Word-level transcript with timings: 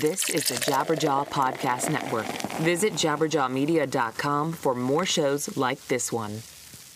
This 0.00 0.28
is 0.28 0.48
the 0.48 0.56
Jabberjaw 0.56 1.28
Podcast 1.28 1.88
Network. 1.88 2.26
Visit 2.62 2.94
jabberjawmedia.com 2.94 4.52
for 4.52 4.74
more 4.74 5.06
shows 5.06 5.56
like 5.56 5.86
this 5.86 6.12
one. 6.12 6.42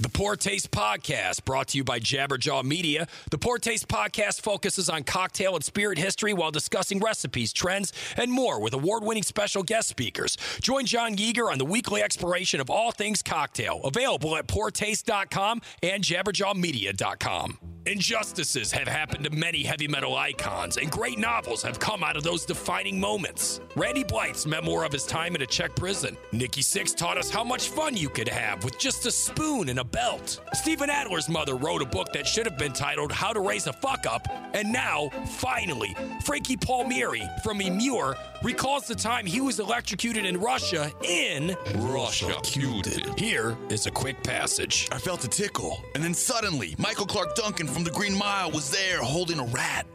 The 0.01 0.09
Poor 0.09 0.37
Taste 0.37 0.71
Podcast, 0.71 1.45
brought 1.45 1.67
to 1.69 1.77
you 1.77 1.83
by 1.83 1.99
Jabberjaw 1.99 2.63
Media. 2.63 3.09
The 3.33 3.39
Poor 3.39 3.59
Taste 3.59 3.89
Podcast 3.89 4.41
focuses 4.43 4.89
on 4.89 5.03
cocktail 5.03 5.57
and 5.57 5.65
spirit 5.65 5.99
history 5.99 6.33
while 6.33 6.53
discussing 6.53 7.01
recipes, 7.01 7.53
trends, 7.53 7.93
and 8.17 8.31
more 8.31 8.61
with 8.61 8.75
award 8.75 9.03
winning 9.03 9.25
special 9.25 9.65
guest 9.65 9.89
speakers. 9.89 10.37
Join 10.61 10.87
John 10.87 11.17
Yeager 11.17 11.51
on 11.51 11.59
the 11.59 11.65
weekly 11.65 12.01
exploration 12.01 12.61
of 12.61 12.71
all 12.71 12.93
things 12.93 13.25
cocktail, 13.25 13.81
available 13.83 14.37
at 14.37 14.47
poortaste.com 14.47 15.63
and 15.83 16.05
jabberjawmedia.com. 16.05 17.59
Injustices 17.89 18.71
have 18.73 18.87
happened 18.87 19.25
to 19.25 19.31
many 19.31 19.63
heavy 19.63 19.89
metal 19.89 20.15
icons, 20.15 20.77
and 20.77 20.91
great 20.91 21.19
novels 21.19 21.63
have 21.63 21.79
come 21.79 22.05
out 22.05 22.19
of 22.19 22.23
those 22.23 22.45
defining 22.45 23.01
moments. 23.01 23.61
Randy 23.77 24.05
Blythe's 24.05 24.47
memoir 24.47 24.85
of 24.85 24.93
his 24.93 25.07
time 25.07 25.35
in 25.35 25.41
a 25.41 25.47
Czech 25.47 25.75
prison. 25.75 26.15
Nikki 26.31 26.61
Sixx 26.61 26.95
taught 26.95 27.17
us 27.17 27.31
how 27.31 27.43
much 27.43 27.71
fun 27.71 27.97
you 27.97 28.11
could 28.11 28.29
have 28.29 28.63
with 28.63 28.79
just 28.79 29.07
a 29.07 29.11
spoon 29.11 29.71
and 29.71 29.79
a 29.79 29.85
belt. 29.91 30.41
Steven 30.55 30.89
Adler's 30.89 31.29
mother 31.29 31.55
wrote 31.55 31.83
a 31.83 31.87
book 31.87 32.13
that 32.13 32.27
should 32.27 32.47
have 32.47 32.59
been 32.59 32.73
titled 32.73 33.13
How 33.13 33.33
to 33.33 33.41
Raise 33.41 33.67
a 33.67 33.73
Fuck 33.73 34.07
Up, 34.07 34.27
and 34.55 34.73
now, 34.73 35.11
finally, 35.39 35.97
Frankie 36.25 36.57
Palmeri 36.57 37.27
from 37.43 37.61
Emmure 37.61 38.17
recalls 38.43 38.87
the 38.87 38.95
time 38.95 39.27
he 39.27 39.41
was 39.41 39.59
electrocuted 39.61 40.25
in 40.25 40.39
Russia 40.41 40.91
in 41.03 41.57
Russia 41.77 42.35
cuted. 42.43 43.19
Here 43.19 43.57
is 43.69 43.87
a 43.87 43.91
quick 43.91 44.23
passage. 44.23 44.89
I 44.93 44.99
felt 44.99 45.25
a 45.25 45.29
tickle, 45.29 45.83
and 45.95 46.03
then 46.03 46.15
suddenly, 46.15 46.75
Michael 46.79 47.07
Clarke 47.07 47.35
Duncan 47.35 47.67
from 47.67 47.85
the 47.85 47.91
Green 47.91 48.17
Mile 48.17 48.51
was 48.51 48.71
there 48.71 48.99
holding 49.03 49.39
a 49.39 49.45
rat. 49.47 49.87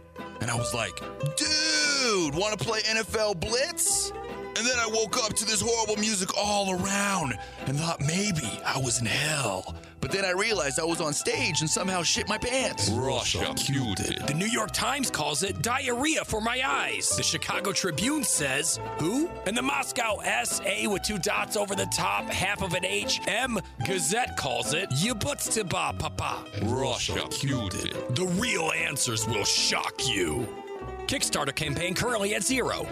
And 0.42 0.52
I 0.52 0.56
was 0.56 0.74
like, 0.74 1.00
dude, 1.38 2.36
wanna 2.36 2.58
play 2.58 2.82
NFL 2.82 3.40
Blitz? 3.40 4.12
And 4.56 4.68
then 4.68 4.78
I 4.78 4.88
woke 4.88 5.18
up 5.18 5.34
to 5.34 5.46
this 5.46 5.62
horrible 5.62 5.96
music 5.98 6.38
all 6.38 6.72
around 6.72 7.34
and 7.66 7.78
thought 7.78 8.02
maybe 8.02 8.48
I 8.66 8.78
was 8.78 9.00
in 9.00 9.08
hell. 9.08 9.76
But 10.04 10.12
then 10.12 10.26
I 10.26 10.32
realized 10.32 10.82
I 10.82 10.84
was 10.84 11.00
on 11.00 11.14
stage 11.14 11.62
and 11.62 11.70
somehow 11.70 12.04
shit 12.04 12.28
my 12.28 12.38
pants. 12.38 12.90
Russia 12.90 13.46
cuted. 13.56 14.28
The 14.28 14.34
New 14.34 14.48
York 14.48 14.72
Times 14.74 15.10
calls 15.10 15.44
it 15.44 15.62
diarrhea 15.62 16.26
for 16.26 16.42
my 16.42 16.62
eyes. 16.62 17.16
The 17.16 17.24
Chicago 17.24 17.72
Tribune 17.72 18.26
says, 18.26 18.82
who? 19.00 19.30
And 19.46 19.56
the 19.56 19.62
Moscow 19.62 20.20
SA 20.44 20.90
with 20.90 21.04
two 21.04 21.18
dots 21.18 21.56
over 21.56 21.74
the 21.74 21.86
top, 21.86 22.26
half 22.26 22.62
of 22.62 22.74
an 22.74 22.84
H, 22.84 23.22
M 23.30 23.58
Gazette 23.88 24.36
calls 24.36 24.74
it 24.74 24.90
Yabutstiba 24.90 25.98
Papa. 25.98 26.44
Russia 26.64 27.22
cuted. 27.30 28.14
The 28.14 28.26
real 28.26 28.74
answers 28.74 29.26
will 29.26 29.46
shock 29.46 30.06
you. 30.06 30.46
Kickstarter 31.08 31.56
campaign 31.56 31.94
currently 31.94 32.36
at 32.36 32.44
zero. 32.44 32.86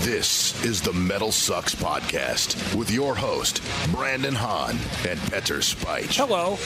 This 0.00 0.64
is 0.64 0.80
the 0.80 0.94
Metal 0.94 1.30
Sucks 1.30 1.74
Podcast 1.74 2.74
with 2.74 2.90
your 2.90 3.14
host, 3.14 3.60
Brandon 3.92 4.34
Hahn 4.34 4.78
and 5.06 5.20
Petar 5.30 5.58
Spajic. 5.58 6.16
Hello. 6.16 6.56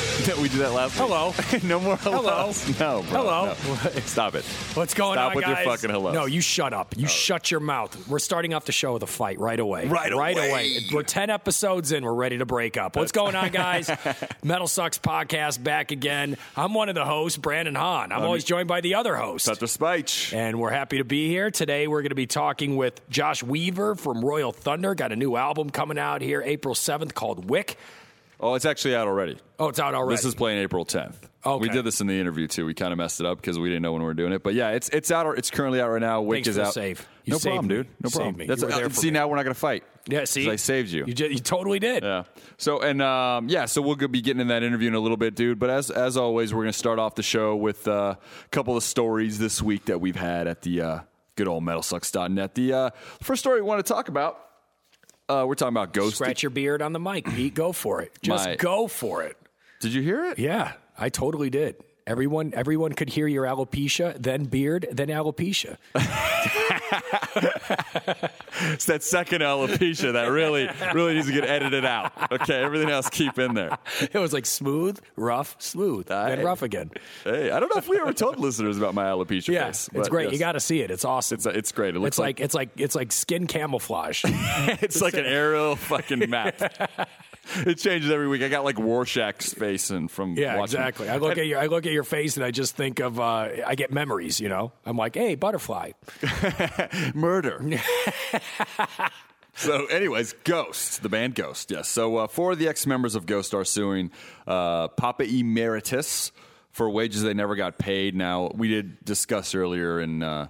we 0.40 0.48
did 0.48 0.60
that 0.60 0.70
last 0.70 0.96
Hello. 0.96 1.34
week. 1.52 1.64
no 1.64 1.80
more 1.80 1.96
Hello. 1.96 2.22
hellos. 2.22 2.68
No, 2.78 3.02
bro. 3.02 3.10
Hello. 3.10 3.46
no. 3.46 4.00
Stop 4.02 4.36
it. 4.36 4.44
What's 4.74 4.94
going 4.94 5.18
on? 5.18 5.24
Stop 5.24 5.30
on, 5.30 5.36
with 5.36 5.44
guys? 5.46 5.64
your 5.64 5.74
fucking 5.74 5.90
hellos. 5.90 6.14
No, 6.14 6.26
you 6.26 6.40
shut 6.40 6.72
up. 6.72 6.96
You 6.96 7.06
oh. 7.06 7.08
shut 7.08 7.50
your 7.50 7.58
mouth. 7.58 8.06
We're 8.06 8.20
starting 8.20 8.54
off 8.54 8.66
the 8.66 8.72
show 8.72 8.92
with 8.92 9.02
a 9.02 9.08
fight 9.08 9.40
right 9.40 9.58
away. 9.58 9.88
Right 9.88 10.14
Right 10.14 10.36
away. 10.36 10.50
away. 10.50 10.78
We're 10.92 11.02
10 11.02 11.28
episodes 11.28 11.90
in. 11.90 12.04
We're 12.04 12.14
ready 12.14 12.38
to 12.38 12.46
break 12.46 12.76
up. 12.76 12.94
What's 12.94 13.10
going 13.10 13.34
on, 13.34 13.50
guys? 13.50 13.90
Metal 14.44 14.68
Sucks 14.68 14.98
Podcast 15.00 15.60
back 15.60 15.90
again. 15.90 16.36
I'm 16.56 16.72
one 16.72 16.88
of 16.88 16.94
the 16.94 17.04
hosts, 17.04 17.36
Brandon 17.36 17.74
Hahn. 17.74 18.12
I'm 18.12 18.22
always 18.22 18.44
joined 18.44 18.68
by 18.68 18.80
the 18.80 18.94
other 18.94 19.16
host. 19.16 19.46
Petar 19.48 19.66
Spajic. 19.66 20.32
And 20.32 20.60
we're 20.60 20.70
happy 20.70 20.98
to 20.98 21.04
be 21.04 21.26
here. 21.28 21.50
Today, 21.50 21.88
we're 21.88 22.02
going 22.02 22.10
to 22.10 22.14
be 22.14 22.28
talking 22.28 22.76
with 22.76 23.00
Josh 23.24 23.42
Weaver 23.42 23.94
from 23.94 24.22
Royal 24.22 24.52
Thunder. 24.52 24.94
Got 24.94 25.10
a 25.10 25.16
new 25.16 25.34
album 25.34 25.70
coming 25.70 25.96
out 25.98 26.20
here 26.20 26.42
April 26.44 26.74
7th 26.74 27.14
called 27.14 27.48
Wick. 27.48 27.78
Oh, 28.38 28.52
it's 28.52 28.66
actually 28.66 28.94
out 28.96 29.08
already. 29.08 29.38
Oh, 29.58 29.68
it's 29.68 29.78
out 29.78 29.94
already. 29.94 30.16
This 30.16 30.26
is 30.26 30.34
playing 30.34 30.58
April 30.58 30.84
10th. 30.84 31.14
Okay. 31.46 31.62
We 31.62 31.70
did 31.70 31.86
this 31.86 32.02
in 32.02 32.06
the 32.06 32.20
interview 32.20 32.46
too. 32.46 32.66
We 32.66 32.74
kind 32.74 32.92
of 32.92 32.98
messed 32.98 33.20
it 33.20 33.26
up 33.26 33.40
because 33.40 33.58
we 33.58 33.70
didn't 33.70 33.80
know 33.80 33.94
when 33.94 34.02
we 34.02 34.06
were 34.06 34.12
doing 34.12 34.34
it. 34.34 34.42
But 34.42 34.52
yeah, 34.52 34.72
it's 34.72 34.90
it's 34.90 35.10
out. 35.10 35.38
It's 35.38 35.50
currently 35.50 35.80
out 35.80 35.88
right 35.88 36.02
now. 36.02 36.20
Wick 36.20 36.44
Thanks 36.44 36.48
is 36.48 36.58
out. 36.58 36.74
save. 36.74 37.08
You 37.24 37.32
no 37.32 37.38
saved 37.38 37.54
problem, 37.54 37.68
me. 37.68 37.74
dude. 37.76 37.86
No 38.02 38.10
problem. 38.10 38.36
me. 38.36 38.46
That's 38.46 38.62
uh, 38.62 38.88
see 38.90 39.06
me. 39.06 39.12
now 39.12 39.28
we're 39.28 39.36
not 39.36 39.44
going 39.44 39.54
to 39.54 39.60
fight. 39.60 39.84
Yeah, 40.06 40.24
see? 40.24 40.50
I 40.50 40.56
saved 40.56 40.90
you. 40.90 41.04
You, 41.06 41.14
ju- 41.14 41.30
you 41.30 41.38
totally 41.38 41.78
did. 41.78 42.02
Yeah. 42.02 42.24
So 42.58 42.82
and 42.82 43.00
um, 43.00 43.48
yeah, 43.48 43.64
so 43.64 43.80
we'll 43.80 43.96
be 43.96 44.20
getting 44.20 44.42
in 44.42 44.48
that 44.48 44.62
interview 44.62 44.88
in 44.88 44.94
a 44.94 45.00
little 45.00 45.16
bit, 45.16 45.34
dude. 45.34 45.58
But 45.58 45.70
as 45.70 45.90
as 45.90 46.18
always, 46.18 46.52
we're 46.52 46.64
going 46.64 46.72
to 46.72 46.78
start 46.78 46.98
off 46.98 47.14
the 47.14 47.22
show 47.22 47.56
with 47.56 47.88
uh, 47.88 48.16
a 48.44 48.48
couple 48.50 48.76
of 48.76 48.82
stories 48.82 49.38
this 49.38 49.62
week 49.62 49.86
that 49.86 50.02
we've 50.02 50.16
had 50.16 50.46
at 50.46 50.60
the 50.60 50.80
uh, 50.82 50.98
good 51.36 51.48
old 51.48 51.62
metalsucks.net. 51.64 52.54
The 52.54 52.72
uh, 52.72 52.90
first 53.22 53.40
story 53.40 53.60
we 53.60 53.66
want 53.66 53.84
to 53.84 53.92
talk 53.92 54.08
about, 54.08 54.38
uh, 55.28 55.44
we're 55.46 55.54
talking 55.54 55.74
about 55.74 55.92
Ghost. 55.92 56.16
Scratch 56.16 56.42
your 56.42 56.50
beard 56.50 56.82
on 56.82 56.92
the 56.92 57.00
mic, 57.00 57.26
Pete. 57.26 57.54
Go 57.54 57.72
for 57.72 58.02
it. 58.02 58.12
Just 58.22 58.46
My- 58.46 58.56
go 58.56 58.86
for 58.86 59.22
it. 59.22 59.36
Did 59.80 59.92
you 59.92 60.02
hear 60.02 60.24
it? 60.24 60.38
Yeah, 60.38 60.72
I 60.96 61.08
totally 61.10 61.50
did. 61.50 61.76
Everyone, 62.06 62.52
everyone 62.54 62.92
could 62.92 63.08
hear 63.08 63.26
your 63.26 63.44
alopecia, 63.44 64.14
then 64.22 64.44
beard, 64.44 64.86
then 64.92 65.08
alopecia. 65.08 65.78
It's 68.72 68.86
that 68.86 69.02
second 69.02 69.42
alopecia 69.42 70.12
that 70.12 70.30
really, 70.30 70.68
really 70.94 71.14
needs 71.14 71.26
to 71.26 71.32
get 71.32 71.44
edited 71.44 71.84
out. 71.84 72.12
Okay, 72.32 72.62
everything 72.62 72.88
else 72.88 73.10
keep 73.10 73.38
in 73.38 73.54
there. 73.54 73.76
It 74.00 74.14
was 74.14 74.32
like 74.32 74.46
smooth, 74.46 74.98
rough, 75.16 75.56
smooth, 75.58 76.06
then 76.06 76.38
Aye. 76.38 76.42
rough 76.42 76.62
again. 76.62 76.90
Hey, 77.24 77.50
I 77.50 77.60
don't 77.60 77.68
know 77.74 77.78
if 77.78 77.88
we 77.88 77.98
ever 77.98 78.12
told 78.12 78.38
listeners 78.38 78.78
about 78.78 78.94
my 78.94 79.04
alopecia 79.04 79.52
Yeah, 79.52 79.68
it's 79.68 79.88
great. 80.08 80.24
yes. 80.26 80.32
You 80.34 80.38
got 80.38 80.52
to 80.52 80.60
see 80.60 80.80
it. 80.80 80.90
It's 80.90 81.04
awesome. 81.04 81.36
It's, 81.36 81.46
it's 81.46 81.72
great. 81.72 81.96
It 81.96 81.98
looks 81.98 82.14
It's 82.14 82.18
like, 82.18 82.40
it's 82.40 82.54
like 82.54 82.70
it's 82.76 82.94
like 82.94 83.12
skin 83.12 83.46
camouflage. 83.46 84.22
it's 84.24 85.02
like 85.02 85.14
an 85.14 85.26
aerial 85.26 85.76
fucking 85.76 86.30
map. 86.30 86.60
it 87.66 87.78
changes 87.78 88.10
every 88.10 88.28
week. 88.28 88.42
I 88.42 88.48
got 88.48 88.64
like 88.64 88.76
Rorschach's 88.76 89.52
face 89.52 89.90
and 89.90 90.10
from 90.10 90.36
yeah, 90.36 90.56
watching- 90.56 90.80
exactly. 90.80 91.08
I 91.08 91.16
look 91.18 91.38
at 91.38 91.46
your 91.46 91.60
I 91.60 91.66
look 91.66 91.86
at 91.86 91.92
your 91.92 92.04
face 92.04 92.36
and 92.36 92.44
I 92.44 92.50
just 92.50 92.76
think 92.76 93.00
of 93.00 93.20
uh, 93.20 93.48
I 93.66 93.74
get 93.74 93.92
memories. 93.92 94.40
You 94.40 94.48
know, 94.48 94.72
I'm 94.84 94.96
like, 94.96 95.14
hey, 95.14 95.34
butterfly. 95.34 95.92
murder. 97.14 97.62
so, 99.54 99.86
anyways, 99.86 100.34
Ghost, 100.44 101.02
the 101.02 101.08
band 101.08 101.34
Ghost, 101.34 101.70
yes. 101.70 101.88
So, 101.88 102.16
uh, 102.16 102.26
four 102.26 102.52
of 102.52 102.58
the 102.58 102.68
ex 102.68 102.86
members 102.86 103.14
of 103.14 103.26
Ghost 103.26 103.54
are 103.54 103.64
suing 103.64 104.10
uh, 104.46 104.88
Papa 104.88 105.24
Emeritus 105.24 106.32
for 106.72 106.90
wages 106.90 107.22
they 107.22 107.34
never 107.34 107.54
got 107.54 107.78
paid. 107.78 108.16
Now, 108.16 108.50
we 108.54 108.68
did 108.68 109.04
discuss 109.04 109.54
earlier 109.54 110.00
in 110.00 110.22
uh, 110.24 110.48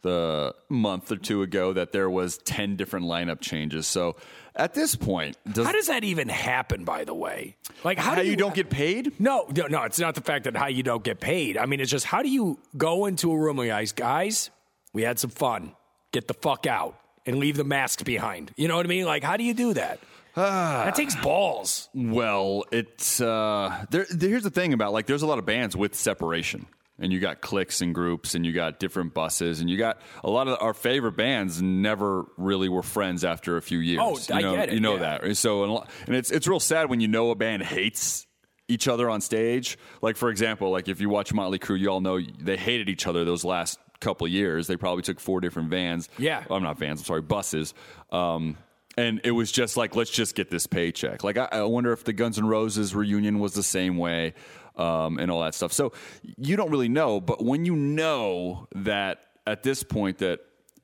the 0.00 0.54
month 0.70 1.12
or 1.12 1.16
two 1.16 1.42
ago 1.42 1.74
that 1.74 1.92
there 1.92 2.08
was 2.08 2.38
10 2.38 2.76
different 2.76 3.06
lineup 3.06 3.40
changes. 3.40 3.86
So, 3.86 4.16
at 4.56 4.74
this 4.74 4.96
point, 4.96 5.36
does, 5.52 5.66
How 5.66 5.72
does 5.72 5.86
that 5.88 6.02
even 6.04 6.28
happen? 6.28 6.84
By 6.84 7.04
the 7.04 7.14
way, 7.14 7.56
like 7.84 7.98
how, 7.98 8.14
how 8.14 8.22
do 8.22 8.26
you 8.28 8.36
don't 8.36 8.54
get 8.54 8.70
paid? 8.70 9.18
No, 9.20 9.46
no, 9.54 9.66
no. 9.66 9.82
It's 9.82 9.98
not 9.98 10.14
the 10.14 10.20
fact 10.22 10.44
that 10.44 10.56
how 10.56 10.66
you 10.68 10.82
don't 10.82 11.04
get 11.04 11.20
paid. 11.20 11.56
I 11.56 11.66
mean, 11.66 11.80
it's 11.80 11.90
just 11.90 12.06
how 12.06 12.22
do 12.22 12.28
you 12.28 12.58
go 12.76 13.06
into 13.06 13.30
a 13.32 13.36
room 13.38 13.56
with 13.56 13.68
guys? 13.68 13.92
Guys, 13.92 14.50
we 14.92 15.02
had 15.02 15.18
some 15.18 15.30
fun. 15.30 15.72
Get 16.12 16.28
the 16.28 16.34
fuck 16.34 16.66
out 16.66 16.98
and 17.26 17.36
leave 17.38 17.56
the 17.56 17.64
mask 17.64 18.04
behind. 18.04 18.52
You 18.56 18.68
know 18.68 18.76
what 18.76 18.86
I 18.86 18.88
mean? 18.88 19.04
Like, 19.04 19.22
how 19.22 19.36
do 19.36 19.44
you 19.44 19.54
do 19.54 19.74
that? 19.74 20.00
that 20.34 20.94
takes 20.94 21.14
balls. 21.16 21.88
Well, 21.94 22.64
it's 22.70 23.20
uh, 23.20 23.84
there, 23.90 24.06
there- 24.10 24.28
Here's 24.30 24.42
the 24.44 24.50
thing 24.50 24.72
about 24.74 24.92
like, 24.92 25.06
there's 25.06 25.22
a 25.22 25.26
lot 25.26 25.38
of 25.38 25.46
bands 25.46 25.74
with 25.76 25.94
separation, 25.94 26.66
and 26.98 27.12
you 27.12 27.20
got 27.20 27.40
cliques 27.40 27.80
and 27.80 27.94
groups, 27.94 28.34
and 28.34 28.46
you 28.46 28.52
got 28.52 28.78
different 28.78 29.14
buses, 29.14 29.60
and 29.60 29.68
you 29.68 29.76
got 29.76 30.00
a 30.24 30.30
lot 30.30 30.48
of 30.48 30.58
our 30.60 30.74
favorite 30.74 31.16
bands 31.16 31.60
never 31.60 32.24
really 32.36 32.68
were 32.68 32.82
friends 32.82 33.24
after 33.24 33.56
a 33.56 33.62
few 33.62 33.78
years. 33.78 34.00
Oh, 34.02 34.18
you 34.18 34.34
I 34.34 34.42
know, 34.42 34.56
get 34.56 34.68
it, 34.70 34.74
You 34.74 34.80
know 34.80 34.94
yeah. 34.94 35.18
that. 35.18 35.36
So, 35.36 35.64
and 35.64 35.88
and 36.06 36.16
it's 36.16 36.30
it's 36.30 36.46
real 36.46 36.60
sad 36.60 36.88
when 36.90 37.00
you 37.00 37.08
know 37.08 37.30
a 37.30 37.34
band 37.34 37.62
hates 37.62 38.26
each 38.68 38.88
other 38.88 39.08
on 39.08 39.20
stage. 39.20 39.78
Like 40.02 40.16
for 40.16 40.30
example, 40.30 40.70
like 40.70 40.88
if 40.88 41.00
you 41.00 41.08
watch 41.08 41.32
Motley 41.32 41.58
Crue, 41.58 41.78
you 41.78 41.88
all 41.88 42.00
know 42.00 42.20
they 42.40 42.56
hated 42.56 42.88
each 42.88 43.06
other 43.06 43.24
those 43.24 43.44
last 43.44 43.78
couple 44.00 44.26
of 44.26 44.32
years. 44.32 44.66
They 44.66 44.76
probably 44.76 45.02
took 45.02 45.20
four 45.20 45.40
different 45.40 45.70
vans. 45.70 46.08
Yeah. 46.18 46.44
I'm 46.50 46.62
not 46.62 46.78
vans. 46.78 47.00
I'm 47.00 47.04
sorry, 47.04 47.22
buses. 47.22 47.74
Um, 48.10 48.56
and 48.98 49.20
it 49.24 49.30
was 49.30 49.52
just 49.52 49.76
like, 49.76 49.94
let's 49.94 50.10
just 50.10 50.34
get 50.34 50.50
this 50.50 50.66
paycheck. 50.66 51.22
Like, 51.22 51.36
I, 51.36 51.48
I 51.52 51.62
wonder 51.64 51.92
if 51.92 52.04
the 52.04 52.12
Guns 52.14 52.38
N' 52.38 52.46
Roses 52.46 52.94
reunion 52.94 53.38
was 53.40 53.52
the 53.52 53.62
same 53.62 53.98
way, 53.98 54.32
um, 54.76 55.18
and 55.18 55.30
all 55.30 55.42
that 55.42 55.54
stuff. 55.54 55.72
So 55.72 55.92
you 56.36 56.56
don't 56.56 56.70
really 56.70 56.88
know, 56.88 57.20
but 57.20 57.44
when 57.44 57.64
you 57.64 57.76
know 57.76 58.68
that 58.74 59.20
at 59.46 59.62
this 59.62 59.82
point 59.82 60.18
that 60.18 60.40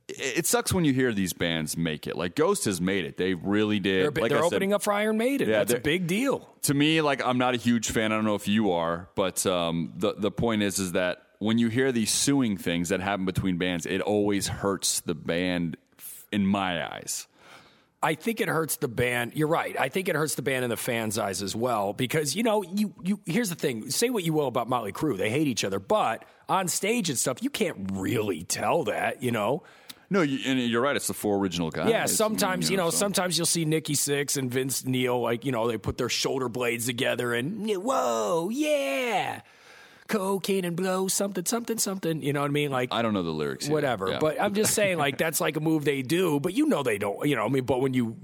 it 0.08 0.46
sucks 0.46 0.72
when 0.72 0.84
you 0.84 0.92
hear 0.92 1.12
these 1.12 1.32
bands 1.32 1.76
make 1.76 2.06
it. 2.06 2.16
Like 2.16 2.34
Ghost 2.34 2.64
has 2.66 2.80
made 2.80 3.04
it; 3.04 3.16
they 3.16 3.34
really 3.34 3.80
did. 3.80 4.14
They're, 4.14 4.22
like 4.22 4.30
they're 4.30 4.38
I 4.38 4.42
said, 4.42 4.54
opening 4.54 4.72
up 4.72 4.82
for 4.82 4.92
Iron 4.92 5.16
Maiden. 5.16 5.48
Yeah, 5.48 5.58
That's 5.58 5.74
a 5.74 5.80
big 5.80 6.06
deal. 6.06 6.48
to 6.62 6.74
me, 6.74 7.00
like 7.00 7.24
I'm 7.24 7.38
not 7.38 7.54
a 7.54 7.56
huge 7.56 7.90
fan. 7.90 8.12
I 8.12 8.16
don't 8.16 8.24
know 8.24 8.34
if 8.34 8.48
you 8.48 8.72
are, 8.72 9.08
but 9.14 9.46
um, 9.46 9.92
the 9.96 10.14
the 10.14 10.30
point 10.30 10.62
is, 10.62 10.78
is 10.78 10.92
that 10.92 11.22
when 11.38 11.58
you 11.58 11.68
hear 11.68 11.92
these 11.92 12.10
suing 12.10 12.56
things 12.56 12.90
that 12.90 13.00
happen 13.00 13.24
between 13.24 13.58
bands, 13.58 13.86
it 13.86 14.00
always 14.00 14.48
hurts 14.48 15.00
the 15.00 15.14
band. 15.14 15.76
In 16.30 16.46
my 16.46 16.82
eyes, 16.90 17.26
I 18.02 18.14
think 18.14 18.40
it 18.40 18.48
hurts 18.48 18.76
the 18.76 18.88
band. 18.88 19.32
You're 19.34 19.48
right. 19.48 19.76
I 19.78 19.88
think 19.88 20.08
it 20.08 20.16
hurts 20.16 20.34
the 20.34 20.42
band 20.42 20.64
and 20.64 20.72
the 20.72 20.76
fans' 20.76 21.18
eyes 21.18 21.40
as 21.42 21.54
well 21.54 21.92
because 21.92 22.34
you 22.34 22.42
know 22.42 22.62
you 22.62 22.94
you. 23.02 23.20
Here's 23.26 23.48
the 23.48 23.54
thing. 23.54 23.90
Say 23.90 24.10
what 24.10 24.24
you 24.24 24.32
will 24.32 24.48
about 24.48 24.68
Motley 24.68 24.92
Crue, 24.92 25.16
they 25.16 25.30
hate 25.30 25.46
each 25.46 25.64
other, 25.64 25.78
but 25.78 26.24
on 26.48 26.68
stage 26.68 27.08
and 27.08 27.18
stuff, 27.18 27.42
you 27.42 27.50
can't 27.50 27.90
really 27.92 28.42
tell 28.42 28.84
that. 28.84 29.22
You 29.22 29.30
know. 29.30 29.62
No, 30.10 30.20
you, 30.20 30.40
and 30.44 30.60
you're 30.60 30.82
right. 30.82 30.94
It's 30.94 31.06
the 31.06 31.14
four 31.14 31.38
original 31.38 31.70
guys. 31.70 31.88
Yeah, 31.88 32.04
sometimes 32.04 32.68
you 32.70 32.76
know, 32.76 32.90
so- 32.90 32.98
sometimes 32.98 33.38
you'll 33.38 33.46
see 33.46 33.64
Nikki 33.64 33.94
Sixx 33.94 34.36
and 34.36 34.50
Vince 34.50 34.84
Neil, 34.84 35.18
like 35.18 35.46
you 35.46 35.52
know, 35.52 35.66
they 35.68 35.78
put 35.78 35.96
their 35.96 36.10
shoulder 36.10 36.50
blades 36.50 36.84
together 36.84 37.32
and 37.32 37.66
whoa, 37.82 38.50
yeah, 38.52 39.40
cocaine 40.12 40.64
and 40.64 40.76
blow 40.76 41.08
something, 41.08 41.44
something, 41.46 41.78
something. 41.78 42.22
You 42.22 42.32
know 42.32 42.42
what 42.42 42.50
I 42.50 42.52
mean? 42.52 42.70
Like 42.70 42.92
I 42.92 43.02
don't 43.02 43.14
know 43.14 43.22
the 43.22 43.30
lyrics. 43.30 43.68
whatever. 43.68 44.10
Yeah. 44.10 44.18
But 44.18 44.40
I'm 44.40 44.54
just 44.54 44.74
saying, 44.80 44.98
like 44.98 45.18
that's 45.18 45.40
like 45.40 45.56
a 45.56 45.60
move 45.60 45.84
they 45.84 46.02
do, 46.02 46.38
but 46.38 46.52
you 46.54 46.66
know 46.66 46.82
they 46.82 46.98
don't. 46.98 47.26
You 47.26 47.36
know, 47.36 47.46
I 47.46 47.48
mean, 47.48 47.64
but 47.64 47.80
when 47.80 47.94
you 47.94 48.16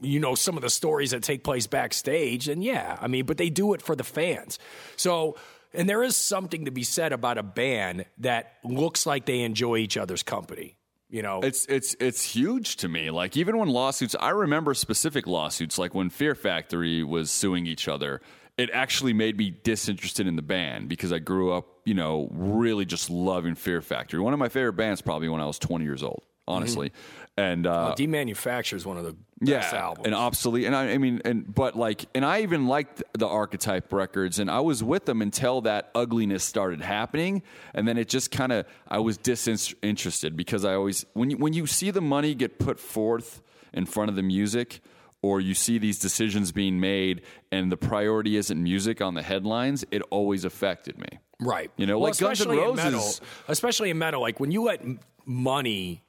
you 0.00 0.20
know 0.20 0.34
some 0.34 0.56
of 0.56 0.62
the 0.62 0.70
stories 0.70 1.12
that 1.12 1.22
take 1.22 1.44
place 1.44 1.66
backstage, 1.66 2.48
and 2.48 2.62
yeah, 2.62 2.98
I 3.00 3.06
mean, 3.06 3.24
but 3.24 3.36
they 3.36 3.50
do 3.50 3.72
it 3.74 3.82
for 3.82 3.96
the 3.96 4.04
fans. 4.04 4.58
So. 4.96 5.36
And 5.74 5.86
there 5.86 6.02
is 6.02 6.16
something 6.16 6.64
to 6.64 6.70
be 6.70 6.82
said 6.82 7.12
about 7.12 7.36
a 7.36 7.42
band 7.42 8.06
that 8.20 8.54
looks 8.64 9.04
like 9.04 9.26
they 9.26 9.42
enjoy 9.42 9.76
each 9.76 9.98
other's 9.98 10.22
company. 10.22 10.78
You 11.10 11.20
know, 11.20 11.40
It's 11.40 11.66
it's 11.66 11.94
it's 12.00 12.22
huge 12.22 12.76
to 12.76 12.88
me. 12.88 13.10
Like 13.10 13.36
even 13.36 13.58
when 13.58 13.68
lawsuits, 13.68 14.16
I 14.18 14.30
remember 14.30 14.72
specific 14.72 15.26
lawsuits, 15.26 15.78
like 15.78 15.94
when 15.94 16.08
Fear 16.08 16.34
Factory 16.34 17.04
was 17.04 17.30
suing 17.30 17.66
each 17.66 17.86
other. 17.86 18.22
It 18.58 18.70
actually 18.72 19.12
made 19.12 19.38
me 19.38 19.50
disinterested 19.50 20.26
in 20.26 20.36
the 20.36 20.42
band 20.42 20.88
because 20.88 21.12
I 21.12 21.20
grew 21.20 21.52
up, 21.52 21.66
you 21.84 21.94
know, 21.94 22.28
really 22.32 22.84
just 22.84 23.08
loving 23.08 23.54
Fear 23.54 23.80
Factory. 23.82 24.20
One 24.20 24.32
of 24.32 24.38
my 24.38 24.48
favorite 24.48 24.72
bands, 24.74 25.00
probably 25.00 25.28
when 25.28 25.40
I 25.40 25.46
was 25.46 25.58
20 25.60 25.84
years 25.84 26.02
old, 26.02 26.24
honestly. 26.48 26.92
And 27.36 27.68
uh, 27.68 27.94
Demanufacture 27.96 28.74
is 28.74 28.84
one 28.84 28.96
of 28.96 29.04
the 29.04 29.14
yeah, 29.40 29.60
best 29.60 29.72
albums. 29.72 30.06
and 30.06 30.14
obsolete. 30.14 30.64
And 30.66 30.74
I, 30.74 30.90
I 30.90 30.98
mean, 30.98 31.22
and 31.24 31.54
but 31.54 31.76
like, 31.76 32.06
and 32.16 32.24
I 32.24 32.40
even 32.42 32.66
liked 32.66 33.02
the 33.16 33.28
Archetype 33.28 33.92
records, 33.92 34.40
and 34.40 34.50
I 34.50 34.58
was 34.58 34.82
with 34.82 35.04
them 35.04 35.22
until 35.22 35.60
that 35.60 35.90
ugliness 35.94 36.42
started 36.42 36.80
happening, 36.80 37.42
and 37.74 37.86
then 37.86 37.96
it 37.96 38.08
just 38.08 38.32
kind 38.32 38.50
of 38.50 38.66
I 38.88 38.98
was 38.98 39.16
disinterested 39.18 40.36
because 40.36 40.64
I 40.64 40.74
always 40.74 41.06
when 41.14 41.30
you, 41.30 41.36
when 41.36 41.52
you 41.52 41.68
see 41.68 41.92
the 41.92 42.00
money 42.00 42.34
get 42.34 42.58
put 42.58 42.80
forth 42.80 43.40
in 43.72 43.86
front 43.86 44.10
of 44.10 44.16
the 44.16 44.22
music. 44.22 44.80
Or 45.20 45.40
you 45.40 45.54
see 45.54 45.78
these 45.78 45.98
decisions 45.98 46.52
being 46.52 46.78
made, 46.78 47.22
and 47.50 47.72
the 47.72 47.76
priority 47.76 48.36
isn't 48.36 48.62
music 48.62 49.00
on 49.02 49.14
the 49.14 49.22
headlines. 49.22 49.84
It 49.90 50.00
always 50.10 50.44
affected 50.44 50.96
me. 50.98 51.08
right. 51.40 51.70
You 51.76 51.86
know, 51.86 51.98
Well, 51.98 52.10
like 52.10 52.18
Guns 52.18 52.40
N' 52.40 52.46
especially 52.50 52.58
in 52.62 52.68
Roses- 52.76 52.84
metal, 52.84 53.28
especially 53.48 53.90
in 53.90 53.98
metal, 53.98 54.20
like 54.20 54.38
when 54.40 54.50
you 54.52 54.62
let 54.62 54.80
money 55.24 56.02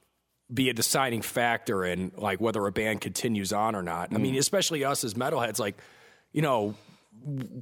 be 0.54 0.70
a 0.70 0.74
deciding 0.74 1.22
factor 1.22 1.86
in 1.86 2.12
like 2.18 2.40
whether 2.42 2.66
a 2.66 2.72
band 2.72 3.02
continues 3.02 3.54
on 3.54 3.76
or 3.76 3.84
not. 3.84 4.12
I 4.12 4.18
Mm. 4.18 4.22
mean, 4.22 4.36
especially 4.38 4.84
us 4.84 5.04
as 5.04 5.14
metalheads, 5.14 5.60
like 5.60 5.78
you 6.32 6.42
know, 6.42 6.76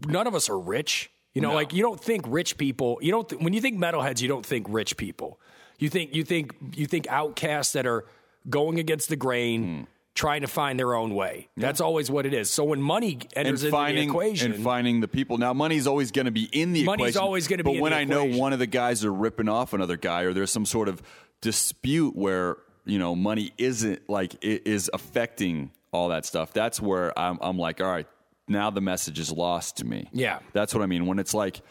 none 0.08 0.28
of 0.28 0.36
us 0.36 0.50
are 0.50 0.60
rich. 0.60 1.10
You 1.34 1.42
know, 1.42 1.54
like 1.54 1.72
you 1.74 1.82
don't 1.84 2.00
think 2.02 2.26
rich 2.28 2.58
people. 2.58 2.98
You 3.02 3.12
don't 3.12 3.28
th- 3.30 3.42
when 3.42 3.54
you 3.54 3.62
think 3.62 3.78
metalheads, 3.78 4.22
you 4.22 4.28
don't 4.28 4.46
think 4.46 4.66
rich 4.70 4.98
people. 4.98 5.40
You 5.80 5.90
think 5.90 6.16
you 6.16 6.24
think 6.24 6.54
you 6.76 6.86
think 6.88 7.08
outcasts 7.10 7.74
that 7.74 7.86
are 7.86 8.06
going 8.50 8.80
against 8.80 9.10
the 9.10 9.16
grain. 9.16 9.64
Hmm. 9.64 9.84
Trying 10.18 10.42
to 10.42 10.48
find 10.48 10.80
their 10.80 10.96
own 10.96 11.14
way. 11.14 11.48
That's 11.56 11.80
always 11.80 12.10
what 12.10 12.26
it 12.26 12.34
is. 12.34 12.50
So 12.50 12.64
when 12.64 12.82
money 12.82 13.20
enters 13.36 13.62
and 13.62 13.68
into 13.68 13.70
finding 13.70 14.08
the 14.08 14.14
equation, 14.14 14.52
and 14.54 14.64
finding 14.64 15.00
the 15.00 15.08
people. 15.08 15.38
Now, 15.38 15.54
money's 15.54 15.86
always 15.86 16.10
going 16.10 16.26
to 16.26 16.32
be 16.32 16.50
in 16.52 16.74
the 16.74 16.86
Money's 16.86 17.10
equation. 17.10 17.22
always 17.22 17.48
gonna 17.48 17.64
be 17.64 17.74
But 17.74 17.82
when 17.82 17.94
I 17.94 18.04
know 18.04 18.26
one 18.26 18.52
of 18.52 18.58
the 18.58 18.66
guys 18.66 19.06
are 19.06 19.14
ripping 19.14 19.48
off 19.48 19.74
another 19.74 19.96
guy, 19.96 20.24
or 20.24 20.34
there's 20.34 20.50
some 20.50 20.66
sort 20.66 20.90
of 20.90 21.04
dispute 21.42 22.16
where 22.16 22.58
you 22.84 22.98
know 22.98 23.16
money 23.16 23.54
isn't 23.60 24.10
like 24.10 24.34
it 24.44 24.66
is 24.66 24.90
affecting 24.92 25.70
all 25.92 26.10
that 26.10 26.26
stuff. 26.26 26.52
That's 26.52 26.82
where 26.82 27.18
I'm, 27.18 27.38
I'm 27.40 27.60
like, 27.60 27.80
all 27.80 27.88
right, 27.88 28.08
now 28.48 28.72
the 28.72 28.82
message 28.82 29.20
is 29.20 29.32
lost 29.32 29.78
to 29.78 29.86
me. 29.86 30.10
Yeah. 30.12 30.40
that's 30.54 30.74
what 30.74 30.82
I 30.82 30.88
mean 30.88 31.06
when 31.06 31.20
it's 31.20 31.34
like 31.36 31.62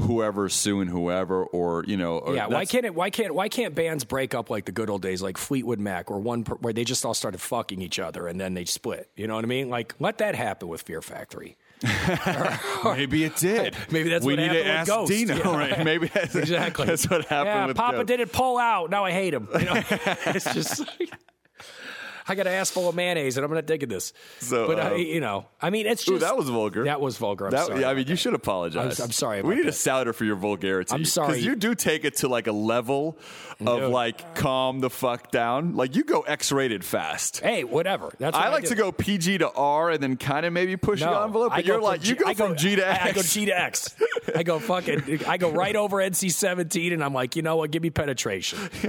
whoever's 0.00 0.54
suing 0.54 0.88
whoever, 0.88 1.44
or 1.44 1.84
you 1.86 1.96
know, 1.96 2.18
or 2.18 2.34
Yeah, 2.34 2.46
why 2.46 2.64
can't 2.64 2.84
it? 2.84 2.94
Why 2.94 3.10
can't? 3.10 3.34
Why 3.34 3.48
can't 3.48 3.74
bands 3.74 4.04
break 4.04 4.34
up 4.34 4.50
like 4.50 4.64
the 4.64 4.72
good 4.72 4.90
old 4.90 5.02
days, 5.02 5.22
like 5.22 5.38
Fleetwood 5.38 5.78
Mac, 5.80 6.10
or 6.10 6.18
one 6.18 6.44
per, 6.44 6.54
where 6.56 6.72
they 6.72 6.84
just 6.84 7.04
all 7.04 7.14
started 7.14 7.40
fucking 7.40 7.80
each 7.82 7.98
other 7.98 8.26
and 8.26 8.40
then 8.40 8.54
they 8.54 8.64
split? 8.64 9.10
You 9.16 9.26
know 9.26 9.34
what 9.36 9.44
I 9.44 9.48
mean? 9.48 9.68
Like, 9.68 9.94
let 9.98 10.18
that 10.18 10.34
happen 10.34 10.68
with 10.68 10.82
Fear 10.82 11.02
Factory. 11.02 11.56
Maybe 12.84 13.24
it 13.24 13.36
did. 13.36 13.74
Maybe 13.90 14.10
that's 14.10 14.24
we 14.24 14.34
what 14.34 14.40
need 14.40 14.48
happened 14.52 14.64
to 14.64 14.70
with 14.70 14.78
ask 14.78 14.88
Ghost. 14.88 15.12
Dino, 15.12 15.36
Yeah. 15.36 15.56
right? 15.56 15.84
Maybe 15.84 16.08
that's, 16.08 16.34
Exactly. 16.34 16.86
That's 16.86 17.08
what 17.08 17.24
happened. 17.26 17.68
Yeah, 17.68 17.72
Papa 17.74 17.96
Ghost. 17.98 18.06
didn't 18.08 18.32
pull 18.32 18.58
out. 18.58 18.90
Now 18.90 19.04
I 19.04 19.12
hate 19.12 19.32
him. 19.34 19.48
You 19.54 19.64
know, 19.64 19.82
it's 20.26 20.52
just. 20.52 20.80
Like, 20.80 21.10
I 22.28 22.34
got 22.34 22.46
an 22.46 22.52
ass 22.54 22.70
full 22.70 22.88
of 22.88 22.94
mayonnaise, 22.94 23.36
and 23.36 23.44
I'm 23.44 23.52
not 23.52 23.66
digging 23.66 23.88
this. 23.88 24.12
So, 24.40 24.66
but 24.66 24.78
I, 24.80 24.90
uh, 24.90 24.94
you 24.94 25.20
know, 25.20 25.46
I 25.60 25.70
mean, 25.70 25.86
it's 25.86 26.02
just 26.04 26.16
Ooh, 26.16 26.18
that 26.18 26.36
was 26.36 26.48
vulgar. 26.48 26.84
That 26.84 27.00
was 27.00 27.16
vulgar. 27.18 27.46
I'm 27.46 27.50
That- 27.52 27.66
sorry. 27.66 27.80
yeah, 27.80 27.90
I 27.90 27.94
mean, 27.94 28.06
you 28.06 28.16
should 28.16 28.34
apologize. 28.34 29.00
I'm- 29.00 29.06
I'm 29.08 29.12
sorry 29.12 29.42
We 29.42 29.54
need 29.56 29.62
a 29.62 29.64
that. 29.66 29.72
souter 29.72 30.12
for 30.12 30.24
your 30.24 30.36
vulgarity. 30.36 30.94
I'm 30.94 31.04
sorry. 31.04 31.28
because 31.28 31.44
you 31.44 31.56
do 31.56 31.74
take 31.74 32.04
it 32.04 32.16
to 32.18 32.28
like 32.28 32.46
a 32.46 32.52
level 32.52 33.18
of 33.60 33.80
No. 33.80 33.90
like 33.90 34.34
calm 34.34 34.80
the 34.80 34.90
fuck 34.90 35.30
down. 35.30 35.74
Like 35.76 35.96
you 35.96 36.04
go 36.04 36.20
X-rated 36.22 36.84
fast. 36.84 37.40
Hey, 37.40 37.64
whatever. 37.64 38.12
That's 38.18 38.34
what 38.36 38.44
I 38.46 38.50
like 38.50 38.62
do. 38.64 38.70
to 38.70 38.74
go 38.74 38.92
PG 38.92 39.38
to 39.38 39.50
R 39.50 39.90
and 39.90 40.02
then 40.02 40.16
kind 40.16 40.46
of 40.46 40.52
maybe 40.52 40.76
push 40.76 41.00
the 41.00 41.08
envelope. 41.10 41.52
I 41.52 41.56
But 41.56 41.66
go 41.66 41.72
you're 41.74 41.82
like 41.82 42.06
you 42.06 42.14
G- 42.14 42.22
go 42.22 42.28
I 42.30 42.34
from 42.34 42.56
G 42.56 42.76
to 42.76 42.86
X. 42.88 43.00
I, 43.04 43.08
I 43.08 43.12
go 43.12 43.22
G 43.22 43.44
to 43.46 43.60
X. 43.60 43.94
I 44.36 44.42
go 44.42 44.58
fucking. 44.58 45.20
I 45.26 45.36
go 45.36 45.50
right 45.50 45.76
over 45.76 45.96
NC 45.98 46.30
seventeen, 46.32 46.92
and 46.92 47.02
I'm 47.04 47.12
like, 47.14 47.36
you 47.36 47.42
know 47.42 47.56
what? 47.56 47.70
Give 47.70 47.82
me 47.82 47.90
penetration. 47.90 48.58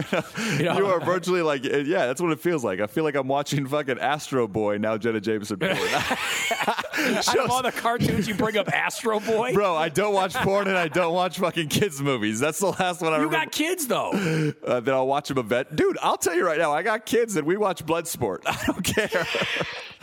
You 0.58 0.66
know, 0.66 0.78
You 0.78 0.86
are 0.88 1.00
virtually 1.00 1.42
like 1.42 1.64
yeah, 1.64 2.06
that's 2.08 2.22
what 2.22 2.32
it 2.32 2.40
feels 2.40 2.64
like. 2.64 2.80
I 2.82 2.88
feel 2.88 3.04
like 3.04 3.16
I'm 3.16 3.28
watching 3.32 3.66
fucking 3.66 3.98
Astro 4.00 4.48
Boy 4.48 4.78
now. 4.78 4.98
Jenna 4.98 5.20
Jameson. 5.22 5.58
porn. 5.58 5.72
out 6.62 7.40
of 7.40 7.50
all 7.50 7.64
the 7.64 7.72
cartoons, 7.72 8.28
you 8.28 8.36
bring 8.36 8.58
up 8.58 8.68
Astro 8.72 9.20
Boy. 9.20 9.54
Bro, 9.54 9.76
I 9.76 9.90
don't 9.90 10.14
watch 10.14 10.34
porn 10.36 10.68
and 10.68 10.78
I 10.78 10.88
don't 10.88 11.14
watch 11.14 11.40
fucking 11.40 11.70
kids 11.70 12.02
movies. 12.02 12.40
That's 12.40 12.60
the 12.60 12.68
last 12.68 13.02
one 13.02 13.14
I 13.14 13.18
you 13.18 13.24
remember. 13.24 13.46
got 13.46 13.52
kids 13.52 13.88
though. 13.88 14.12
uh, 14.66 14.80
that 14.82 14.94
I'll 14.94 15.08
watch 15.08 15.30
them 15.30 15.38
a 15.40 15.44
vet. 15.44 15.76
Dude, 15.76 15.98
I'll 16.02 16.18
tell 16.18 16.36
you 16.36 16.46
right 16.46 16.60
now, 16.60 16.72
I 16.74 16.84
got 16.84 17.06
kids 17.06 17.36
and 17.36 17.48
we 17.48 17.58
watch 17.58 17.86
Bloodsport. 17.86 18.40
I 18.46 18.64
don't 18.68 18.84
care. 18.84 19.26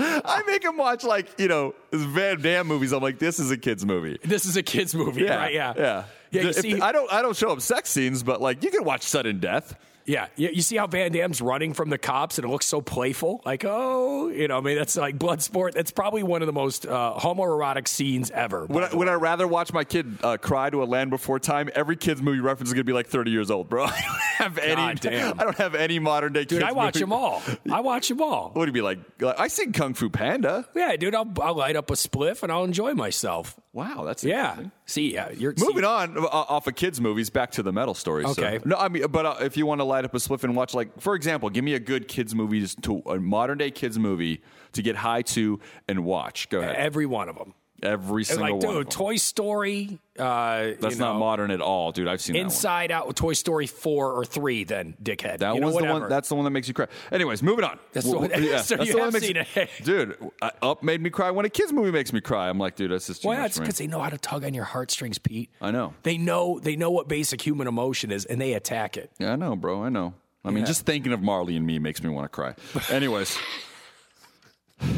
I 0.01 0.43
make 0.47 0.63
them 0.63 0.77
watch 0.77 1.05
like 1.05 1.29
you 1.39 1.49
know 1.49 1.75
Van 1.93 2.41
Damme 2.41 2.67
movies. 2.67 2.93
I'm 2.93 3.03
like, 3.03 3.19
this 3.19 3.39
is 3.39 3.51
a 3.51 3.57
kids 3.57 3.85
movie. 3.85 4.19
This 4.25 4.47
is 4.47 4.57
a 4.57 4.63
kids 4.63 4.95
movie, 4.95 5.23
Yeah, 5.23 5.37
right? 5.37 5.53
Yeah, 5.55 5.75
yeah. 5.77 6.05
Yeah, 6.31 6.43
you 6.43 6.49
If- 6.49 6.57
see- 6.57 6.81
I 6.81 6.93
don't, 6.93 7.11
I 7.13 7.23
don't 7.23 7.35
show 7.37 7.49
them 7.49 7.61
sex 7.61 7.91
scenes, 7.91 8.23
but 8.23 8.41
like 8.41 8.63
you 8.63 8.71
can 8.71 8.85
watch 8.85 9.03
sudden 9.03 9.39
death. 9.41 9.75
Yeah, 10.09 10.29
you, 10.37 10.49
you 10.49 10.63
see 10.63 10.77
how 10.77 10.87
Van 10.87 11.13
Damme's 11.13 11.43
running 11.43 11.75
from 11.75 11.91
the 11.91 11.99
cops 11.99 12.39
and 12.39 12.47
it 12.47 12.51
looks 12.51 12.65
so 12.67 12.81
playful? 12.81 13.43
Like, 13.45 13.65
oh, 13.67 14.29
you 14.31 14.49
know, 14.49 14.57
I 14.57 14.61
mean, 14.63 14.77
that's 14.79 14.97
like 14.97 15.19
Bloodsport. 15.19 15.73
That's 15.73 15.91
probably 15.91 16.23
one 16.23 16.41
of 16.41 16.47
the 16.47 16.53
most 16.53 16.87
uh, 16.87 17.15
homoerotic 17.19 17.87
scenes 17.87 18.31
ever. 18.31 18.65
Would 18.67 18.85
I, 18.85 18.97
would 18.97 19.09
I 19.09 19.13
rather 19.15 19.47
watch 19.47 19.73
my 19.73 19.85
kid 19.85 20.19
uh, 20.23 20.39
cry 20.39 20.71
to 20.71 20.83
a 20.83 20.87
land 20.87 21.11
before 21.11 21.39
time? 21.39 21.69
Every 21.75 21.97
kids 21.97 22.23
movie 22.23 22.41
reference 22.41 22.71
is 22.71 22.75
gonna 22.75 22.85
be 22.85 22.93
like 22.95 23.07
30 23.07 23.31
years 23.31 23.51
old, 23.51 23.69
bro. 23.69 23.85
I 23.87 23.89
don't 23.91 24.21
have 24.39 24.59
any. 24.59 24.75
God 24.75 25.01
damn. 25.01 25.39
I 25.41 25.45
don't 25.45 25.59
have 25.59 25.75
any 25.75 25.99
modern 25.99 26.33
day. 26.33 26.41
Dude, 26.45 26.61
kids 26.61 26.65
I 26.65 26.73
watch 26.73 26.95
movie. 26.95 27.01
them 27.05 27.13
all. 27.13 27.43
I 27.71 27.81
watch 27.81 28.09
them 28.09 28.23
all. 28.23 28.45
What 28.49 28.57
would 28.57 28.69
it 28.71 28.73
be 28.73 28.81
like? 28.81 28.99
like 29.21 29.39
I 29.39 29.49
seen 29.49 29.73
Kung 29.73 29.93
Fu 29.93 30.09
Panda. 30.09 30.67
Yeah, 30.75 30.97
dude, 30.97 31.15
I'll, 31.15 31.31
I'll 31.43 31.55
light 31.55 31.77
up 31.77 31.91
a 31.91 31.95
spliff 31.95 32.43
and 32.43 32.51
I'll 32.51 32.65
enjoy 32.65 32.95
myself. 32.95 33.59
Wow, 33.75 34.05
that's 34.05 34.25
Yeah. 34.25 34.57
See, 34.89 35.13
yeah, 35.13 35.31
you're 35.31 35.53
Moving 35.59 35.83
see, 35.83 35.87
on 35.87 36.17
uh, 36.17 36.23
off 36.31 36.67
of 36.67 36.75
kids' 36.75 36.99
movies, 36.99 37.29
back 37.29 37.51
to 37.53 37.63
the 37.63 37.73
metal 37.73 37.93
stories. 37.93 38.35
so- 38.35 38.43
Okay. 38.43 38.59
No, 38.65 38.75
I 38.77 38.89
mean, 38.89 39.07
but 39.09 39.27
uh, 39.27 39.37
if 39.43 39.55
you 39.59 39.67
want 39.67 39.81
to 39.83 39.85
light 39.85 40.07
up 40.07 40.15
a 40.15 40.17
spliff 40.17 40.45
and 40.45 40.57
watch, 40.57 40.73
like, 40.73 40.99
for 40.99 41.15
example, 41.15 41.51
give 41.51 41.63
me 41.63 41.75
a 41.75 41.79
good 41.79 42.09
kids' 42.09 42.35
movie, 42.35 42.67
to 42.67 43.03
a 43.05 43.21
modern 43.21 43.59
day 43.59 43.71
kids' 43.71 43.99
movie 43.99 44.41
to 44.73 44.81
get 44.83 44.97
high 44.97 45.21
to 45.23 45.61
and 45.89 46.07
watch. 46.07 46.49
Go 46.49 46.61
ahead. 46.61 46.75
every 46.77 47.05
one 47.05 47.29
of 47.29 47.37
them. 47.37 47.53
Every 47.81 48.25
single 48.25 48.57
like, 48.59 48.65
one. 48.67 48.75
dude. 48.75 48.91
Toy 48.91 49.17
Story. 49.17 50.01
Uh, 50.19 50.73
That's 50.81 50.97
you 50.97 51.01
not 51.01 51.17
modern 51.19 51.53
at 51.53 51.61
all, 51.61 51.93
dude. 51.93 52.09
I've 52.09 52.21
seen 52.21 52.33
that 52.35 52.41
one. 52.41 52.47
Inside 52.47 52.91
Out, 52.91 53.07
with 53.07 53.15
Toy 53.15 53.35
Story 53.35 53.69
four 53.69 54.13
or 54.13 54.25
three. 54.25 54.65
Then, 54.65 54.97
dickhead. 55.01 55.39
That 55.39 55.55
you 55.55 55.61
know, 55.61 55.69
was 55.69 55.77
the 55.77 55.85
one. 55.85 56.09
That's 56.09 56.29
the 56.29 56.35
one 56.35 56.45
that 56.45 56.51
makes 56.51 56.67
you 56.67 56.75
cry. 56.75 56.87
Anyways, 57.13 57.41
moving 57.41 57.65
on. 57.65 57.79
That's 57.93 58.11
the 58.11 58.19
one- 58.19 58.31
yeah, 58.31 58.61
so 58.63 58.77
that's 58.77 58.89
you 58.89 58.95
the 58.95 58.99
one 58.99 59.13
have 59.13 59.21
that 59.23 59.35
makes 59.35 59.53
seen 59.53 59.63
it. 59.63 59.71
dude. 59.85 60.17
uh, 60.43 60.51
Up 60.61 60.83
made 60.83 61.01
me 61.01 61.09
cry 61.11 61.31
when 61.31 61.47
a 61.47 61.49
kids 61.51 61.73
movie 61.73 61.93
makes 61.93 62.13
me 62.13 62.21
cry. 62.21 62.49
I'm 62.49 62.59
like, 62.59 62.75
dude, 62.75 62.91
that's 62.91 63.07
just 63.07 63.23
too 63.23 63.29
Well, 63.29 63.39
much 63.39 63.53
for 63.55 63.61
me. 63.61 63.67
because 63.67 63.79
they 63.79 63.87
know 63.87 64.01
how 64.01 64.11
to 64.11 64.19
tug 64.19 64.43
on 64.45 64.55
your 64.55 64.65
heartstrings, 64.65 65.19
Pete. 65.19 65.51
I 65.61 65.71
know. 65.71 65.95
They 66.03 66.19
know 66.19 66.59
they 66.59 66.75
know 66.75 66.91
what 66.91 67.07
basic 67.07 67.41
human 67.41 67.69
emotion 67.69 68.11
is, 68.11 68.25
and 68.25 68.41
they 68.41 68.55
attack 68.55 68.97
it. 68.97 69.13
Yeah, 69.21 69.33
I 69.35 69.37
know, 69.37 69.55
bro. 69.55 69.85
I 69.85 69.89
know. 69.89 70.15
I 70.45 70.49
mean, 70.51 70.59
Yeah. 70.61 70.67
just 70.67 70.85
thinking 70.85 71.13
of 71.13 71.21
Marley 71.23 71.55
and 71.57 71.65
me 71.65 71.79
makes 71.79 72.03
me 72.03 72.11
want 72.11 72.25
to 72.25 72.29
cry. 72.29 72.55
Anyways, 72.91 73.39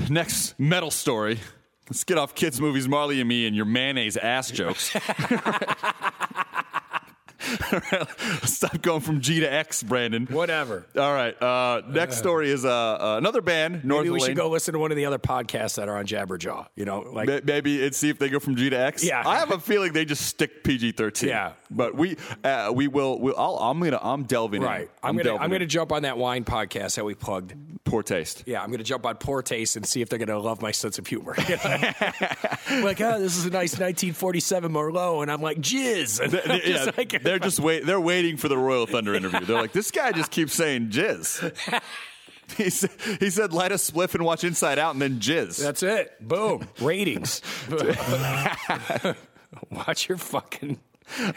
next 0.08 0.58
metal 0.58 0.90
story. 0.90 1.40
Let's 1.90 2.04
get 2.04 2.18
off 2.18 2.36
kids' 2.36 2.60
movies, 2.60 2.86
Marley 2.88 3.18
and 3.18 3.28
me, 3.28 3.48
and 3.48 3.56
your 3.56 3.64
mayonnaise 3.64 4.16
ass 4.16 4.52
jokes. 4.52 4.94
Stop 8.44 8.80
going 8.82 9.00
from 9.00 9.20
G 9.20 9.40
to 9.40 9.52
X, 9.52 9.82
Brandon. 9.82 10.26
Whatever. 10.26 10.86
All 10.96 11.12
right. 11.12 11.40
Uh, 11.40 11.82
next 11.88 12.18
story 12.18 12.50
is 12.50 12.64
uh, 12.64 12.70
uh, 12.70 13.14
another 13.18 13.40
band, 13.40 13.84
North 13.84 14.00
Maybe 14.02 14.10
we 14.10 14.20
Lane. 14.20 14.28
should 14.30 14.36
go 14.36 14.48
listen 14.50 14.72
to 14.74 14.78
one 14.78 14.90
of 14.90 14.96
the 14.96 15.06
other 15.06 15.18
podcasts 15.18 15.76
that 15.76 15.88
are 15.88 15.96
on 15.96 16.06
Jabberjaw. 16.06 16.66
You 16.76 16.84
know, 16.84 17.00
like 17.00 17.28
Ma- 17.28 17.40
Maybe 17.44 17.84
and 17.84 17.94
see 17.94 18.08
if 18.10 18.18
they 18.18 18.28
go 18.28 18.38
from 18.40 18.56
G 18.56 18.70
to 18.70 18.78
X. 18.78 19.02
Yeah. 19.04 19.22
I 19.26 19.38
have 19.38 19.50
a 19.50 19.58
feeling 19.58 19.92
they 19.92 20.04
just 20.04 20.26
stick 20.26 20.62
PG 20.64 20.92
thirteen. 20.92 21.30
Yeah. 21.30 21.52
but 21.70 21.94
we 21.94 22.16
uh, 22.44 22.70
we 22.74 22.88
will. 22.88 23.18
We'll, 23.18 23.34
I'll, 23.38 23.56
I'm 23.56 23.80
gonna. 23.80 23.98
I'm 24.02 24.24
delving. 24.24 24.62
right. 24.62 24.82
In. 24.82 24.88
I'm, 25.02 25.16
gonna 25.16 25.36
I'm 25.36 25.50
gonna 25.50 25.66
jump 25.66 25.92
on 25.92 26.02
that 26.02 26.18
wine 26.18 26.44
podcast 26.44 26.96
that 26.96 27.04
we 27.04 27.14
plugged. 27.14 27.54
poor 27.84 28.02
taste. 28.02 28.44
Yeah, 28.46 28.62
I'm 28.62 28.70
gonna 28.70 28.84
jump 28.84 29.06
on 29.06 29.16
poor 29.16 29.42
taste 29.42 29.76
and 29.76 29.86
see 29.86 30.02
if 30.02 30.08
they're 30.08 30.18
gonna 30.18 30.38
love 30.38 30.60
my 30.62 30.70
sense 30.72 30.98
of 30.98 31.06
humor. 31.06 31.34
like, 31.38 33.00
oh, 33.00 33.18
this 33.18 33.36
is 33.36 33.46
a 33.46 33.50
nice 33.50 33.72
1947 33.72 34.72
Merlot, 34.72 35.22
and 35.22 35.30
I'm 35.32 35.40
like, 35.42 35.58
jizz. 35.58 36.20
And 36.20 36.34
I'm 36.52 36.60
Yeah, 36.64 36.90
like- 36.96 37.22
they're 37.30 37.38
just 37.38 37.60
wait. 37.60 37.86
They're 37.86 38.00
waiting 38.00 38.36
for 38.36 38.48
the 38.48 38.58
Royal 38.58 38.86
Thunder 38.86 39.14
interview. 39.14 39.46
They're 39.46 39.60
like, 39.60 39.72
this 39.72 39.92
guy 39.92 40.10
just 40.10 40.32
keeps 40.32 40.52
saying 40.52 40.88
jizz. 40.90 41.80
he, 42.56 42.70
said, 42.70 42.90
he 43.20 43.30
said, 43.30 43.52
light 43.52 43.70
a 43.70 43.76
spliff 43.76 44.16
and 44.16 44.24
watch 44.24 44.42
Inside 44.42 44.80
Out, 44.80 44.94
and 44.94 45.00
then 45.00 45.20
jizz. 45.20 45.62
That's 45.62 45.84
it. 45.84 46.16
Boom. 46.26 46.66
Ratings. 46.80 47.40
Watch 49.70 50.08
your 50.08 50.18
fucking. 50.18 50.80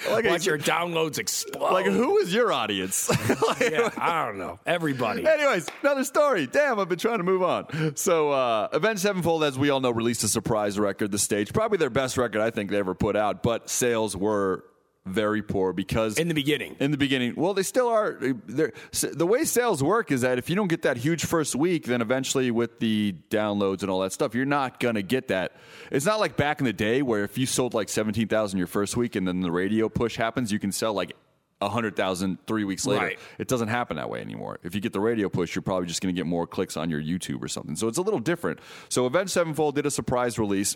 Like 0.08 0.26
watch 0.26 0.46
your 0.46 0.60
downloads 0.60 1.18
explode. 1.18 1.74
like, 1.74 1.88
who 1.88 2.18
is 2.20 2.32
your 2.32 2.54
audience? 2.54 3.10
Like, 3.48 3.72
Yeah, 3.72 3.90
I 3.98 4.24
don't 4.24 4.38
know. 4.38 4.60
Everybody. 4.68 5.26
Anyways, 5.26 5.68
another 5.82 6.04
story. 6.04 6.46
Damn, 6.46 6.80
I've 6.80 6.90
been 6.90 7.00
trying 7.00 7.18
to 7.18 7.24
move 7.24 7.42
on. 7.42 7.96
So, 7.96 8.30
uh, 8.30 8.68
Avenged 8.72 9.02
Sevenfold, 9.02 9.44
as 9.44 9.58
we 9.58 9.72
all 9.72 9.80
know, 9.80 9.90
released 9.90 10.24
a 10.24 10.28
surprise 10.28 10.78
record, 10.78 11.12
The 11.12 11.18
Stage. 11.18 11.54
Probably 11.54 11.80
their 11.80 11.90
best 11.90 12.18
record 12.18 12.42
I 12.42 12.52
think 12.52 12.70
they 12.70 12.78
ever 12.78 12.94
put 12.94 13.16
out, 13.16 13.42
but 13.42 13.68
sales 13.68 14.16
were 14.16 14.64
very 15.06 15.42
poor 15.42 15.74
because 15.74 16.18
In 16.18 16.30
the 16.30 16.34
beginning. 16.34 16.76
in 16.80 16.92
the 16.92 16.98
beginning. 16.98 17.34
Well, 17.36 17.54
they 17.54 17.64
still 17.64 17.88
are. 17.90 18.14
The 18.20 19.26
way 19.28 19.44
sales 19.44 19.84
work 19.84 20.12
is 20.12 20.22
that 20.22 20.38
if 20.38 20.50
you 20.50 20.56
don't 20.56 20.70
get 20.70 20.84
that 20.84 20.96
huge 20.98 21.26
first 21.26 21.56
week, 21.56 21.86
then 21.86 22.02
eventually 22.02 22.52
with 22.52 22.80
the 22.80 23.16
downloads 23.30 23.82
and 23.82 23.90
all 23.92 24.00
that 24.02 24.14
stuff, 24.14 24.34
you're 24.34 24.46
not 24.46 24.80
going 24.80 24.96
to 24.96 25.02
get 25.04 25.28
that. 25.28 25.58
It's 25.92 26.06
not 26.06 26.20
like 26.20 26.38
back 26.38 26.60
in 26.60 26.66
the 26.66 26.74
day 26.74 27.02
where 27.02 27.24
if 27.26 27.38
you 27.38 27.46
sold 27.46 27.74
like 27.74 27.90
17,000 27.90 28.58
your 28.58 28.68
first 28.68 28.96
week 28.96 29.16
and 29.16 29.28
then 29.28 29.42
the 29.42 29.52
radio 29.52 29.90
push 29.90 30.16
happens, 30.16 30.52
you 30.52 30.60
can 30.60 30.72
sell 30.72 30.94
like 30.94 31.12
100,000 31.60 32.38
three 32.48 32.64
weeks 32.64 32.86
later. 32.86 33.06
Right. 33.06 33.20
It 33.40 33.48
doesn't 33.48 33.70
happen 33.70 33.98
that 33.98 34.10
way 34.10 34.22
anymore. 34.22 34.60
If 34.64 34.76
you 34.76 34.82
get 34.82 34.94
the 34.94 35.00
radio 35.00 35.30
push, 35.30 35.56
you're 35.56 35.62
probably 35.62 35.88
just 35.88 36.02
going 36.02 36.14
to 36.14 36.20
get 36.20 36.26
more 36.26 36.48
clicks 36.48 36.78
on 36.78 36.90
your 36.90 37.02
YouTube 37.02 37.42
or 37.44 37.48
something. 37.48 37.76
So 37.76 37.88
it's 37.88 37.98
a 37.98 38.02
little 38.02 38.20
different. 38.20 38.60
So 38.90 39.06
Avenged 39.06 39.32
Sevenfold 39.32 39.76
did 39.76 39.86
a 39.86 39.92
surprise 39.92 40.38
release. 40.40 40.76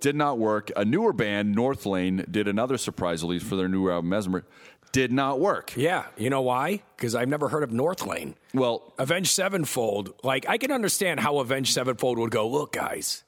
Did 0.00 0.16
not 0.16 0.38
work. 0.38 0.70
A 0.76 0.84
newer 0.84 1.12
band, 1.12 1.56
Northlane, 1.56 2.30
did 2.30 2.48
another 2.48 2.76
surprise 2.78 3.22
release 3.22 3.42
for 3.42 3.56
their 3.56 3.68
new 3.68 3.88
album, 3.90 4.10
Mesmer. 4.10 4.44
Did 4.92 5.12
not 5.12 5.40
work. 5.40 5.72
Yeah. 5.76 6.06
You 6.18 6.28
know 6.28 6.42
why? 6.42 6.82
Because 6.96 7.14
I've 7.14 7.28
never 7.28 7.48
heard 7.48 7.62
of 7.62 7.70
Northlane. 7.70 8.34
Well, 8.52 8.92
Avenged 8.98 9.30
Sevenfold, 9.30 10.12
like 10.22 10.46
I 10.48 10.58
can 10.58 10.70
understand 10.70 11.20
how 11.20 11.38
Avenged 11.38 11.72
Sevenfold 11.72 12.18
would 12.18 12.30
go, 12.30 12.46
look, 12.46 12.72
guys, 12.72 13.24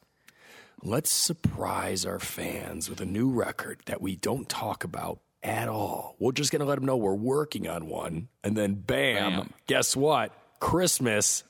let's 0.82 1.10
surprise 1.10 2.04
our 2.04 2.18
fans 2.18 2.90
with 2.90 3.00
a 3.00 3.06
new 3.06 3.30
record 3.30 3.80
that 3.86 4.02
we 4.02 4.16
don't 4.16 4.48
talk 4.48 4.84
about 4.84 5.20
at 5.42 5.68
all. 5.68 6.16
We're 6.18 6.32
just 6.32 6.52
gonna 6.52 6.64
let 6.66 6.74
them 6.74 6.84
know 6.84 6.96
we're 6.96 7.14
working 7.14 7.66
on 7.68 7.86
one, 7.88 8.28
and 8.42 8.56
then 8.56 8.74
bam, 8.74 9.32
Bam. 9.32 9.52
guess 9.66 9.96
what? 9.96 10.32
Christmas. 10.60 11.44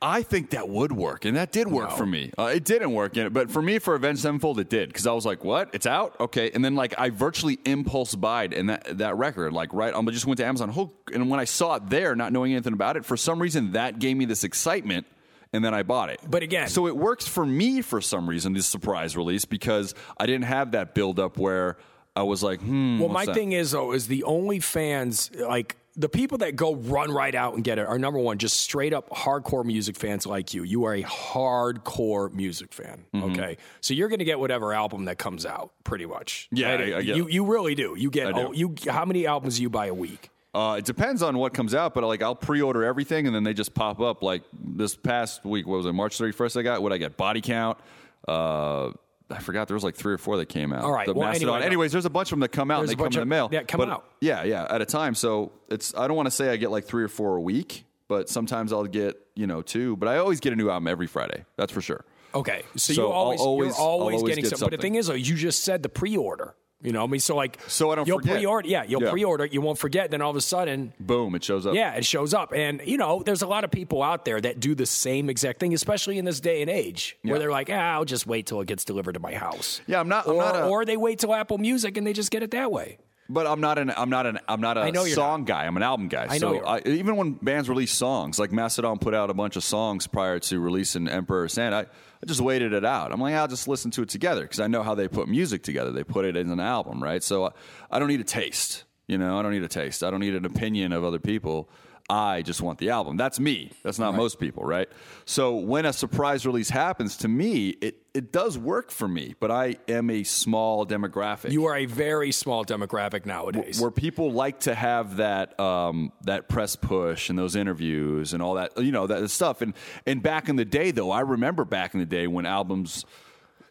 I 0.00 0.22
think 0.22 0.50
that 0.50 0.68
would 0.68 0.92
work, 0.92 1.24
and 1.24 1.36
that 1.36 1.50
did 1.50 1.66
work 1.66 1.90
No. 1.90 1.96
for 1.96 2.06
me. 2.06 2.30
Uh, 2.38 2.52
it 2.54 2.64
didn't 2.64 2.92
work, 2.92 3.14
but 3.32 3.50
for 3.50 3.60
me, 3.60 3.80
for 3.80 3.96
Avenged 3.96 4.22
Sevenfold, 4.22 4.60
it 4.60 4.70
did 4.70 4.90
because 4.90 5.08
I 5.08 5.12
was 5.12 5.26
like, 5.26 5.42
"What? 5.42 5.70
It's 5.72 5.86
out? 5.86 6.14
Okay." 6.20 6.50
And 6.54 6.64
then 6.64 6.76
like 6.76 6.94
I 6.98 7.10
virtually 7.10 7.58
impulse 7.64 8.14
buyed 8.14 8.52
in 8.52 8.66
that 8.66 8.98
that 8.98 9.16
record, 9.16 9.52
like 9.52 9.72
right. 9.72 9.92
I 9.92 10.00
just 10.10 10.24
went 10.26 10.38
to 10.38 10.46
Amazon, 10.46 10.72
oh, 10.76 10.92
and 11.12 11.28
when 11.28 11.40
I 11.40 11.44
saw 11.44 11.74
it 11.76 11.90
there, 11.90 12.14
not 12.14 12.32
knowing 12.32 12.52
anything 12.52 12.74
about 12.74 12.96
it, 12.96 13.04
for 13.04 13.16
some 13.16 13.40
reason 13.42 13.72
that 13.72 13.98
gave 13.98 14.16
me 14.16 14.24
this 14.24 14.44
excitement, 14.44 15.06
and 15.52 15.64
then 15.64 15.74
I 15.74 15.82
bought 15.82 16.10
it. 16.10 16.20
But 16.28 16.44
again- 16.44 16.68
so 16.68 16.86
it 16.86 16.96
works 16.96 17.26
for 17.26 17.44
me 17.44 17.80
for 17.80 18.00
some 18.00 18.28
reason 18.28 18.52
this 18.52 18.66
surprise 18.68 19.16
release 19.16 19.44
because 19.46 19.94
I 20.16 20.26
didn't 20.26 20.44
have 20.44 20.72
that 20.72 20.94
build 20.94 21.18
up 21.18 21.38
where 21.38 21.76
I 22.14 22.22
was 22.22 22.42
like, 22.42 22.60
"Hmm." 22.60 23.00
Well, 23.00 23.08
my 23.08 23.24
that? 23.26 23.34
thing 23.34 23.50
is 23.50 23.72
though, 23.72 23.92
is 23.92 24.06
the 24.06 24.22
only 24.22 24.60
fans 24.60 25.30
like 25.34 25.74
the 25.98 26.08
people 26.08 26.38
that 26.38 26.54
go 26.56 26.74
run 26.76 27.10
right 27.10 27.34
out 27.34 27.54
and 27.54 27.64
get 27.64 27.78
it 27.78 27.86
are 27.86 27.98
number 27.98 28.18
one, 28.20 28.38
just 28.38 28.56
straight 28.58 28.94
up 28.94 29.10
hardcore 29.10 29.64
music 29.64 29.96
fans 29.96 30.26
like 30.26 30.54
you. 30.54 30.62
You 30.62 30.84
are 30.84 30.94
a 30.94 31.02
hardcore 31.02 32.32
music 32.32 32.72
fan. 32.72 33.04
Mm-hmm. 33.12 33.32
Okay. 33.32 33.56
So 33.80 33.94
you're 33.94 34.08
gonna 34.08 34.24
get 34.24 34.38
whatever 34.38 34.72
album 34.72 35.06
that 35.06 35.18
comes 35.18 35.44
out, 35.44 35.72
pretty 35.84 36.06
much. 36.06 36.48
Yeah, 36.52 36.70
Right? 36.74 36.92
I- 36.94 36.96
I 36.96 37.00
you 37.00 37.28
you 37.28 37.44
really 37.44 37.74
do. 37.74 37.94
You 37.98 38.10
get 38.10 38.34
do. 38.34 38.40
oh, 38.48 38.52
you 38.52 38.74
how 38.88 39.04
many 39.04 39.26
albums 39.26 39.56
do 39.56 39.62
you 39.62 39.70
buy 39.70 39.86
a 39.86 39.94
week? 39.94 40.30
Uh, 40.54 40.76
it 40.78 40.84
depends 40.86 41.22
on 41.22 41.36
what 41.36 41.52
comes 41.52 41.74
out, 41.74 41.94
but 41.94 42.02
like 42.04 42.22
I'll 42.22 42.34
pre-order 42.34 42.82
everything 42.82 43.26
and 43.26 43.34
then 43.34 43.44
they 43.44 43.52
just 43.52 43.74
pop 43.74 44.00
up. 44.00 44.22
Like 44.22 44.42
this 44.52 44.96
past 44.96 45.44
week, 45.44 45.66
what 45.66 45.76
was 45.78 45.86
it? 45.86 45.92
March 45.92 46.16
thirty 46.16 46.32
first. 46.32 46.56
I 46.56 46.62
got 46.62 46.82
what 46.82 46.92
I 46.92 46.98
got. 46.98 47.16
Body 47.16 47.40
count. 47.40 47.78
Uh, 48.26 48.92
I 49.30 49.40
forgot 49.40 49.68
there 49.68 49.74
was 49.74 49.84
like 49.84 49.94
three 49.94 50.14
or 50.14 50.18
four 50.18 50.38
that 50.38 50.46
came 50.46 50.72
out. 50.72 50.84
All 50.84 50.92
right, 50.92 51.06
The 51.06 51.12
well, 51.14 51.28
Mastodon. 51.28 51.56
anyway, 51.56 51.66
Anyways, 51.66 51.92
there's 51.92 52.06
a 52.06 52.10
bunch 52.10 52.28
of 52.28 52.30
them 52.30 52.40
that 52.40 52.48
come 52.48 52.70
out 52.70 52.80
and 52.80 52.88
they 52.88 52.94
come 52.94 53.06
in 53.08 53.12
the 53.12 53.26
mail. 53.26 53.48
Yeah, 53.52 53.62
come 53.62 53.78
But, 53.78 53.88
out. 53.90 54.04
Yeah, 54.20 54.44
yeah, 54.44 54.66
at 54.70 54.80
a 54.80 54.86
time. 54.86 55.14
So 55.14 55.52
it's 55.68 55.94
I 55.94 56.08
don't 56.08 56.16
want 56.16 56.26
to 56.26 56.30
say 56.30 56.50
I 56.50 56.56
get 56.56 56.70
like 56.70 56.84
three 56.86 57.04
or 57.04 57.08
four 57.08 57.36
a 57.36 57.40
week, 57.40 57.84
but 58.08 58.28
sometimes 58.28 58.72
I'll 58.72 58.84
get 58.84 59.16
you 59.34 59.46
know 59.46 59.60
two. 59.62 59.96
But 59.96 60.08
I 60.08 60.16
always 60.18 60.40
get 60.40 60.52
a 60.52 60.56
new 60.56 60.70
album 60.70 60.88
every 60.88 61.06
Friday. 61.06 61.44
That's 61.56 61.72
for 61.72 61.80
sure. 61.82 62.04
Okay. 62.34 62.62
So, 62.76 62.92
So 62.94 63.02
you 63.02 63.08
always, 63.08 63.40
always, 63.40 63.68
you're 63.76 63.86
always, 63.86 64.16
always 64.16 64.30
getting 64.30 64.44
get 64.44 64.56
some. 64.58 64.66
But 64.68 64.76
the 64.76 64.82
thing 64.82 64.94
is, 64.96 65.06
though, 65.08 65.14
you 65.14 65.34
just 65.34 65.62
said 65.64 65.82
the 65.82 65.88
pre-order. 65.88 66.54
You 66.80 66.92
know, 66.92 67.00
what 67.00 67.08
I 67.08 67.10
mean, 67.10 67.20
so 67.20 67.34
like, 67.34 67.58
So 67.66 67.90
I 67.90 67.96
don't 67.96 68.06
you'll 68.06 68.20
forget. 68.20 68.36
pre-order. 68.36 68.68
Yeah, 68.68 68.84
you'll 68.86 69.02
Yeah. 69.02 69.10
pre-order. 69.10 69.44
You 69.46 69.60
won't 69.60 69.78
forget. 69.78 70.12
Then 70.12 70.22
all 70.22 70.30
of 70.30 70.36
a 70.36 70.40
sudden, 70.40 70.92
Boom, 71.00 71.34
it 71.34 71.42
shows 71.42 71.66
up. 71.66 71.74
Yeah, 71.74 71.94
it 71.94 72.04
shows 72.04 72.32
up. 72.32 72.52
And, 72.54 72.80
you 72.84 72.96
know, 72.96 73.20
there's 73.26 73.42
a 73.42 73.48
lot 73.48 73.64
of 73.64 73.72
people 73.72 74.00
out 74.00 74.24
there 74.24 74.40
that 74.40 74.60
do 74.60 74.76
the 74.76 74.86
same 74.86 75.28
exact 75.28 75.58
thing, 75.58 75.74
especially 75.74 76.18
in 76.18 76.24
this 76.24 76.38
day 76.38 76.60
and 76.62 76.70
age, 76.70 77.16
where 77.22 77.34
Yeah. 77.34 77.38
they're 77.40 77.50
like, 77.50 77.68
ah, 77.68 77.94
I'll 77.94 78.04
just 78.04 78.28
wait 78.28 78.46
till 78.46 78.60
it 78.60 78.68
gets 78.68 78.84
delivered 78.84 79.14
to 79.14 79.20
my 79.20 79.34
house. 79.34 79.80
Yeah, 79.88 79.98
I'm 79.98 80.08
not- 80.08 80.28
I'm 80.28 80.36
not 80.36 80.54
a- 80.54 80.66
or 80.66 80.84
they 80.84 80.96
wait 80.96 81.18
till 81.18 81.34
Apple 81.34 81.58
Music 81.58 81.96
and 81.96 82.06
they 82.06 82.12
just 82.12 82.30
get 82.30 82.44
it 82.44 82.52
that 82.52 82.70
way. 82.70 82.98
But 83.30 83.46
I'm 83.46 83.60
not 83.60 83.78
an 83.78 83.92
I'm 83.94 84.08
not 84.08 84.24
an 84.26 84.38
I'm 84.48 84.60
not 84.60 84.78
a 84.78 84.80
I 84.80 84.90
know 84.90 85.04
you're 85.04 85.14
song 85.14 85.44
guy. 85.44 85.66
I'm 85.66 85.76
an 85.76 85.82
album 85.82 86.08
guy. 86.08 86.26
I 86.30 86.38
know 86.38 86.60
so 86.60 86.64
I, 86.64 86.80
even 86.86 87.16
when 87.16 87.32
bands 87.32 87.68
release 87.68 87.92
songs, 87.92 88.38
like 88.38 88.52
Mastodon 88.52 88.98
put 88.98 89.14
out 89.14 89.28
a 89.28 89.34
bunch 89.34 89.56
of 89.56 89.64
songs 89.64 90.06
prior 90.06 90.38
to 90.38 90.58
releasing 90.58 91.08
Emperor 91.08 91.46
Sand, 91.48 91.74
I, 91.74 91.80
I 91.80 92.26
just 92.26 92.40
waited 92.40 92.72
it 92.72 92.86
out. 92.86 93.12
I'm 93.12 93.20
like, 93.20 93.34
I'll 93.34 93.46
just 93.46 93.68
listen 93.68 93.90
to 93.92 94.02
it 94.02 94.08
together 94.08 94.42
because 94.42 94.60
I 94.60 94.66
know 94.66 94.82
how 94.82 94.94
they 94.94 95.08
put 95.08 95.28
music 95.28 95.62
together. 95.62 95.92
They 95.92 96.04
put 96.04 96.24
it 96.24 96.36
in 96.36 96.50
an 96.50 96.60
album, 96.60 97.02
right? 97.02 97.22
So 97.22 97.46
I, 97.46 97.50
I 97.90 97.98
don't 97.98 98.08
need 98.08 98.20
a 98.20 98.24
taste. 98.24 98.84
You 99.06 99.18
know, 99.18 99.38
I 99.38 99.42
don't 99.42 99.52
need 99.52 99.62
a 99.62 99.68
taste. 99.68 100.02
I 100.02 100.10
don't 100.10 100.20
need 100.20 100.34
an 100.34 100.44
opinion 100.46 100.92
of 100.92 101.04
other 101.04 101.18
people. 101.18 101.68
I 102.10 102.40
just 102.42 102.62
want 102.62 102.78
the 102.78 102.88
album. 102.90 103.18
That's 103.18 103.38
me. 103.38 103.70
That's 103.82 103.98
not 103.98 104.14
most 104.14 104.40
people, 104.40 104.64
right? 104.64 104.88
So 105.26 105.56
when 105.56 105.84
a 105.84 105.92
surprise 105.92 106.46
release 106.46 106.70
happens 106.70 107.18
to 107.18 107.28
me, 107.28 107.68
it, 107.68 108.02
it 108.14 108.32
does 108.32 108.56
work 108.56 108.90
for 108.90 109.06
me, 109.06 109.34
but 109.38 109.50
I 109.50 109.76
am 109.88 110.08
a 110.08 110.24
small 110.24 110.86
demographic 110.86 111.52
You 111.52 111.66
are 111.66 111.76
a 111.76 111.84
very 111.84 112.32
small 112.32 112.64
demographic 112.64 113.26
nowadays. 113.26 113.78
where 113.78 113.90
people 113.90 114.32
like 114.32 114.60
to 114.60 114.74
have 114.74 115.16
that 115.18 115.60
um, 115.60 116.12
that 116.22 116.48
press 116.48 116.76
push 116.76 117.28
and 117.28 117.38
those 117.38 117.54
interviews 117.54 118.32
and 118.32 118.42
all 118.42 118.54
that 118.54 118.78
you 118.78 118.90
know 118.90 119.06
that 119.06 119.28
stuff 119.28 119.60
and 119.60 119.74
and 120.06 120.22
back 120.22 120.48
in 120.48 120.56
the 120.56 120.64
day 120.64 120.90
though 120.90 121.10
I 121.10 121.20
remember 121.20 121.64
back 121.66 121.92
in 121.92 122.00
the 122.00 122.06
day 122.06 122.26
when 122.26 122.46
albums 122.46 123.04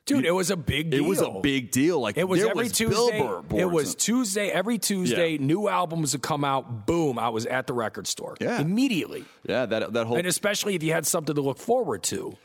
Dude, 0.08 0.26
it 0.26 0.32
was 0.32 0.50
a 0.50 0.58
big 0.58 0.90
deal. 0.90 1.04
it 1.04 1.08
was 1.08 1.22
a 1.22 1.30
big 1.44 1.70
deal 1.72 2.00
like 2.00 2.18
It 2.18 2.28
was 2.28 2.42
every 2.44 2.64
was 2.64 2.72
Tuesday. 2.72 3.20
It 3.52 3.66
was 3.70 3.94
Tuesday. 3.96 4.50
Every 4.50 4.78
Tuesday, 4.78 5.34
Yeah. 5.34 5.46
new 5.46 5.68
albums 5.68 6.14
would 6.14 6.22
come 6.24 6.44
out. 6.44 6.86
Boom! 6.88 7.20
I 7.20 7.30
was 7.30 7.46
at 7.46 7.68
the 7.68 7.74
record 7.74 8.08
store. 8.08 8.36
Yeah. 8.42 8.60
immediately. 8.62 9.26
yeah 9.46 9.66
that 9.66 9.94
that 9.94 10.08
whole 10.08 10.18
And 10.18 10.26
especially 10.26 10.76
if 10.76 10.82
you 10.84 10.94
had 10.94 11.06
something 11.06 11.36
to 11.36 11.42
look 11.42 11.60
forward 11.60 12.04
to. 12.04 12.36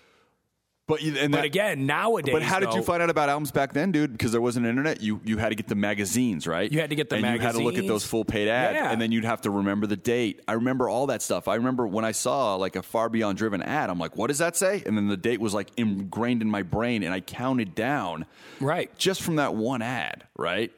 But 0.89 1.01
you- 1.03 1.17
and 1.17 1.31
But 1.33 1.39
that, 1.39 1.45
again, 1.45 1.87
nowadays, 1.87 2.33
but 2.33 2.43
how 2.43 2.59
did 2.61 2.75
you 2.75 2.83
find 2.83 3.03
out 3.03 3.09
about 3.11 3.29
albums 3.29 3.51
back 3.51 3.73
then, 3.73 3.93
dude? 3.93 4.13
Because 4.13 4.33
there 4.33 4.41
wasn't 4.41 4.67
internet. 4.67 5.01
You 5.01 5.21
you 5.25 5.39
had 5.39 5.51
to 5.51 5.55
get 5.55 5.69
the 5.69 5.75
magazines, 5.75 6.47
right? 6.47 6.71
You 6.71 6.81
had 6.81 6.91
to 6.91 6.97
get 6.97 7.09
the 7.09 7.17
and 7.17 7.25
you 7.35 7.41
had 7.41 7.55
to 7.55 7.63
look 7.63 7.79
at 7.79 7.87
those 7.87 8.05
full 8.05 8.25
paid 8.25 8.49
ads, 8.49 8.75
Yeah. 8.75 8.91
and 8.91 9.01
then 9.01 9.13
you'd 9.13 9.25
have 9.25 9.41
to 9.43 9.51
remember 9.51 9.87
the 9.87 9.97
date. 9.97 10.41
I 10.49 10.55
remember 10.55 10.89
all 10.89 11.07
that 11.07 11.23
stuff. 11.23 11.49
I 11.49 11.55
remember 11.55 11.87
when 11.87 12.05
I 12.05 12.13
saw 12.13 12.57
like 12.57 12.77
a 12.77 12.83
Far 12.83 13.09
Beyond 13.09 13.39
Driven 13.39 13.63
ad. 13.63 13.91
I'm 13.91 13.99
like, 13.99 14.17
what 14.17 14.27
does 14.29 14.39
that 14.39 14.57
say? 14.57 14.83
And 14.85 14.97
then 14.97 15.09
the 15.09 15.17
date 15.17 15.41
was 15.41 15.55
like 15.55 15.69
ingrained 15.77 16.43
in 16.43 16.51
my 16.51 16.63
brain, 16.63 17.03
and 17.03 17.15
I 17.15 17.21
counted 17.21 17.75
down 17.75 18.27
Right. 18.61 18.91
just 18.99 19.23
from 19.23 19.37
that 19.37 19.55
one 19.55 19.83
ad, 19.83 20.25
right? 20.37 20.73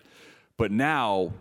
But 0.57 0.71
now, 0.71 1.33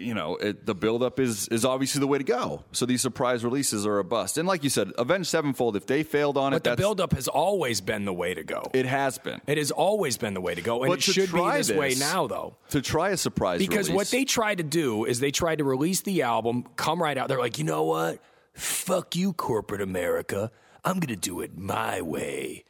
you 0.00 0.14
know, 0.14 0.36
it, 0.36 0.66
the 0.66 0.74
buildup 0.74 1.20
is 1.20 1.46
is 1.48 1.64
obviously 1.64 2.00
the 2.00 2.06
way 2.06 2.18
to 2.18 2.24
go. 2.24 2.64
So 2.72 2.86
these 2.86 3.00
surprise 3.02 3.44
releases 3.44 3.86
are 3.86 3.98
a 3.98 4.04
bust. 4.04 4.38
And 4.38 4.48
like 4.48 4.64
you 4.64 4.70
said, 4.70 4.90
Avenged 4.98 5.28
Sevenfold, 5.28 5.76
if 5.76 5.86
they 5.86 6.02
failed 6.02 6.36
on 6.36 6.52
it, 6.52 6.56
But 6.56 6.64
the 6.64 6.70
that's, 6.70 6.80
buildup 6.80 7.12
has 7.12 7.28
always 7.28 7.80
been 7.80 8.04
the 8.04 8.12
way 8.12 8.34
to 8.34 8.42
go. 8.42 8.62
it 8.72 8.86
has 8.86 9.18
been. 9.18 9.40
It 9.46 9.58
has 9.58 9.70
always 9.70 10.16
been 10.18 10.34
the 10.34 10.40
way 10.40 10.54
to 10.54 10.62
go, 10.62 10.82
and 10.82 10.90
But 10.90 10.98
it 10.98 11.02
should 11.02 11.16
be 11.32 11.38
try 11.38 11.58
this, 11.58 11.70
way 11.70 11.94
now, 11.98 12.26
though. 12.26 12.56
to 12.70 12.80
try 12.82 13.10
a 13.10 13.16
surprise 13.16 13.58
Because 13.58 13.88
release. 13.88 13.96
what 13.96 14.06
they 14.10 14.24
tried 14.24 14.58
to 14.58 14.64
do 14.64 15.04
is 15.04 15.20
they 15.20 15.30
tried 15.30 15.58
to 15.58 15.64
release 15.64 16.00
the 16.00 16.22
album, 16.22 16.64
come 16.76 17.00
right 17.02 17.16
out. 17.18 17.28
They're 17.28 17.38
like, 17.38 17.58
you 17.58 17.64
know 17.64 17.84
what? 17.84 18.20
Fuck 18.54 19.14
you, 19.16 19.32
corporate 19.32 19.80
America. 19.80 20.50
I'm 20.84 20.94
going 20.94 21.14
to 21.14 21.16
do 21.16 21.40
it 21.40 21.56
my 21.58 22.00
way. 22.00 22.64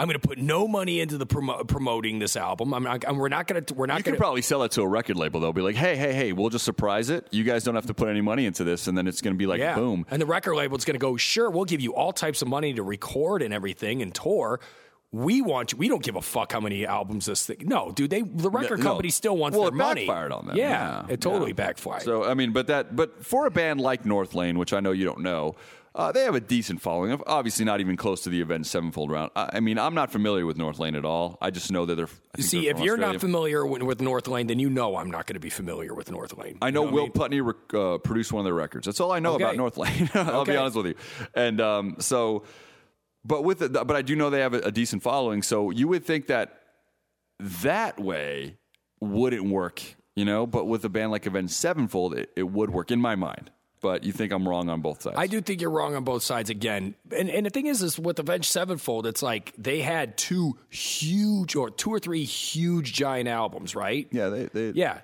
I'm 0.00 0.06
going 0.08 0.18
to 0.18 0.26
put 0.26 0.38
no 0.38 0.66
money 0.66 1.00
into 1.00 1.18
the 1.18 1.26
promo- 1.26 1.66
promoting 1.68 2.18
this 2.20 2.34
album. 2.34 2.72
I'm 2.72 2.82
not, 2.82 3.06
I'm, 3.06 3.18
we're 3.18 3.28
not 3.28 3.46
going 3.46 3.62
to. 3.62 3.74
We're 3.74 3.84
not 3.86 3.98
You 3.98 4.04
could 4.04 4.12
to. 4.12 4.16
probably 4.16 4.40
sell 4.42 4.62
it 4.62 4.72
to 4.72 4.82
a 4.82 4.88
record 4.88 5.16
label. 5.16 5.40
They'll 5.40 5.52
be 5.52 5.60
like, 5.60 5.76
"Hey, 5.76 5.94
hey, 5.96 6.14
hey, 6.14 6.32
we'll 6.32 6.48
just 6.48 6.64
surprise 6.64 7.10
it. 7.10 7.26
You 7.30 7.44
guys 7.44 7.64
don't 7.64 7.74
have 7.74 7.86
to 7.86 7.94
put 7.94 8.08
any 8.08 8.22
money 8.22 8.46
into 8.46 8.64
this, 8.64 8.86
and 8.86 8.96
then 8.96 9.06
it's 9.06 9.20
going 9.20 9.34
to 9.34 9.38
be 9.38 9.46
like 9.46 9.60
Yeah. 9.60 9.74
boom." 9.74 10.06
And 10.10 10.22
the 10.22 10.26
record 10.26 10.54
label's 10.54 10.84
going 10.86 10.94
to 10.94 10.98
go, 10.98 11.16
sure, 11.18 11.50
we'll 11.50 11.66
give 11.66 11.82
you 11.82 11.94
all 11.94 12.12
types 12.14 12.40
of 12.40 12.48
money 12.48 12.72
to 12.74 12.82
record 12.82 13.42
and 13.42 13.52
everything 13.52 14.00
and 14.00 14.14
tour. 14.14 14.58
We 15.12 15.42
want 15.42 15.72
you. 15.72 15.78
We 15.78 15.88
don't 15.88 16.04
give 16.04 16.14
a 16.14 16.22
fuck 16.22 16.52
how 16.52 16.60
many 16.60 16.86
albums 16.86 17.26
this 17.26 17.44
thing. 17.44 17.56
No, 17.62 17.90
dude. 17.90 18.10
They 18.10 18.22
the 18.22 18.48
record 18.48 18.78
No. 18.78 18.84
company 18.86 19.10
still 19.10 19.36
wants 19.36 19.56
well, 19.58 19.64
their 19.70 19.74
it 19.74 19.76
money. 19.76 20.06
backfired 20.06 20.30
on 20.32 20.46
them. 20.46 20.56
Yeah, 20.56 21.02
Yeah, 21.08 21.12
it 21.12 21.20
totally 21.20 21.50
yeah. 21.50 21.54
backfired. 21.54 22.02
So 22.02 22.24
I 22.24 22.34
mean, 22.34 22.52
but 22.52 22.68
that, 22.68 22.94
but 22.94 23.24
for 23.26 23.44
a 23.46 23.50
band 23.50 23.80
like 23.80 24.04
Northlane, 24.04 24.56
which 24.56 24.72
I 24.72 24.78
know 24.80 24.92
you 24.92 25.04
don't 25.04 25.20
know, 25.20 25.56
uh, 25.94 26.12
they 26.12 26.22
have 26.24 26.34
a 26.34 26.40
decent 26.40 26.80
following. 26.80 27.20
Obviously 27.26 27.64
not 27.64 27.80
even 27.80 27.96
close 27.96 28.20
to 28.22 28.30
the 28.30 28.40
Avenged 28.40 28.68
Sevenfold 28.68 29.10
round. 29.10 29.30
I, 29.34 29.50
I 29.54 29.60
mean, 29.60 29.78
I'm 29.78 29.94
not 29.94 30.12
familiar 30.12 30.46
with 30.46 30.56
Northlane 30.56 30.96
at 30.96 31.04
all. 31.04 31.36
I 31.42 31.50
just 31.50 31.72
know 31.72 31.84
that 31.86 31.96
they're. 31.96 32.08
See, 32.38 32.62
they're 32.62 32.70
if 32.70 32.78
you're 32.80 32.94
Australia. 32.94 33.12
not 33.14 33.20
familiar 33.20 33.66
with, 33.66 33.82
with 33.82 33.98
Northlane, 33.98 34.46
then 34.48 34.58
you 34.60 34.70
know 34.70 34.96
I'm 34.96 35.10
not 35.10 35.26
going 35.26 35.34
to 35.34 35.40
be 35.40 35.50
familiar 35.50 35.92
with 35.94 36.08
Northlane. 36.10 36.58
I 36.62 36.70
know 36.70 36.82
You 36.82 36.84
what 36.86 36.94
Will 36.94 37.02
mean? 37.04 37.12
Putney 37.12 37.40
rec- 37.40 37.74
uh, 37.74 37.98
produced 37.98 38.32
one 38.32 38.40
of 38.40 38.44
their 38.44 38.54
records. 38.54 38.86
That's 38.86 39.00
all 39.00 39.10
I 39.12 39.18
know 39.18 39.34
Okay. 39.34 39.44
about 39.44 39.56
Northlane. 39.56 40.14
I'll 40.32 40.44
be 40.44 40.56
honest 40.56 40.76
with 40.76 40.86
you. 40.86 40.94
And 41.34 41.60
um, 41.60 41.96
so, 41.98 42.44
but 43.24 43.42
with 43.42 43.60
it, 43.62 43.72
but 43.72 43.96
I 43.96 44.02
do 44.02 44.14
know 44.16 44.30
they 44.30 44.40
have 44.40 44.54
a, 44.54 44.60
a 44.60 44.70
decent 44.72 45.02
following. 45.02 45.42
So 45.42 45.70
you 45.70 45.88
would 45.88 46.04
think 46.04 46.28
that 46.28 46.60
that 47.40 47.98
way 47.98 48.56
wouldn't 49.00 49.44
work, 49.50 49.82
you 50.14 50.24
know. 50.24 50.46
But 50.46 50.66
with 50.66 50.84
a 50.84 50.88
band 50.88 51.10
like 51.10 51.26
Avenged 51.26 51.52
Sevenfold, 51.52 52.14
it, 52.14 52.30
it 52.36 52.44
would 52.44 52.70
work 52.70 52.90
in 52.90 53.00
my 53.00 53.16
mind. 53.16 53.50
But 53.82 54.04
you 54.04 54.12
think 54.12 54.30
I'm 54.32 54.46
wrong 54.48 54.68
on 54.68 54.80
both 54.82 55.02
sides. 55.02 55.16
I 55.18 55.26
do 55.26 55.40
think 55.40 55.60
you're 55.62 55.70
wrong 55.70 55.94
on 55.96 56.04
both 56.04 56.22
sides 56.22 56.50
again. 56.50 56.94
And 57.16 57.30
and 57.30 57.46
the 57.46 57.50
thing 57.50 57.66
is, 57.66 57.82
is 57.82 57.98
with 57.98 58.18
Avenged 58.18 58.50
Sevenfold, 58.50 59.06
it's 59.06 59.22
like 59.22 59.54
they 59.56 59.80
had 59.80 60.18
two 60.18 60.58
huge 60.68 61.56
or 61.56 61.70
two 61.70 61.90
or 61.90 61.98
three 61.98 62.24
huge 62.24 62.92
giant 62.92 63.28
albums, 63.28 63.74
right? 63.74 64.06
Yeah, 64.10 64.28
they. 64.28 64.44
they 64.46 64.70
Yeah. 64.70 65.00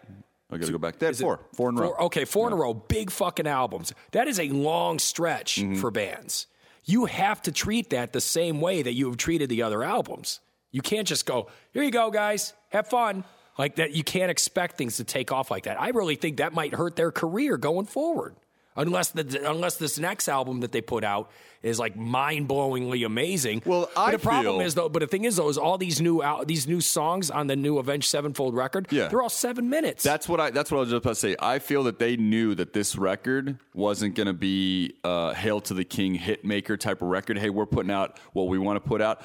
I 0.48 0.58
got 0.58 0.66
to 0.66 0.72
go 0.72 0.78
back. 0.78 1.00
They 1.00 1.06
had 1.06 1.16
four, 1.16 1.40
four 1.54 1.70
in 1.70 1.78
a 1.78 1.80
row. 1.82 1.94
Okay, 2.02 2.24
four 2.24 2.46
in 2.46 2.52
a 2.52 2.56
row, 2.56 2.72
big 2.72 3.10
fucking 3.10 3.48
albums. 3.48 3.92
That 4.12 4.28
is 4.28 4.38
a 4.38 4.48
long 4.50 5.00
stretch 5.00 5.56
Mm-hmm. 5.56 5.76
for 5.80 5.90
bands. 5.90 6.46
You 6.84 7.06
have 7.06 7.42
to 7.42 7.52
treat 7.52 7.90
that 7.90 8.12
the 8.12 8.20
same 8.20 8.60
way 8.60 8.82
that 8.82 8.92
you 8.92 9.06
have 9.08 9.16
treated 9.16 9.48
the 9.48 9.62
other 9.62 9.82
albums. 9.82 10.38
You 10.70 10.82
can't 10.82 11.08
just 11.08 11.26
go, 11.26 11.48
here 11.72 11.82
you 11.82 11.90
go, 11.90 12.10
guys, 12.12 12.52
have 12.68 12.86
fun. 12.86 13.24
Like 13.58 13.76
that, 13.76 13.90
you 13.92 14.04
can't 14.04 14.30
expect 14.30 14.76
things 14.78 14.98
to 14.98 15.04
take 15.04 15.32
off 15.32 15.50
like 15.50 15.64
that. 15.64 15.80
I 15.80 15.88
really 15.88 16.14
think 16.14 16.36
that 16.36 16.52
might 16.52 16.74
hurt 16.74 16.94
their 16.94 17.10
career 17.10 17.56
going 17.56 17.86
forward. 17.86 18.36
Unless 18.76 19.10
the 19.10 19.48
unless 19.48 19.76
this 19.76 19.98
next 19.98 20.28
album 20.28 20.60
that 20.60 20.72
they 20.72 20.80
put 20.80 21.04
out 21.04 21.30
is 21.62 21.78
like 21.78 21.96
mind 21.96 22.48
blowingly 22.48 23.04
amazing. 23.04 23.62
Well, 23.64 23.90
I 23.96 24.10
but 24.12 24.20
the 24.20 24.28
problem 24.28 24.56
feel- 24.58 24.66
is 24.66 24.74
though. 24.74 24.88
But 24.88 25.00
the 25.00 25.06
thing 25.06 25.24
is 25.24 25.36
though, 25.36 25.48
is 25.48 25.58
all 25.58 25.78
these 25.78 26.00
new 26.00 26.22
out 26.22 26.46
these 26.46 26.68
new 26.68 26.80
songs 26.80 27.30
on 27.30 27.46
the 27.46 27.56
new 27.56 27.78
Avenged 27.78 28.08
Sevenfold 28.08 28.54
record. 28.54 28.86
Yeah. 28.90 29.08
they're 29.08 29.22
all 29.22 29.28
seven 29.28 29.68
minutes. 29.70 30.02
That's 30.02 30.28
what 30.28 30.40
I. 30.40 30.50
That's 30.50 30.70
what 30.70 30.78
I 30.78 30.80
was 30.80 30.90
just 30.90 31.02
about 31.04 31.10
to 31.10 31.14
say. 31.16 31.36
I 31.40 31.58
feel 31.58 31.84
that 31.84 31.98
they 31.98 32.16
knew 32.16 32.54
that 32.54 32.72
this 32.72 32.96
record 32.96 33.58
wasn't 33.74 34.14
going 34.14 34.26
to 34.28 34.32
be 34.32 34.94
a 35.04 35.34
"Hail 35.34 35.60
to 35.62 35.74
the 35.74 35.84
King" 35.84 36.14
hit 36.14 36.44
maker 36.44 36.76
type 36.76 37.02
of 37.02 37.08
record. 37.08 37.38
Hey, 37.38 37.50
we're 37.50 37.66
putting 37.66 37.90
out 37.90 38.18
what 38.32 38.48
we 38.48 38.58
want 38.58 38.82
to 38.82 38.86
put 38.88 39.00
out. 39.00 39.22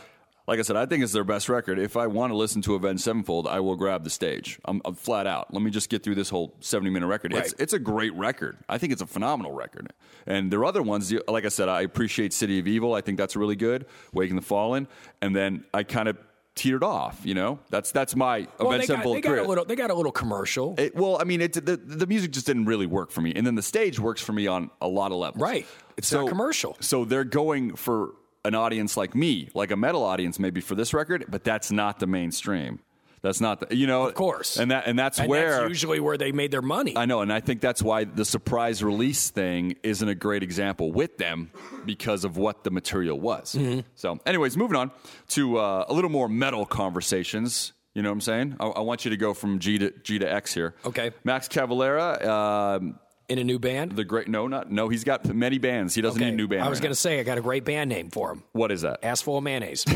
Like 0.48 0.60
I 0.60 0.64
said, 0.64 0.76
I 0.76 0.86
think 0.86 1.04
it's 1.04 1.14
their 1.14 1.24
best 1.24 1.50
record. 1.50 1.78
If 1.80 1.96
I 1.96 2.08
want 2.08 2.32
to 2.32 2.36
listen 2.36 2.62
to 2.64 2.76
Avenged 2.76 3.04
Sevenfold, 3.04 3.48
I 3.48 3.60
will 3.60 3.76
grab 3.76 4.04
the 4.04 4.10
stage. 4.10 4.60
I'm, 4.66 4.82
I'm 4.84 4.96
flat 4.96 5.28
out. 5.28 5.54
Let 5.54 5.62
me 5.62 5.70
just 5.72 5.90
get 5.90 6.04
through 6.04 6.16
this 6.16 6.30
whole 6.30 6.56
70 6.60 6.90
minute 6.90 7.08
record. 7.08 7.34
It's 7.34 7.54
Right. 7.54 7.62
it's 7.62 7.74
a 7.74 7.80
great 7.80 8.14
record. 8.16 8.58
I 8.68 8.78
think 8.78 8.92
it's 8.92 9.02
a 9.02 9.08
phenomenal 9.08 9.52
record. 9.52 9.94
And 10.26 10.52
their 10.52 10.66
other 10.66 10.82
ones, 10.82 11.14
like 11.28 11.46
I 11.46 11.50
said, 11.50 11.70
I 11.70 11.82
appreciate 11.82 12.34
City 12.34 12.60
of 12.60 12.68
Evil. 12.68 12.94
I 12.94 13.02
think 13.02 13.18
that's 13.18 13.36
really 13.36 13.56
good. 13.56 13.86
Waking 14.14 14.36
the 14.36 14.42
Fallen, 14.42 14.88
and 15.22 15.36
then 15.36 15.64
I 15.74 15.84
kind 15.84 16.08
of 16.10 16.18
teetered 16.56 16.84
off. 16.84 17.22
You 17.24 17.34
know, 17.34 17.60
that's 17.70 17.92
that's 17.92 18.16
my 18.16 18.48
well, 18.60 18.72
they 18.72 18.80
got, 18.80 18.88
Sevenfold 18.88 19.18
they 19.18 19.22
got 19.22 19.30
career. 19.30 19.44
a 19.44 19.48
little. 19.48 19.66
They 19.66 19.76
got 19.76 19.90
a 19.92 19.96
little 19.96 20.12
commercial. 20.12 20.76
It, 20.78 20.96
well, 20.96 21.18
I 21.22 21.24
mean, 21.24 21.42
it, 21.42 21.54
the 21.54 21.78
the 21.78 22.08
music 22.08 22.32
just 22.32 22.46
didn't 22.48 22.66
really 22.66 22.88
work 22.88 23.12
for 23.12 23.22
me, 23.22 23.32
and 23.36 23.46
then 23.48 23.56
the 23.56 23.62
stage 23.62 24.00
works 24.00 24.22
for 24.22 24.34
me 24.34 24.48
on 24.48 24.70
a 24.82 24.88
lot 24.88 25.12
of 25.12 25.18
levels. 25.18 25.42
Right. 25.42 25.66
It's 25.98 26.12
not 26.12 26.28
commercial. 26.28 26.76
So 26.80 27.06
they're 27.06 27.24
going 27.24 27.76
for 27.76 28.16
an 28.46 28.56
audience 28.56 28.98
like 28.98 29.16
me, 29.16 29.50
like 29.54 29.72
a 29.72 29.76
metal 29.78 30.04
audience, 30.04 30.40
maybe 30.40 30.62
for 30.62 30.76
this 30.76 30.94
record, 30.94 31.26
but 31.30 31.44
that's 31.44 31.72
not 31.72 32.00
the 32.00 32.08
mainstream. 32.08 32.80
That's 33.22 33.40
not 33.40 33.70
the 33.70 33.76
you 33.76 33.86
know, 33.86 34.08
Of 34.08 34.16
course. 34.16 34.58
and 34.58 34.72
that 34.72 34.88
and 34.88 34.98
that's 34.98 35.20
and 35.20 35.30
where 35.30 35.52
that's 35.60 35.70
usually 35.70 36.00
where 36.00 36.18
they 36.18 36.32
made 36.32 36.50
their 36.50 36.64
money. 36.64 36.98
I 36.98 37.06
know, 37.06 37.22
and 37.22 37.32
I 37.32 37.40
think 37.40 37.62
that's 37.62 37.84
why 37.84 38.04
the 38.06 38.26
surprise 38.26 38.84
release 38.84 39.30
thing 39.30 39.76
isn't 39.84 40.10
a 40.10 40.16
great 40.16 40.42
example 40.42 40.92
with 40.92 41.20
them 41.20 41.52
because 41.86 42.24
of 42.26 42.38
what 42.38 42.64
the 42.64 42.72
material 42.72 43.20
was. 43.20 43.54
Mm-hmm. 43.54 43.82
So, 43.94 44.18
anyways, 44.26 44.58
moving 44.58 44.76
on 44.76 44.90
to 45.30 45.58
uh, 45.60 45.86
a 45.88 45.94
little 45.94 46.10
more 46.10 46.28
metal 46.28 46.66
conversations. 46.66 47.74
You 47.94 48.02
know 48.02 48.10
what 48.10 48.14
I'm 48.14 48.22
saying? 48.22 48.56
I, 48.60 48.66
I 48.68 48.80
want 48.82 49.06
you 49.06 49.12
to 49.12 49.18
go 49.18 49.36
from 49.36 49.60
G 49.60 49.78
to 49.78 49.92
G 50.02 50.18
to 50.18 50.32
X 50.34 50.54
here. 50.56 50.74
Okay. 50.84 51.12
Max 51.24 51.48
Cavalera, 51.48 52.26
um, 52.26 53.00
in 53.32 53.40
a 53.40 53.44
new 53.44 53.60
band. 53.60 53.94
the 53.94 54.04
great 54.04 54.28
no, 54.28 54.48
not 54.48 54.72
no. 54.72 54.90
He's 54.90 55.04
got 55.04 55.26
many 55.34 55.58
bands. 55.58 55.96
He 55.96 56.02
doesn't 56.02 56.22
Okay. 56.22 56.30
need 56.30 56.34
a 56.36 56.38
new 56.38 56.48
band. 56.48 56.64
I 56.64 56.70
was 56.70 56.80
right 56.80 56.84
going 56.84 56.92
to 56.92 56.96
say 57.00 57.20
I 57.20 57.24
got 57.24 57.38
a 57.38 57.42
great 57.42 57.66
band 57.66 57.90
name 57.90 58.10
for 58.10 58.32
him. 58.32 58.44
What 58.52 58.72
is 58.72 58.82
that? 58.82 59.04
Ass 59.04 59.22
full 59.22 59.38
of 59.38 59.44
mayonnaise. 59.44 59.86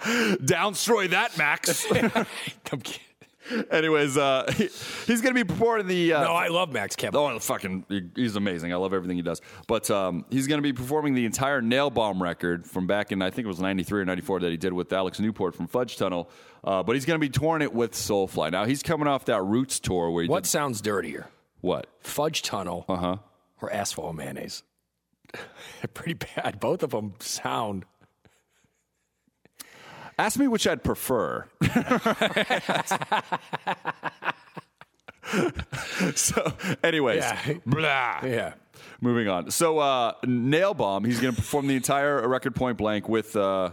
Downstroy 0.00 1.10
that, 1.10 1.36
Max. 1.36 1.84
I'm 2.72 2.80
kidding. 2.80 3.00
Anyways, 3.70 4.16
uh, 4.16 4.50
he- 4.56 4.64
he's 5.06 5.20
going 5.20 5.34
to 5.34 5.44
be 5.44 5.44
performing 5.44 5.86
the. 5.86 6.12
Uh, 6.14 6.24
no, 6.24 6.32
I 6.32 6.48
love 6.48 6.72
Max 6.72 6.96
Kevin. 6.96 7.18
Oh, 7.18 7.38
fucking, 7.38 7.84
he's 8.14 8.36
amazing. 8.36 8.72
I 8.72 8.76
love 8.76 8.92
everything 8.94 9.16
he 9.16 9.22
does. 9.22 9.40
But 9.66 9.90
um, 9.90 10.24
he's 10.30 10.46
going 10.46 10.58
to 10.58 10.62
be 10.62 10.72
performing 10.72 11.14
the 11.14 11.24
entire 11.24 11.60
Nailbomb 11.60 12.20
record 12.20 12.66
from 12.66 12.86
back 12.86 13.12
in, 13.12 13.22
I 13.22 13.30
think 13.30 13.44
it 13.46 13.48
was 13.48 13.60
93 13.60 14.00
or 14.02 14.04
94 14.04 14.40
that 14.40 14.50
he 14.50 14.56
did 14.56 14.72
with 14.72 14.92
Alex 14.92 15.18
Newport 15.20 15.54
from 15.54 15.66
Fudge 15.66 15.96
Tunnel. 15.96 16.30
Uh, 16.62 16.82
but 16.82 16.94
he's 16.94 17.04
going 17.06 17.18
to 17.18 17.26
be 17.26 17.30
touring 17.30 17.62
it 17.62 17.72
with 17.72 17.92
Soulfly. 17.92 18.50
Now, 18.52 18.64
he's 18.66 18.82
coming 18.82 19.06
off 19.08 19.24
that 19.26 19.42
Roots 19.42 19.80
tour 19.80 20.10
where 20.10 20.22
he 20.24 20.28
What 20.28 20.44
did. 20.44 20.50
sounds 20.50 20.80
dirtier, 20.80 21.28
What? 21.62 21.86
fudge 22.00 22.42
tunnel 22.42 22.84
Uh 22.88 22.96
huh. 22.96 23.16
or 23.62 23.70
of 23.72 24.14
mayonnaise? 24.14 24.62
Pretty 25.94 26.14
bad. 26.14 26.60
Both 26.60 26.82
of 26.82 26.90
them 26.90 27.14
sound. 27.20 27.84
Ask 30.20 30.38
me 30.38 30.48
which 30.48 30.66
I'd 30.66 30.84
prefer. 30.84 31.46
so, 36.14 36.52
anyways, 36.82 37.22
Yeah. 37.22 37.54
blah. 37.64 38.20
Yeah. 38.24 38.54
Moving 39.00 39.28
on. 39.28 39.50
So, 39.50 39.78
uh, 39.78 40.12
Nailbomb, 40.24 41.06
he's 41.06 41.20
going 41.20 41.34
to 41.34 41.40
perform 41.40 41.68
the 41.68 41.76
entire 41.76 42.26
record 42.28 42.54
point 42.54 42.76
blank 42.76 43.08
with 43.08 43.34
uh, 43.34 43.70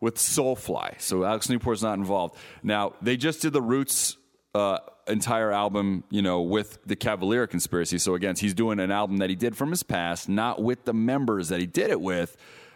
with 0.00 0.16
Soulfly. 0.16 0.98
So 1.00 1.22
Alex 1.24 1.48
Newport's 1.48 1.82
not 1.82 1.98
involved. 1.98 2.36
Now 2.62 2.94
they 3.02 3.18
just 3.18 3.42
did 3.42 3.52
the 3.52 3.60
Roots 3.60 4.16
uh, 4.54 4.78
entire 5.06 5.52
album, 5.52 6.04
you 6.08 6.22
know, 6.22 6.40
with 6.42 6.78
the 6.86 6.96
Cavalera 6.96 7.46
Conspiracy. 7.48 7.98
So 7.98 8.14
again, 8.14 8.36
he's 8.36 8.54
doing 8.54 8.80
an 8.80 8.90
album 8.90 9.18
that 9.18 9.28
he 9.28 9.36
did 9.36 9.54
from 9.54 9.68
his 9.70 9.82
past, 9.82 10.30
not 10.30 10.62
with 10.62 10.84
the 10.86 10.94
members 10.94 11.50
that 11.50 11.60
he 11.60 11.66
did 11.66 11.90
it 11.90 12.00
with. 12.00 12.34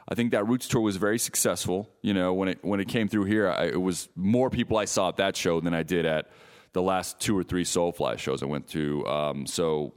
I 0.08 0.14
think 0.14 0.32
that 0.32 0.48
Roots 0.48 0.66
tour 0.68 0.80
was 0.80 0.96
very 0.96 1.18
successful. 1.18 1.90
You 2.02 2.14
know, 2.14 2.32
when 2.32 2.48
it 2.48 2.64
when 2.64 2.80
it 2.80 2.88
came 2.88 3.08
through 3.08 3.24
here, 3.24 3.50
I, 3.50 3.66
it 3.66 3.80
was 3.80 4.08
more 4.16 4.48
people 4.50 4.78
I 4.78 4.86
saw 4.86 5.10
at 5.10 5.16
that 5.16 5.36
show 5.36 5.60
than 5.60 5.74
I 5.74 5.82
did 5.82 6.06
at 6.06 6.30
the 6.72 6.82
last 6.82 7.20
two 7.20 7.36
or 7.36 7.42
three 7.42 7.64
Soulfly 7.64 8.18
shows 8.18 8.42
I 8.42 8.46
went 8.46 8.68
to. 8.68 9.06
Um, 9.06 9.46
so 9.46 9.94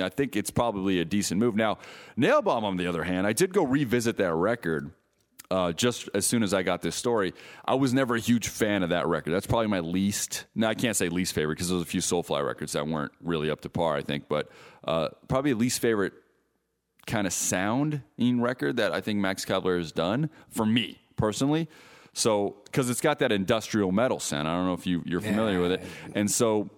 I 0.00 0.08
think 0.08 0.36
it's 0.36 0.50
probably 0.50 1.00
a 1.00 1.04
decent 1.04 1.38
move. 1.40 1.54
Now, 1.54 1.78
Nailbomb, 2.18 2.62
on 2.62 2.76
the 2.76 2.86
other 2.86 3.04
hand, 3.04 3.26
I 3.26 3.32
did 3.32 3.52
go 3.52 3.64
revisit 3.64 4.16
that 4.16 4.34
record 4.34 4.92
uh, 5.50 5.70
just 5.70 6.08
as 6.14 6.24
soon 6.24 6.42
as 6.42 6.54
I 6.54 6.62
got 6.62 6.80
this 6.80 6.96
story. 6.96 7.34
I 7.64 7.74
was 7.74 7.92
never 7.92 8.16
a 8.16 8.20
huge 8.20 8.48
fan 8.48 8.82
of 8.82 8.88
that 8.88 9.06
record. 9.06 9.32
That's 9.32 9.46
probably 9.46 9.66
my 9.66 9.80
least. 9.80 10.46
No, 10.54 10.66
I 10.66 10.74
can't 10.74 10.96
say 10.96 11.08
least 11.10 11.34
favorite 11.34 11.56
because 11.56 11.68
there's 11.68 11.82
a 11.82 11.84
few 11.84 12.00
Soulfly 12.00 12.44
records 12.44 12.72
that 12.72 12.86
weren't 12.86 13.12
really 13.20 13.50
up 13.50 13.60
to 13.60 13.68
par. 13.68 13.94
I 13.94 14.00
think, 14.00 14.28
but 14.28 14.50
uh, 14.84 15.08
probably 15.28 15.52
least 15.52 15.80
favorite 15.80 16.14
kind 17.06 17.26
of 17.26 17.32
sound 17.32 18.02
in 18.16 18.40
record 18.40 18.76
that 18.76 18.92
I 18.92 19.00
think 19.00 19.18
Max 19.18 19.44
Cavalera 19.44 19.78
has 19.78 19.92
done 19.92 20.30
for 20.50 20.64
me 20.64 21.00
personally. 21.16 21.68
So, 22.14 22.56
because 22.64 22.90
it's 22.90 23.00
got 23.00 23.20
that 23.20 23.32
industrial 23.32 23.90
metal 23.90 24.20
sound. 24.20 24.46
I 24.46 24.54
don't 24.54 24.66
know 24.66 24.74
if 24.74 24.86
you, 24.86 25.02
you're 25.06 25.22
familiar 25.22 25.60
with 25.60 25.72
it. 25.72 25.82
And 26.14 26.30
so, 26.30 26.68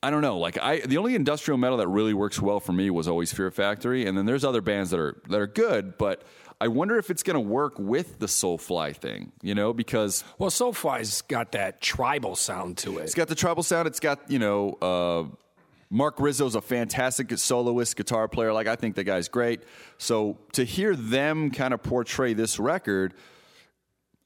I 0.00 0.10
don't 0.10 0.22
know. 0.22 0.38
Like 0.38 0.56
I, 0.62 0.78
the 0.80 0.96
only 0.98 1.14
industrial 1.16 1.58
metal 1.58 1.78
that 1.78 1.88
really 1.88 2.14
works 2.14 2.40
well 2.40 2.60
for 2.60 2.72
me 2.72 2.88
was 2.88 3.08
always 3.08 3.32
Fear 3.32 3.50
Factory, 3.50 4.06
and 4.06 4.16
then 4.16 4.26
there's 4.26 4.44
other 4.44 4.60
bands 4.60 4.90
that 4.90 5.00
are 5.00 5.20
that 5.28 5.40
are 5.40 5.48
good, 5.48 5.98
but 5.98 6.22
I 6.60 6.68
wonder 6.68 6.98
if 6.98 7.10
it's 7.10 7.22
going 7.24 7.34
to 7.34 7.40
work 7.40 7.78
with 7.78 8.18
the 8.20 8.26
Soulfly 8.26 8.94
thing, 8.94 9.32
you 9.42 9.54
know, 9.54 9.72
because 9.72 10.22
Well, 10.38 10.50
Soulfly's 10.50 11.22
got 11.22 11.52
that 11.52 11.80
tribal 11.80 12.36
sound 12.36 12.78
to 12.78 12.98
it. 12.98 13.04
it's 13.04 13.14
got 13.14 13.26
the 13.28 13.34
tribal 13.34 13.62
sound. 13.64 13.88
It's 13.88 14.00
got 14.00 14.30
you 14.30 14.38
know, 14.38 14.78
uh, 14.80 15.24
Mark 15.90 16.20
Rizzo's 16.20 16.54
a 16.54 16.60
fantastic 16.60 17.36
soloist 17.38 17.96
guitar 17.96 18.28
player. 18.28 18.52
Like 18.52 18.66
I 18.66 18.76
think 18.76 18.94
the 18.94 19.04
guy's 19.04 19.28
great. 19.28 19.62
So 19.96 20.38
to 20.52 20.64
hear 20.64 20.94
them 20.94 21.50
kind 21.50 21.72
of 21.72 21.82
portray 21.82 22.34
this 22.34 22.58
record, 22.58 23.14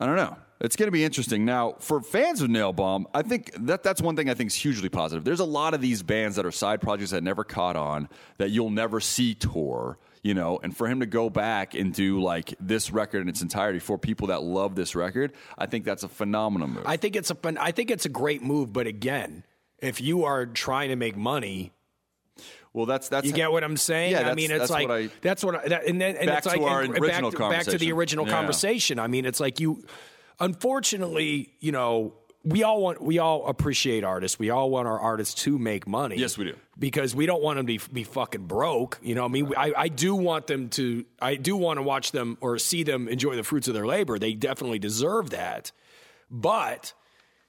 I 0.01 0.07
don't 0.07 0.17
know. 0.17 0.37
It's 0.61 0.77
going 0.77 0.87
to 0.87 0.93
be 0.93 1.03
interesting. 1.05 1.45
Now, 1.45 1.75
for 1.81 2.01
fans 2.01 2.41
of 2.41 2.49
Nailbomb, 2.49 3.07
I 3.13 3.23
think 3.23 3.53
that 3.67 3.83
that's 3.83 4.01
one 4.01 4.15
thing 4.15 4.31
I 4.31 4.35
think 4.35 4.49
is 4.49 4.55
hugely 4.55 4.89
positive. 4.89 5.25
There's 5.25 5.41
a 5.41 5.45
lot 5.45 5.75
of 5.75 5.81
these 5.81 6.05
bands 6.05 6.37
that 6.37 6.47
are 6.47 6.53
side 6.53 6.81
projects 6.81 7.11
that 7.11 7.25
never 7.25 7.43
caught 7.43 7.75
on, 7.75 8.09
that 8.39 8.51
you'll 8.51 8.71
never 8.71 9.01
see 9.01 9.35
tour. 9.35 9.99
you 10.23 10.35
know, 10.35 10.61
and 10.63 10.77
for 10.77 10.87
him 10.87 11.01
to 11.01 11.07
go 11.07 11.29
back 11.29 11.75
and 11.75 11.93
do 11.93 12.23
like 12.23 12.55
this 12.61 12.93
record 12.93 13.23
in 13.23 13.29
its 13.29 13.43
entirety 13.43 13.81
for 13.81 13.99
people 13.99 14.29
that 14.29 14.43
love 14.43 14.75
this 14.77 14.95
record, 14.95 15.33
I 15.59 15.67
think 15.67 15.85
that's 15.85 16.05
a 16.05 16.09
phenomenal 16.09 16.69
move. 16.69 16.85
I 16.87 16.97
think 16.97 17.17
it's 17.17 17.31
a 17.31 17.37
I 17.61 17.73
think 17.73 17.91
it's 17.91 18.07
a 18.07 18.09
great 18.09 18.43
move, 18.43 18.73
but 18.73 18.87
again, 18.87 19.45
if 19.83 20.01
you 20.01 20.25
are 20.25 20.47
trying 20.47 20.89
to 20.91 20.97
make 20.97 21.17
money, 21.17 21.73
well, 22.73 22.87
that's 22.87 23.09
that's 23.11 23.27
you 23.27 23.33
get 23.35 23.53
what 23.53 23.63
I'm 23.65 23.77
saying. 23.77 24.13
Yeah, 24.13 24.31
I 24.31 24.35
mean, 24.35 24.51
it's 24.51 24.61
that's 24.61 24.71
like 24.71 24.89
what 24.89 24.99
I- 24.99 25.11
that's 25.21 25.45
what, 25.45 25.57
I, 25.57 25.69
that, 25.69 25.87
and 25.87 26.01
then 26.01 26.17
and 26.17 26.27
Back 26.29 26.39
it's 26.39 26.53
to 26.53 26.59
like 26.61 26.71
our 26.71 26.81
and 26.83 26.99
original 26.99 27.31
back, 27.31 27.39
to, 27.39 27.49
back 27.51 27.65
to 27.67 27.79
the 27.79 27.93
original 27.93 28.27
Yeah. 28.27 28.33
conversation. 28.33 28.99
I 28.99 29.09
mean, 29.09 29.27
it's 29.27 29.41
like 29.41 29.61
you, 29.61 29.85
unfortunately, 30.41 31.53
you 31.61 31.73
know, 31.73 32.15
we 32.45 32.63
all 32.65 32.83
want 32.83 33.01
we 33.01 33.19
all 33.19 33.47
appreciate 33.47 34.03
artists. 34.05 34.39
We 34.39 34.51
all 34.51 34.69
want 34.71 34.89
our 34.89 34.99
artists 34.99 35.43
to 35.45 35.59
make 35.59 35.87
money. 35.87 36.17
Yes, 36.17 36.37
we 36.37 36.45
do. 36.45 36.57
because 36.79 37.15
we 37.15 37.25
don't 37.27 37.43
want 37.43 37.57
them 37.59 37.67
to 37.67 37.79
be, 37.79 37.81
be 37.93 38.05
fucking 38.05 38.47
broke. 38.47 38.99
You 39.03 39.15
know, 39.15 39.25
I 39.25 39.29
mean, 39.29 39.53
I, 39.57 39.73
I 39.77 39.89
do 39.89 40.15
want 40.17 40.49
them 40.49 40.69
to. 40.71 41.05
I 41.21 41.37
do 41.37 41.57
want 41.57 41.79
to 41.79 41.83
watch 41.83 42.11
them 42.11 42.39
or 42.41 42.59
see 42.59 42.83
them 42.83 43.07
enjoy 43.09 43.37
the 43.37 43.45
fruits 43.45 43.69
of 43.69 43.75
their 43.75 43.87
labor. 43.87 44.19
They 44.19 44.35
definitely 44.35 44.81
deserve 44.81 45.31
that. 45.31 45.71
But 46.31 46.95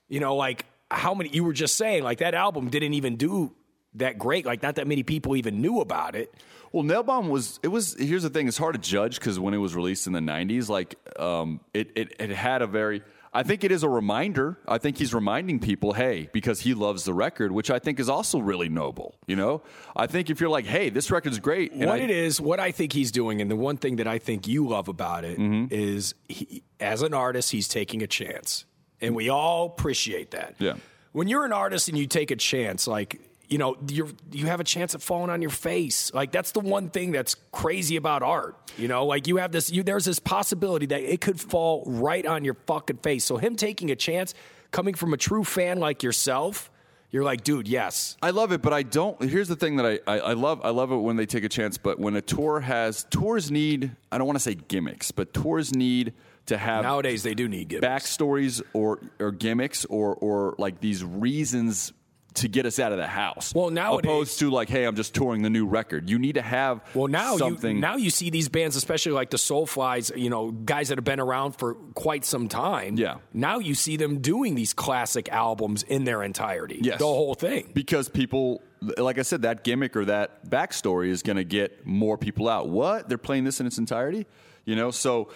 you 0.10 0.20
know, 0.20 0.36
like 0.36 0.66
how 0.94 1.14
many 1.14 1.30
you 1.30 1.44
were 1.44 1.54
just 1.54 1.76
saying, 1.78 2.04
like 2.04 2.20
that 2.20 2.34
album 2.34 2.70
didn't 2.70 2.94
even 2.94 3.16
do 3.16 3.54
that 3.96 4.18
great. 4.18 4.46
Like 4.46 4.62
not 4.64 4.76
that 4.76 4.88
many 4.88 5.04
people 5.04 5.36
even 5.36 5.62
knew 5.62 5.80
about 5.82 6.16
it. 6.16 6.34
Well, 6.72 6.84
Nailbomb 6.84 7.30
was 7.30 7.60
it 7.62 7.68
was. 7.68 7.96
Here's 8.00 8.24
the 8.24 8.30
thing: 8.30 8.48
it's 8.48 8.58
hard 8.58 8.74
to 8.76 8.82
judge 8.82 9.20
because 9.20 9.40
when 9.40 9.54
it 9.54 9.58
was 9.58 9.76
released 9.76 10.08
in 10.08 10.14
the 10.14 10.20
'90s, 10.20 10.70
like 10.70 10.96
um, 11.20 11.60
it, 11.74 11.92
it 11.96 12.16
it 12.20 12.30
had 12.32 12.62
a 12.62 12.68
very. 12.68 13.02
I 13.36 13.42
think 13.42 13.64
it 13.64 13.72
is 13.72 13.82
a 13.82 13.90
reminder. 13.90 14.60
I 14.68 14.78
think 14.78 15.00
he's 15.00 15.12
reminding 15.12 15.60
people, 15.60 15.94
hey, 15.94 16.30
because 16.34 16.60
he 16.60 16.76
loves 16.76 17.04
the 17.04 17.16
record, 17.16 17.52
which 17.52 17.72
I 17.72 17.80
think 17.80 18.00
is 18.00 18.08
also 18.08 18.38
really 18.38 18.70
noble. 18.70 19.16
You 19.26 19.36
know, 19.36 19.64
I 19.96 20.06
think 20.06 20.30
if 20.30 20.40
you're 20.40 20.52
like, 20.52 20.66
hey, 20.68 20.90
this 20.92 21.10
record's 21.10 21.40
great, 21.40 21.72
and 21.72 21.86
what 21.88 22.00
I- 22.00 22.04
it 22.04 22.12
is, 22.12 22.40
what 22.40 22.60
I 22.60 22.72
think 22.72 22.94
he's 22.94 23.12
doing, 23.12 23.42
and 23.42 23.50
the 23.50 23.56
one 23.56 23.78
thing 23.78 23.96
that 23.96 24.06
I 24.08 24.20
think 24.20 24.48
you 24.48 24.68
love 24.68 24.88
about 24.88 25.26
it 25.26 25.40
is, 25.72 26.14
Mm-hmm. 26.30 26.34
he, 26.34 26.64
as 26.80 27.02
an 27.02 27.16
artist, 27.16 27.50
he's 27.50 27.68
taking 27.68 28.04
a 28.04 28.08
chance, 28.08 28.66
and 29.04 29.16
we 29.16 29.30
all 29.30 29.68
appreciate 29.68 30.32
that. 30.32 30.56
Yeah. 30.58 30.76
When 31.12 31.28
you're 31.28 31.46
an 31.46 31.54
artist 31.54 31.90
and 31.90 31.98
you 31.98 32.08
take 32.08 32.32
a 32.32 32.36
chance, 32.36 32.88
like 32.88 33.20
you 33.50 33.60
know, 33.60 33.78
you 33.88 34.16
you 34.32 34.48
have 34.48 34.60
a 34.60 34.64
chance 34.64 34.96
of 34.96 35.04
falling 35.04 35.30
on 35.30 35.42
your 35.42 35.52
face. 35.52 36.12
Like 36.14 36.32
that's 36.32 36.52
the 36.54 36.60
one 36.60 36.90
thing 36.90 37.12
that's 37.12 37.36
crazy 37.52 37.98
about 37.98 38.24
art. 38.24 38.58
You 38.78 38.88
know, 38.88 39.06
like 39.06 39.28
you 39.28 39.38
have 39.38 39.52
this, 39.52 39.72
you 39.72 39.84
there's 39.84 40.06
this 40.06 40.18
possibility 40.18 40.88
that 40.88 41.02
it 41.02 41.22
could 41.22 41.40
fall 41.40 41.84
right 41.86 42.26
on 42.26 42.44
your 42.44 42.56
fucking 42.66 42.98
face. 42.98 43.26
So 43.26 43.38
him 43.38 43.56
taking 43.56 43.92
a 43.92 43.96
chance, 43.96 44.34
coming 44.72 44.96
from 44.96 45.14
a 45.14 45.18
true 45.18 45.44
fan 45.44 45.80
like 45.80 46.02
yourself, 46.02 46.72
you're 47.12 47.24
like, 47.24 47.44
dude, 47.44 47.68
yes, 47.68 48.18
I 48.24 48.32
love 48.32 48.52
it, 48.54 48.64
but 48.64 48.74
I 48.74 48.82
don't. 48.82 49.22
Here's 49.22 49.50
the 49.50 49.56
thing 49.56 49.76
that 49.76 49.86
I, 49.86 50.00
I, 50.12 50.20
I 50.20 50.34
love. 50.34 50.62
I 50.64 50.70
love 50.70 50.92
it 50.92 50.98
when 50.98 51.16
they 51.16 51.28
take 51.28 51.44
a 51.44 51.50
chance, 51.50 51.78
but 51.78 52.00
when 52.00 52.16
a 52.16 52.22
tour 52.22 52.60
has 52.62 53.04
tours 53.12 53.52
need. 53.52 53.92
I 54.12 54.18
don't 54.18 54.26
want 54.26 54.38
to 54.38 54.44
say 54.44 54.56
gimmicks, 54.56 55.12
but 55.12 55.32
tours 55.32 55.76
need 55.76 56.14
to 56.48 56.58
have 56.58 56.84
nowadays 56.84 57.24
they 57.24 57.34
do 57.34 57.48
need 57.48 57.70
gimmicks. 57.70 57.88
backstories 57.88 58.62
or 58.74 59.00
or 59.20 59.32
gimmicks 59.32 59.86
or 59.86 60.14
or 60.16 60.56
like 60.58 60.80
these 60.82 61.04
reasons 61.04 61.94
to 62.36 62.48
get 62.48 62.66
us 62.66 62.80
out 62.80 62.92
of 62.92 62.98
the 62.98 63.06
house. 63.06 63.54
Well, 63.54 63.70
nowadays- 63.70 64.10
opposed 64.10 64.40
to 64.40 64.50
like, 64.50 64.68
hey, 64.68 64.86
I'm 64.86 64.96
just 64.96 65.14
touring 65.14 65.44
the 65.44 65.52
new 65.52 65.68
record. 65.68 66.10
You 66.10 66.18
need 66.18 66.34
to 66.34 66.42
have 66.42 66.82
Well, 66.96 67.08
now 67.08 67.38
something. 67.38 67.76
you 67.76 67.82
now 67.82 67.96
you 67.98 68.10
see 68.10 68.32
these 68.32 68.50
bands, 68.50 68.76
especially 68.76 69.12
like 69.12 69.30
the 69.30 69.38
Soulflies, 69.38 70.18
you 70.18 70.32
know, 70.32 70.50
guys 70.50 70.88
that 70.90 70.98
have 70.98 71.06
been 71.06 71.20
around 71.20 71.52
for 71.52 71.76
quite 71.94 72.26
some 72.26 72.48
time. 72.48 72.98
Yeah. 72.98 73.18
Now 73.34 73.60
you 73.60 73.76
see 73.76 73.98
them 73.98 74.18
doing 74.20 74.56
these 74.56 74.74
classic 74.74 75.30
albums 75.30 75.84
in 75.84 76.06
their 76.06 76.24
entirety. 76.24 76.80
Yes. 76.82 76.98
The 76.98 77.06
whole 77.06 77.36
thing. 77.36 77.70
because 77.74 78.10
people 78.10 78.64
like 78.98 79.18
I 79.20 79.22
said, 79.22 79.44
that 79.44 79.64
gimmick 79.64 79.96
or 79.96 80.04
that 80.06 80.50
backstory 80.50 81.08
is 81.10 81.22
going 81.24 81.38
to 81.38 81.46
get 81.46 81.86
more 81.86 82.18
people 82.18 82.50
out. 82.50 82.68
What 82.68 83.08
they're 83.08 83.18
playing 83.18 83.46
this 83.46 83.62
in 83.62 83.68
its 83.68 83.78
entirety, 83.78 84.26
you 84.66 84.76
know. 84.76 84.92
So 84.92 85.30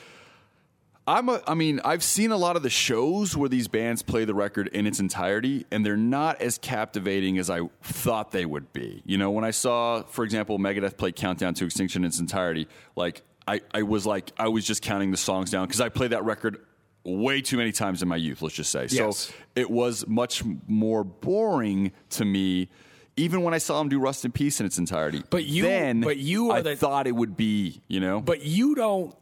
I'm 1.10 1.30
a, 1.30 1.42
I 1.48 1.54
mean, 1.54 1.80
I've 1.86 2.04
seen 2.04 2.32
a 2.32 2.38
lot 2.38 2.58
of 2.58 2.64
the 2.64 2.70
shows 2.70 3.36
where 3.38 3.48
these 3.48 3.70
bands 3.70 4.02
play 4.04 4.26
the 4.26 4.34
record 4.34 4.68
in 4.68 4.86
its 4.86 5.00
entirety, 5.00 5.66
and 5.72 5.86
they're 5.86 5.96
not 5.96 6.42
as 6.42 6.58
captivating 6.58 7.38
as 7.38 7.50
I 7.50 7.62
thought 7.82 8.32
they 8.32 8.46
would 8.46 8.74
be. 8.74 9.02
You 9.06 9.18
know, 9.18 9.32
when 9.32 9.46
I 9.46 9.52
saw, 9.52 10.04
for 10.04 10.26
example, 10.26 10.60
Megadeth 10.60 10.98
play 10.98 11.14
Countdown 11.14 11.54
to 11.56 11.66
Extinction 11.66 12.04
in 12.04 12.08
its 12.10 12.20
entirety, 12.20 12.68
like 12.98 13.22
I, 13.48 13.62
I 13.74 13.84
was 13.84 14.06
like, 14.06 14.32
I 14.38 14.50
was 14.50 14.66
just 14.66 14.82
counting 14.82 15.12
the 15.12 15.18
songs 15.18 15.50
down 15.50 15.66
because 15.68 15.80
I 15.80 15.88
played 15.88 16.12
that 16.12 16.26
record 16.26 16.58
way 17.06 17.40
too 17.40 17.56
many 17.56 17.72
times 17.72 18.02
in 18.02 18.10
my 18.10 18.18
youth. 18.18 18.42
Let's 18.42 18.56
just 18.56 18.70
say, 18.72 18.88
Yes. 18.92 19.18
so 19.18 19.34
it 19.56 19.72
was 19.72 20.06
much 20.08 20.44
more 20.68 21.06
boring 21.06 21.94
to 22.12 22.26
me. 22.26 22.70
Even 23.16 23.42
when 23.44 23.54
I 23.54 23.60
saw 23.60 23.80
him 23.80 23.88
do 23.88 23.98
Rust 23.98 24.26
in 24.26 24.34
Peace 24.34 24.60
in 24.60 24.66
its 24.66 24.78
entirety, 24.78 25.24
But 25.30 25.46
you- 25.46 25.64
then 25.64 26.02
but 26.02 26.18
you 26.18 26.52
I 26.52 26.62
the- 26.62 26.76
thought 26.76 27.08
it 27.08 27.16
would 27.16 27.38
be, 27.38 27.82
you 27.88 28.02
know, 28.02 28.20
But 28.20 28.44
you 28.44 28.76
don't 28.76 29.16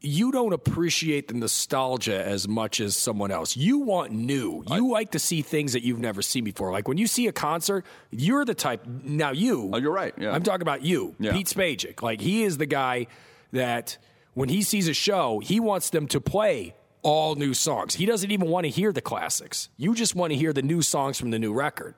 you 0.00 0.30
don't 0.30 0.52
appreciate 0.52 1.28
the 1.28 1.34
nostalgia 1.34 2.24
as 2.24 2.46
much 2.46 2.80
as 2.80 2.96
someone 2.96 3.30
else. 3.30 3.56
You 3.56 3.78
want 3.78 4.12
new. 4.12 4.62
You 4.68 4.90
like 4.90 5.12
to 5.12 5.18
see 5.18 5.42
things 5.42 5.72
that 5.72 5.82
you've 5.82 5.98
never 5.98 6.22
seen 6.22 6.44
before. 6.44 6.70
Like 6.70 6.86
when 6.86 6.98
you 6.98 7.06
see 7.06 7.26
a 7.26 7.32
concert, 7.32 7.84
you're 8.10 8.44
the 8.44 8.54
type 8.54 8.86
now 8.86 9.32
you 9.32 9.70
Oh, 9.72 9.78
you're 9.78 9.92
right, 9.92 10.14
yeah. 10.18 10.32
I'm 10.32 10.42
talking 10.42 10.62
about 10.62 10.82
you, 10.82 11.14
Yeah. 11.18 11.32
Pete 11.32 11.46
Spajic. 11.46 12.02
Like 12.02 12.20
he 12.20 12.42
is 12.44 12.58
the 12.58 12.66
guy 12.66 13.06
that 13.52 13.98
when 14.34 14.48
he 14.48 14.62
sees 14.62 14.86
a 14.86 14.94
show, 14.94 15.40
he 15.40 15.60
wants 15.60 15.90
them 15.90 16.06
to 16.08 16.20
play 16.20 16.74
all 17.02 17.34
new 17.36 17.54
songs. 17.54 17.94
He 17.94 18.04
doesn't 18.04 18.30
even 18.30 18.48
want 18.48 18.64
to 18.64 18.70
hear 18.70 18.92
the 18.92 19.00
classics. 19.00 19.68
You 19.76 19.94
just 19.94 20.14
want 20.14 20.32
to 20.32 20.36
hear 20.38 20.52
the 20.52 20.62
new 20.62 20.82
songs 20.82 21.18
from 21.18 21.30
the 21.30 21.38
new 21.38 21.52
record. 21.54 21.94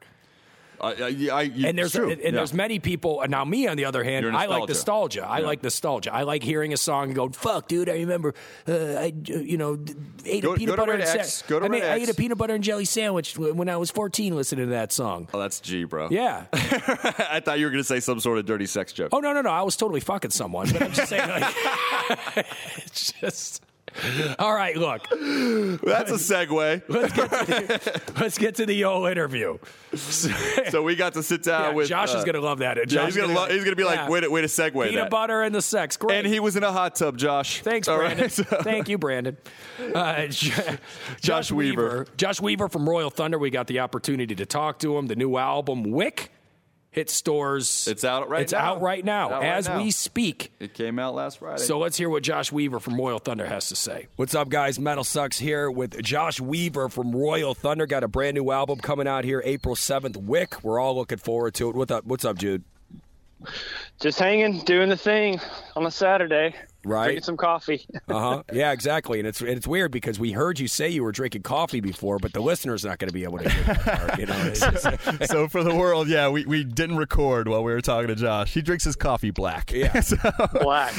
Uh, 0.80 0.84
uh, 0.84 0.94
I, 1.04 1.28
I, 1.32 1.40
I, 1.40 1.42
And 1.64 1.78
there's 1.78 1.94
and 1.94 2.18
Yeah. 2.20 2.30
there's 2.32 2.52
many 2.54 2.78
people. 2.78 3.20
And 3.20 3.30
now 3.30 3.44
me 3.44 3.66
on 3.66 3.76
the 3.76 3.84
other 3.84 4.04
hand, 4.04 4.26
I 4.36 4.46
like 4.46 4.68
nostalgia. 4.68 5.24
I 5.26 5.40
Yeah. 5.40 5.46
like 5.46 5.62
nostalgia. 5.62 6.12
I 6.14 6.22
like 6.22 6.42
hearing 6.42 6.72
a 6.72 6.76
song 6.76 7.06
and 7.06 7.14
going, 7.14 7.32
"Fuck, 7.32 7.68
dude, 7.68 7.88
I 7.88 7.94
remember, 7.94 8.34
uh, 8.68 8.72
I 8.74 9.12
you 9.24 9.56
know 9.56 9.78
ate 10.24 10.42
Go- 10.44 10.54
a 10.54 10.56
peanut 10.56 10.76
butter 10.76 10.92
and 10.92 11.02
X. 11.02 11.44
sa- 11.48 11.58
I, 11.58 11.68
mean, 11.68 11.82
I 11.82 11.94
ate 11.96 12.08
a 12.08 12.14
peanut 12.14 12.38
butter 12.38 12.54
and 12.54 12.62
jelly 12.62 12.84
sandwich 12.84 13.36
when 13.38 13.68
I 13.68 13.76
was 13.76 13.90
14 13.90 14.36
listening 14.36 14.66
to 14.66 14.70
that 14.72 14.92
song." 14.92 15.28
Oh, 15.34 15.38
that's 15.40 15.60
G, 15.60 15.84
bro. 15.84 16.08
Yeah. 16.10 16.44
I 16.52 17.40
thought 17.44 17.58
you 17.58 17.66
were 17.66 17.70
going 17.70 17.82
to 17.82 17.88
say 17.88 18.00
some 18.00 18.20
sort 18.20 18.38
of 18.38 18.46
dirty 18.46 18.66
sex 18.66 18.92
joke. 18.92 19.08
Oh 19.12 19.20
no, 19.20 19.32
no, 19.32 19.40
no! 19.42 19.50
I 19.50 19.62
was 19.62 19.76
totally 19.76 20.00
fucking 20.00 20.30
someone, 20.30 20.68
but 20.72 20.82
I'm 20.82 20.92
just 20.92 21.08
saying, 21.08 21.28
like, 21.28 21.54
it's 22.76 23.12
just. 23.12 23.62
All 24.38 24.52
right, 24.54 24.76
look. 24.76 25.02
That's 25.10 26.10
a 26.10 26.14
segue. 26.14 26.82
Let's 26.88 27.12
get 27.12 27.30
to 27.30 27.46
the, 27.46 28.02
let's 28.20 28.38
get 28.38 28.54
to 28.56 28.66
the 28.66 28.84
old 28.84 29.08
interview. 29.10 29.58
So, 29.94 30.28
So 30.70 30.82
we 30.82 30.96
got 30.96 31.14
to 31.14 31.22
sit 31.22 31.42
down 31.42 31.62
yeah, 31.62 31.72
with 31.72 31.88
Josh 31.88 32.14
uh, 32.14 32.18
is 32.18 32.24
gonna 32.24 32.40
love 32.40 32.58
that. 32.58 32.76
Yeah, 32.76 32.84
Josh 32.84 33.06
he's 33.06 33.16
is 33.16 33.22
gonna, 33.22 33.34
lo- 33.34 33.46
he's 33.48 33.64
gonna 33.64 33.76
be 33.76 33.84
like, 33.84 33.96
yeah. 33.96 34.08
wait, 34.08 34.24
a- 34.24 34.30
wait 34.30 34.44
a 34.44 34.48
segue. 34.48 34.72
peanut 34.72 34.94
that. 35.04 35.10
butter 35.10 35.42
and 35.42 35.54
the 35.54 35.62
sex. 35.62 35.96
Great. 35.96 36.18
And 36.18 36.26
he 36.26 36.40
was 36.40 36.56
in 36.56 36.62
a 36.64 36.72
hot 36.72 36.94
tub, 36.94 37.16
Josh. 37.16 37.60
Thanks, 37.62 37.88
All 37.88 37.98
right, 37.98 38.16
Brandon. 38.16 38.30
so- 38.30 38.42
Thank 38.62 38.88
you, 38.88 38.98
Brandon. 38.98 39.36
Uh, 39.94 40.26
J- 40.26 40.78
Josh, 41.20 41.50
Weaver. 41.50 42.06
Josh 42.16 42.40
Weaver 42.40 42.68
from 42.68 42.88
Royal 42.88 43.10
Thunder. 43.10 43.38
We 43.38 43.50
got 43.50 43.66
the 43.66 43.80
opportunity 43.80 44.34
to 44.34 44.46
talk 44.46 44.78
to 44.80 44.96
him. 44.98 45.06
The 45.06 45.16
new 45.16 45.36
album, 45.36 45.84
Wick, 45.84 46.30
hit 46.90 47.10
stores. 47.10 47.86
It's 47.86 48.04
out 48.04 48.28
right 48.28 48.42
It's 48.42 48.52
now. 48.52 48.58
out 48.58 48.80
right 48.80 49.04
now 49.04 49.26
It's 49.26 49.32
out 49.34 49.42
right 49.42 49.48
as 49.48 49.68
now. 49.68 49.82
we 49.82 49.90
speak. 49.90 50.52
It 50.58 50.74
came 50.74 50.98
out 50.98 51.14
last 51.14 51.38
Friday. 51.38 51.62
So 51.62 51.78
let's 51.78 51.96
hear 51.96 52.08
what 52.08 52.22
Josh 52.22 52.50
Weaver 52.50 52.80
from 52.80 52.96
Royal 52.96 53.18
Thunder 53.18 53.46
has 53.46 53.68
to 53.68 53.76
say. 53.76 54.06
What's 54.16 54.34
up, 54.34 54.48
guys? 54.48 54.78
Metal 54.80 55.04
Sucks 55.04 55.38
here 55.38 55.70
with 55.70 56.02
Josh 56.02 56.40
Weaver 56.40 56.88
from 56.88 57.14
Royal 57.14 57.54
Thunder. 57.54 57.86
Got 57.86 58.04
a 58.04 58.08
brand 58.08 58.34
new 58.36 58.50
album 58.50 58.78
coming 58.78 59.06
out 59.06 59.24
here 59.24 59.42
April 59.44 59.74
7th. 59.74 60.16
Wick. 60.16 60.64
We're 60.64 60.80
all 60.80 60.96
looking 60.96 61.18
forward 61.18 61.54
to 61.54 61.68
it. 61.70 61.76
What's 61.76 61.92
up, 61.92 62.04
What's 62.04 62.24
up 62.24 62.36
Jude? 62.38 62.64
Just 64.00 64.18
hanging, 64.18 64.64
doing 64.64 64.88
the 64.88 64.96
thing 64.96 65.40
on 65.76 65.86
a 65.86 65.90
Saturday. 65.90 66.54
Right. 66.84 67.06
Drinking 67.06 67.24
some 67.24 67.36
coffee. 67.36 67.86
Uh 68.08 68.20
huh. 68.36 68.42
Yeah, 68.52 68.72
exactly. 68.72 69.18
And 69.18 69.28
it's 69.28 69.40
and 69.40 69.50
it's 69.50 69.66
weird 69.66 69.90
because 69.92 70.18
we 70.18 70.32
heard 70.32 70.58
you 70.58 70.66
say 70.68 70.88
you 70.88 71.02
were 71.02 71.12
drinking 71.12 71.42
coffee 71.42 71.80
before, 71.80 72.18
but 72.18 72.32
the 72.32 72.40
listener's 72.40 72.84
not 72.84 72.98
going 72.98 73.08
to 73.08 73.12
be 73.12 73.24
able 73.24 73.38
to 73.38 73.50
hear 73.50 73.62
that 73.74 73.80
part, 73.82 74.18
You 74.18 74.26
know, 74.26 74.54
just- 74.54 75.26
so 75.30 75.46
for 75.48 75.62
the 75.62 75.74
world, 75.74 76.08
yeah, 76.08 76.28
we, 76.30 76.46
we 76.46 76.64
didn't 76.64 76.96
record 76.96 77.48
while 77.48 77.62
we 77.62 77.72
were 77.72 77.82
talking 77.82 78.08
to 78.08 78.14
Josh. 78.14 78.54
He 78.54 78.62
drinks 78.62 78.84
his 78.84 78.96
coffee 78.96 79.30
black. 79.30 79.72
Yeah. 79.72 80.00
So- 80.00 80.16
Black. 80.62 80.94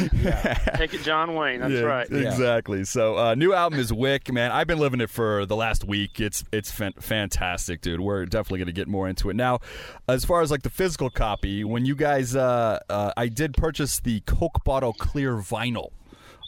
Take 0.76 0.94
it, 0.94 1.02
John 1.04 1.34
Wayne. 1.34 1.62
That's 1.62 1.74
yeah, 1.74 1.80
right. 1.82 2.12
Exactly. 2.12 2.84
So, 2.84 3.18
uh, 3.18 3.34
new 3.36 3.54
album 3.54 3.80
is 3.80 3.92
Wick, 3.92 4.32
man. 4.32 4.52
I've 4.52 4.68
been 4.68 4.80
living 4.80 5.02
it 5.02 5.10
for 5.10 5.46
the 5.48 5.56
last 5.56 5.84
week. 5.86 6.20
It's 6.20 6.44
it's 6.52 6.70
fan- 6.70 6.94
fantastic, 7.00 7.82
dude. 7.82 8.02
We're 8.02 8.26
definitely 8.26 8.60
going 8.60 8.68
to 8.68 8.74
get 8.74 8.88
more 8.88 9.08
into 9.10 9.30
it 9.32 9.36
now. 9.36 9.60
As 10.08 10.26
far 10.26 10.42
as 10.42 10.52
like 10.52 10.62
the 10.62 10.70
physical 10.70 11.10
copy, 11.10 11.64
when 11.64 11.86
you 11.86 11.96
guys, 11.96 12.36
uh, 12.36 12.80
uh, 12.90 13.14
I 13.18 13.28
did 13.30 13.56
purchase 13.56 14.00
the 14.00 14.20
Coke 14.22 14.64
bottle 14.64 14.94
clear 14.94 15.36
vinyl 15.38 15.79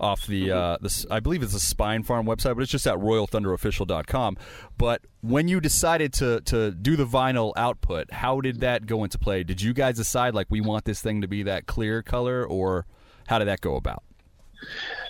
off 0.01 0.25
the, 0.27 0.51
uh, 0.51 0.77
the 0.81 0.87
s- 0.87 1.05
I 1.09 1.19
believe 1.21 1.43
it's 1.43 1.53
a 1.55 1.75
Spinefarm 1.75 2.25
website, 2.25 2.55
but 2.55 2.63
it's 2.63 2.71
just 2.71 2.85
at 2.87 2.95
RoyalThunderOfficial.com. 2.97 4.37
But 4.77 5.01
when 5.21 5.47
you 5.47 5.61
decided 5.61 6.11
to 6.13 6.41
to 6.41 6.71
do 6.71 6.95
the 6.95 7.05
vinyl 7.05 7.53
output, 7.55 8.11
how 8.11 8.41
did 8.41 8.59
that 8.61 8.85
go 8.87 9.03
into 9.03 9.17
play? 9.19 9.43
Did 9.43 9.61
you 9.61 9.73
guys 9.73 9.95
decide 9.97 10.33
like 10.33 10.47
we 10.49 10.59
want 10.61 10.85
this 10.85 11.01
thing 11.01 11.21
to 11.21 11.27
be 11.27 11.43
that 11.43 11.67
clear 11.67 12.01
color, 12.01 12.43
or 12.45 12.85
how 13.27 13.39
did 13.39 13.47
that 13.47 13.61
go 13.61 13.75
about? 13.75 14.03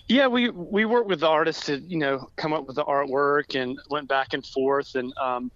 Yeah, 0.08 0.28
we 0.28 0.50
we 0.50 0.86
worked 0.86 1.08
with 1.08 1.22
the 1.22 1.28
artists 1.28 1.66
to 1.68 1.80
you 1.80 1.98
know 1.98 2.28
come 2.36 2.54
up 2.54 2.68
with 2.68 2.76
the 2.76 2.86
artwork 2.86 3.60
and 3.60 3.78
went 3.90 4.08
back 4.08 4.34
and 4.34 4.46
forth 4.46 4.96
and 4.96 5.14
um, 5.18 5.52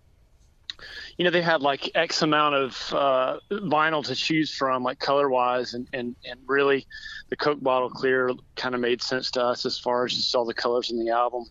you 1.17 1.25
know, 1.25 1.31
they 1.31 1.41
had 1.41 1.61
like 1.61 1.91
X 1.95 2.21
amount 2.21 2.55
of 2.55 2.93
uh, 2.93 3.39
vinyl 3.51 4.03
to 4.05 4.15
choose 4.15 4.53
from, 4.53 4.83
like 4.83 4.99
color 4.99 5.29
wise, 5.29 5.73
and, 5.73 5.87
and, 5.93 6.15
and 6.25 6.39
really 6.47 6.85
the 7.29 7.35
Coke 7.35 7.61
bottle 7.61 7.89
clear 7.89 8.31
kind 8.55 8.75
of 8.75 8.81
made 8.81 9.01
sense 9.01 9.31
to 9.31 9.43
us 9.43 9.65
as 9.65 9.79
far 9.79 10.05
as 10.05 10.13
just 10.13 10.35
all 10.35 10.45
the 10.45 10.53
colors 10.53 10.91
in 10.91 11.03
the 11.03 11.11
album, 11.11 11.45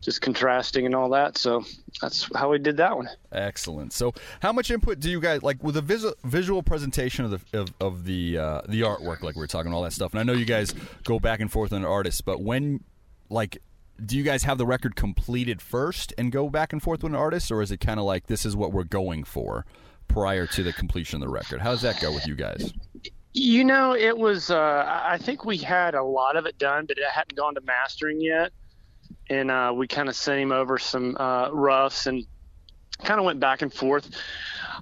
just 0.00 0.20
contrasting 0.20 0.86
and 0.86 0.94
all 0.94 1.10
that. 1.10 1.36
So 1.38 1.64
that's 2.00 2.28
how 2.34 2.50
we 2.50 2.58
did 2.58 2.76
that 2.78 2.96
one. 2.96 3.08
Excellent. 3.32 3.92
So, 3.92 4.14
how 4.40 4.52
much 4.52 4.70
input 4.70 5.00
do 5.00 5.10
you 5.10 5.20
guys 5.20 5.42
like 5.42 5.62
with 5.62 5.74
the 5.74 5.82
visual 5.82 6.14
visual 6.24 6.62
presentation 6.62 7.24
of 7.24 7.30
the 7.30 7.60
of, 7.60 7.74
of 7.80 8.04
the 8.04 8.38
uh, 8.38 8.62
the 8.68 8.82
artwork, 8.82 9.22
like 9.22 9.36
we 9.36 9.42
are 9.42 9.48
talking 9.48 9.72
all 9.72 9.82
that 9.82 9.92
stuff? 9.92 10.12
And 10.12 10.20
I 10.20 10.22
know 10.22 10.32
you 10.32 10.44
guys 10.44 10.74
go 11.04 11.18
back 11.18 11.40
and 11.40 11.50
forth 11.50 11.72
on 11.72 11.84
artists, 11.84 12.20
but 12.20 12.40
when 12.40 12.84
like 13.30 13.58
do 14.04 14.16
you 14.16 14.22
guys 14.22 14.44
have 14.44 14.58
the 14.58 14.66
record 14.66 14.96
completed 14.96 15.60
first 15.60 16.12
and 16.16 16.30
go 16.30 16.48
back 16.48 16.72
and 16.72 16.82
forth 16.82 17.02
with 17.02 17.12
an 17.12 17.18
artist, 17.18 17.50
or 17.50 17.62
is 17.62 17.70
it 17.70 17.78
kind 17.78 17.98
of 17.98 18.06
like 18.06 18.26
this 18.26 18.46
is 18.46 18.54
what 18.56 18.72
we're 18.72 18.84
going 18.84 19.24
for 19.24 19.64
prior 20.06 20.46
to 20.46 20.62
the 20.62 20.72
completion 20.72 21.16
of 21.16 21.28
the 21.28 21.32
record? 21.32 21.60
How 21.60 21.70
does 21.70 21.82
that 21.82 22.00
go 22.00 22.12
with 22.12 22.26
you 22.26 22.34
guys? 22.34 22.72
You 23.32 23.64
know, 23.64 23.94
it 23.94 24.16
was. 24.16 24.50
Uh, 24.50 24.84
I 24.86 25.18
think 25.18 25.44
we 25.44 25.58
had 25.58 25.94
a 25.94 26.02
lot 26.02 26.36
of 26.36 26.46
it 26.46 26.58
done, 26.58 26.86
but 26.86 26.98
it 26.98 27.04
hadn't 27.04 27.36
gone 27.36 27.54
to 27.54 27.60
mastering 27.60 28.20
yet, 28.20 28.52
and 29.28 29.50
uh, 29.50 29.72
we 29.74 29.86
kind 29.86 30.08
of 30.08 30.16
sent 30.16 30.40
him 30.40 30.52
over 30.52 30.78
some 30.78 31.16
uh, 31.18 31.50
roughs 31.50 32.06
and 32.06 32.24
kind 33.02 33.20
of 33.20 33.26
went 33.26 33.40
back 33.40 33.62
and 33.62 33.72
forth. 33.72 34.10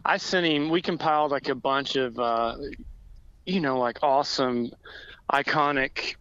I 0.05 0.19
sent 0.19 0.47
him. 0.47 0.71
We 0.71 0.83
compiled 0.83 1.31
like 1.31 1.49
a 1.49 1.55
bunch 1.55 1.97
of, 1.97 2.19
uh, 2.19 2.57
you 3.45 3.61
know, 3.61 3.79
like 3.79 3.99
awesome, 4.03 4.71
iconic 5.33 6.17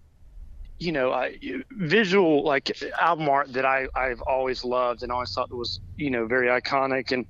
you 0.79 0.91
know, 0.91 1.11
I, 1.11 1.37
visual 1.71 2.43
like 2.43 2.77
album 2.99 3.29
art 3.29 3.53
that 3.53 3.65
I 3.65 3.87
I've 3.95 4.21
always 4.21 4.63
loved 4.63 5.03
and 5.03 5.11
always 5.11 5.31
thought 5.31 5.53
was 5.53 5.79
you 5.95 6.09
know 6.09 6.25
very 6.25 6.47
iconic 6.47 7.11
and 7.11 7.25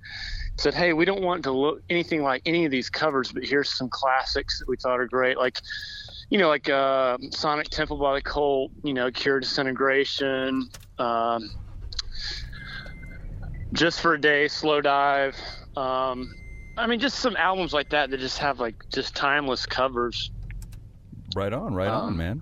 said, 0.58 0.74
hey, 0.74 0.94
we 0.94 1.06
don't 1.06 1.22
want 1.22 1.44
to 1.44 1.52
look 1.52 1.82
anything 1.90 2.24
like 2.24 2.42
any 2.46 2.66
of 2.66 2.72
these 2.72 2.90
covers, 2.90 3.32
but 3.32 3.44
here's 3.44 3.74
some 3.74 3.90
classics 3.90 4.60
that 4.60 4.68
we 4.70 4.78
thought 4.78 5.00
are 5.00 5.08
great, 5.08 5.38
like 5.38 5.60
you 6.30 6.40
know, 6.40 6.48
like 6.48 6.70
uh, 6.70 7.18
Sonic 7.32 7.70
Temple 7.70 7.98
by 7.98 8.16
the 8.16 8.22
Cult, 8.22 8.72
you 8.84 8.94
know, 8.94 9.12
Cure 9.12 9.40
Disintegration, 9.40 10.68
um, 10.98 11.52
Just 13.74 14.02
for 14.02 14.16
a 14.16 14.22
Day, 14.22 14.46
Slowdive. 14.46 15.36
Um, 15.78 16.34
I 16.78 16.88
mean, 16.88 17.00
just 17.00 17.20
some 17.20 17.36
albums 17.38 17.74
like 17.74 17.90
that 17.90 18.10
that 18.10 18.20
just 18.20 18.40
have 18.40 18.60
like 18.60 18.76
just 18.92 19.16
timeless 19.16 19.66
covers. 19.66 20.32
Right 21.36 21.54
on, 21.54 21.76
right 21.76 21.90
um, 21.90 22.06
on, 22.06 22.18
man. 22.18 22.42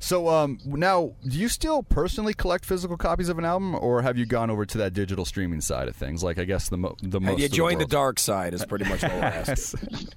So 0.00 0.28
um, 0.28 0.58
now, 0.64 1.14
do 1.26 1.38
you 1.38 1.48
still 1.48 1.82
personally 1.82 2.32
collect 2.32 2.64
physical 2.64 2.96
copies 2.96 3.28
of 3.28 3.38
an 3.38 3.44
album, 3.44 3.74
or 3.74 4.02
have 4.02 4.16
you 4.16 4.26
gone 4.26 4.50
over 4.50 4.64
to 4.64 4.78
that 4.78 4.92
digital 4.92 5.24
streaming 5.24 5.60
side 5.60 5.88
of 5.88 5.96
things? 5.96 6.22
Like, 6.22 6.38
I 6.38 6.44
guess 6.44 6.68
the 6.68 6.78
mo- 6.78 6.96
the 7.02 7.20
most. 7.20 7.40
you 7.40 7.48
joined 7.48 7.80
the, 7.80 7.84
the, 7.84 7.90
dark 7.90 8.18
side 8.18 8.54
is 8.54 8.64
pretty 8.64 8.84
much 8.84 9.02
what 9.02 9.12
we're 9.48 10.10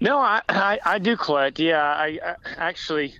no, 0.00 0.18
I, 0.18 0.42
I, 0.48 0.78
I 0.84 0.98
do 0.98 1.16
collect. 1.16 1.58
Yeah, 1.58 1.82
I, 1.82 2.18
I 2.24 2.34
actually. 2.56 3.14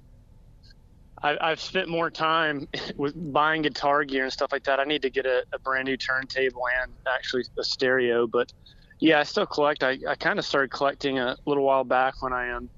I, 1.23 1.51
have 1.51 1.61
spent 1.61 1.91
more 1.91 2.11
time 2.11 2.67
with 2.97 3.13
buying 3.31 3.61
guitar 3.61 4.05
gear 4.05 4.25
and 4.25 4.33
stuff 4.33 4.53
like 4.53 4.65
that. 4.65 4.81
I 4.81 4.85
need 4.85 5.03
to 5.03 5.11
get 5.11 5.27
a, 5.27 5.45
a 5.53 5.59
brand 5.59 5.85
new 5.85 5.99
turntable 5.99 6.63
and 6.81 6.91
actually 7.07 7.45
a 7.59 7.63
stereo. 7.63 8.27
But 8.27 8.55
yeah, 9.01 9.21
I 9.21 9.25
still 9.25 9.45
collect. 9.45 9.83
I, 9.83 9.99
I 10.09 10.15
kind 10.15 10.39
of 10.39 10.47
started 10.47 10.71
collecting 10.71 11.19
a 11.19 11.37
little 11.45 11.65
while 11.65 11.85
back 11.85 12.23
when 12.23 12.33
I 12.33 12.51
um, 12.53 12.71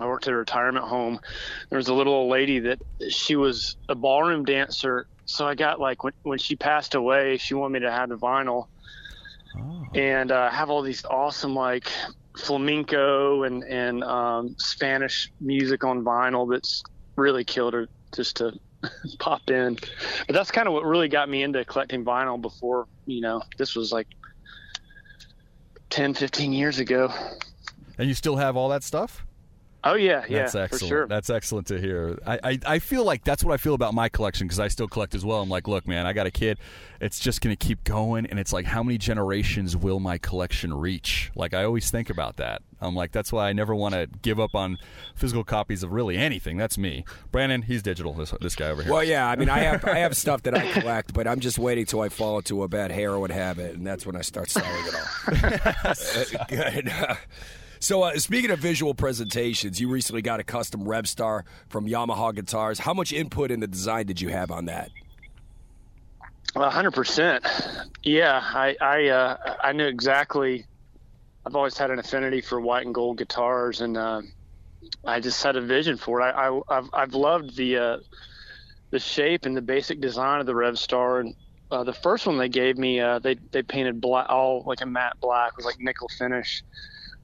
I 0.00 0.06
worked 0.06 0.26
at 0.26 0.32
a 0.32 0.36
retirement 0.36 0.86
home. 0.86 1.20
There 1.70 1.76
was 1.76 1.88
a 1.88 1.94
little 1.94 2.14
old 2.14 2.30
lady 2.30 2.58
that 2.60 2.80
she 3.10 3.36
was 3.36 3.76
a 3.88 3.94
ballroom 3.94 4.44
dancer. 4.44 5.06
So 5.24 5.46
I 5.46 5.54
got 5.54 5.80
like 5.80 6.02
when, 6.02 6.12
when 6.22 6.38
she 6.38 6.56
passed 6.56 6.94
away, 6.94 7.36
she 7.36 7.54
wanted 7.54 7.74
me 7.74 7.86
to 7.86 7.92
have 7.92 8.08
the 8.08 8.16
vinyl 8.16 8.66
oh. 9.56 9.86
and 9.94 10.32
uh, 10.32 10.50
have 10.50 10.68
all 10.68 10.82
these 10.82 11.04
awesome 11.04 11.54
like 11.54 11.88
flamenco 12.36 13.44
and 13.44 13.62
and 13.62 14.02
um, 14.02 14.56
Spanish 14.58 15.30
music 15.40 15.84
on 15.84 16.02
vinyl. 16.02 16.50
That's 16.50 16.82
really 17.16 17.44
killed 17.44 17.74
her 17.74 17.88
just 18.12 18.36
to 18.36 18.58
pop 19.20 19.48
in. 19.48 19.78
But 20.26 20.34
that's 20.34 20.50
kind 20.50 20.66
of 20.66 20.74
what 20.74 20.84
really 20.84 21.08
got 21.08 21.28
me 21.28 21.44
into 21.44 21.64
collecting 21.64 22.04
vinyl. 22.04 22.40
Before 22.40 22.88
you 23.06 23.20
know, 23.20 23.42
this 23.58 23.76
was 23.76 23.92
like 23.92 24.08
10, 25.90 26.14
15 26.14 26.52
years 26.52 26.80
ago. 26.80 27.12
And 27.96 28.08
you 28.08 28.14
still 28.14 28.34
have 28.34 28.56
all 28.56 28.68
that 28.70 28.82
stuff? 28.82 29.24
Oh 29.86 29.94
yeah, 29.94 30.24
yeah, 30.28 30.38
that's 30.38 30.54
excellent. 30.54 30.88
Sure. 30.88 31.06
That's 31.06 31.28
excellent 31.28 31.66
to 31.66 31.78
hear. 31.78 32.18
I, 32.26 32.38
I, 32.42 32.58
I 32.66 32.78
feel 32.78 33.04
like 33.04 33.22
that's 33.22 33.44
what 33.44 33.52
I 33.52 33.58
feel 33.58 33.74
about 33.74 33.92
my 33.92 34.08
collection 34.08 34.46
because 34.46 34.58
I 34.58 34.68
still 34.68 34.88
collect 34.88 35.14
as 35.14 35.24
well. 35.24 35.42
I'm 35.42 35.50
like, 35.50 35.68
look, 35.68 35.86
man, 35.86 36.06
I 36.06 36.14
got 36.14 36.26
a 36.26 36.30
kid. 36.30 36.58
It's 37.00 37.18
just 37.18 37.42
gonna 37.42 37.56
keep 37.56 37.84
going, 37.84 38.24
and 38.26 38.38
it's 38.38 38.52
like, 38.52 38.64
how 38.64 38.82
many 38.82 38.96
generations 38.96 39.76
will 39.76 40.00
my 40.00 40.16
collection 40.16 40.72
reach? 40.72 41.30
Like, 41.34 41.52
I 41.52 41.64
always 41.64 41.90
think 41.90 42.08
about 42.08 42.36
that. 42.36 42.62
I'm 42.80 42.94
like, 42.94 43.12
that's 43.12 43.32
why 43.32 43.48
I 43.48 43.52
never 43.52 43.74
want 43.74 43.94
to 43.94 44.08
give 44.22 44.38
up 44.40 44.54
on 44.54 44.78
physical 45.14 45.44
copies 45.44 45.82
of 45.82 45.92
really 45.92 46.16
anything. 46.16 46.56
That's 46.56 46.78
me, 46.78 47.04
Brandon. 47.30 47.62
He's 47.62 47.82
digital. 47.82 48.14
This 48.14 48.32
this 48.40 48.54
guy 48.54 48.70
over 48.70 48.82
here. 48.82 48.92
Well, 48.92 49.04
yeah. 49.04 49.28
I 49.28 49.36
mean, 49.36 49.50
I 49.50 49.58
have 49.58 49.84
I 49.84 49.96
have 49.98 50.16
stuff 50.16 50.42
that 50.44 50.56
I 50.56 50.70
collect, 50.80 51.12
but 51.12 51.26
I'm 51.26 51.40
just 51.40 51.58
waiting 51.58 51.86
till 51.86 52.00
I 52.00 52.08
fall 52.08 52.38
into 52.38 52.62
a 52.62 52.68
bad 52.68 52.90
heroin 52.90 53.30
habit, 53.30 53.74
and 53.74 53.86
that's 53.86 54.06
when 54.06 54.16
I 54.16 54.22
start 54.22 54.50
selling 54.50 54.86
it 54.86 54.94
all. 54.94 56.46
Good. 56.48 56.92
So, 57.84 58.02
uh, 58.02 58.18
speaking 58.18 58.50
of 58.50 58.60
visual 58.60 58.94
presentations, 58.94 59.78
you 59.78 59.90
recently 59.90 60.22
got 60.22 60.40
a 60.40 60.42
custom 60.42 60.84
Revstar 60.86 61.42
from 61.68 61.86
Yamaha 61.86 62.34
Guitars. 62.34 62.78
How 62.78 62.94
much 62.94 63.12
input 63.12 63.50
in 63.50 63.60
the 63.60 63.66
design 63.66 64.06
did 64.06 64.22
you 64.22 64.30
have 64.30 64.50
on 64.50 64.64
that? 64.64 64.90
hundred 66.56 66.92
percent. 66.92 67.44
Yeah, 68.02 68.40
I 68.42 68.74
I 68.80 69.08
uh, 69.08 69.56
I 69.62 69.72
knew 69.72 69.84
exactly. 69.84 70.64
I've 71.44 71.54
always 71.54 71.76
had 71.76 71.90
an 71.90 71.98
affinity 71.98 72.40
for 72.40 72.58
white 72.58 72.86
and 72.86 72.94
gold 72.94 73.18
guitars, 73.18 73.82
and 73.82 73.98
uh, 73.98 74.22
I 75.04 75.20
just 75.20 75.42
had 75.42 75.56
a 75.56 75.60
vision 75.60 75.98
for 75.98 76.22
it. 76.22 76.24
I, 76.24 76.58
I 76.70 76.74
have 76.76 76.88
I've 76.94 77.12
loved 77.12 77.54
the 77.54 77.76
uh, 77.76 77.96
the 78.92 78.98
shape 78.98 79.44
and 79.44 79.54
the 79.54 79.60
basic 79.60 80.00
design 80.00 80.40
of 80.40 80.46
the 80.46 80.54
Revstar, 80.54 81.20
and 81.20 81.34
uh, 81.70 81.84
the 81.84 81.92
first 81.92 82.26
one 82.26 82.38
they 82.38 82.48
gave 82.48 82.78
me, 82.78 83.00
uh, 83.00 83.18
they 83.18 83.34
they 83.50 83.62
painted 83.62 84.00
black, 84.00 84.30
all 84.30 84.62
like 84.64 84.80
a 84.80 84.86
matte 84.86 85.20
black, 85.20 85.58
with 85.58 85.66
like 85.66 85.78
nickel 85.80 86.08
finish 86.16 86.62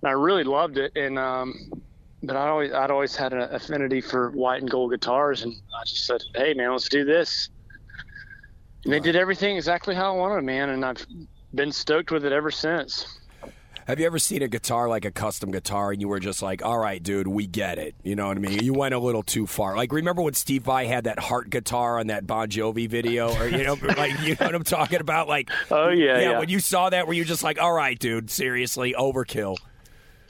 I 0.04 0.12
really 0.12 0.44
loved 0.44 0.78
it. 0.78 0.92
And 0.96 1.18
um, 1.18 1.70
but 2.22 2.36
I 2.36 2.48
always 2.48 2.72
I'd 2.72 2.90
always 2.90 3.16
had 3.16 3.32
an 3.32 3.42
affinity 3.42 4.00
for 4.00 4.30
white 4.30 4.60
and 4.60 4.70
gold 4.70 4.90
guitars, 4.90 5.42
and 5.42 5.54
I 5.78 5.84
just 5.84 6.06
said, 6.06 6.22
"Hey, 6.34 6.54
man, 6.54 6.72
let's 6.72 6.88
do 6.88 7.04
this." 7.04 7.48
And 8.84 8.92
they 8.92 9.00
did 9.00 9.16
everything 9.16 9.56
exactly 9.56 9.94
how 9.94 10.14
I 10.14 10.16
wanted, 10.16 10.44
man, 10.44 10.70
and 10.70 10.84
I've 10.84 11.04
been 11.54 11.72
stoked 11.72 12.10
with 12.10 12.24
it 12.24 12.32
ever 12.32 12.50
since. 12.50 13.18
Have 13.86 13.98
you 13.98 14.06
ever 14.06 14.20
seen 14.20 14.40
a 14.42 14.48
guitar 14.48 14.88
like 14.88 15.04
a 15.04 15.10
custom 15.10 15.50
guitar 15.50 15.90
and 15.90 16.00
you 16.00 16.06
were 16.06 16.20
just 16.20 16.42
like, 16.42 16.64
all 16.64 16.78
right, 16.78 17.02
dude, 17.02 17.26
we 17.26 17.48
get 17.48 17.76
it? 17.76 17.96
You 18.04 18.14
know 18.14 18.28
what 18.28 18.36
I 18.36 18.40
mean? 18.40 18.62
You 18.62 18.72
went 18.72 18.94
a 18.94 19.00
little 19.00 19.24
too 19.24 19.48
far. 19.48 19.74
Like, 19.74 19.90
remember 19.90 20.22
when 20.22 20.34
Steve 20.34 20.62
Vai 20.62 20.86
had 20.86 21.04
that 21.04 21.18
heart 21.18 21.50
guitar 21.50 21.98
on 21.98 22.06
that 22.06 22.24
Bon 22.24 22.48
Jovi 22.48 22.88
video? 22.88 23.34
Or, 23.34 23.48
you 23.48 23.64
know, 23.64 23.74
like, 23.96 24.12
you 24.20 24.36
know 24.38 24.46
what 24.46 24.54
I'm 24.54 24.62
talking 24.62 25.00
about? 25.00 25.26
Like, 25.26 25.50
oh, 25.72 25.88
yeah, 25.88 26.18
yeah, 26.18 26.20
yeah. 26.20 26.38
When 26.38 26.48
you 26.48 26.60
saw 26.60 26.90
that, 26.90 27.08
were 27.08 27.14
you 27.14 27.24
just 27.24 27.42
like, 27.42 27.60
all 27.60 27.72
right, 27.72 27.98
dude, 27.98 28.30
seriously, 28.30 28.94
overkill? 28.96 29.56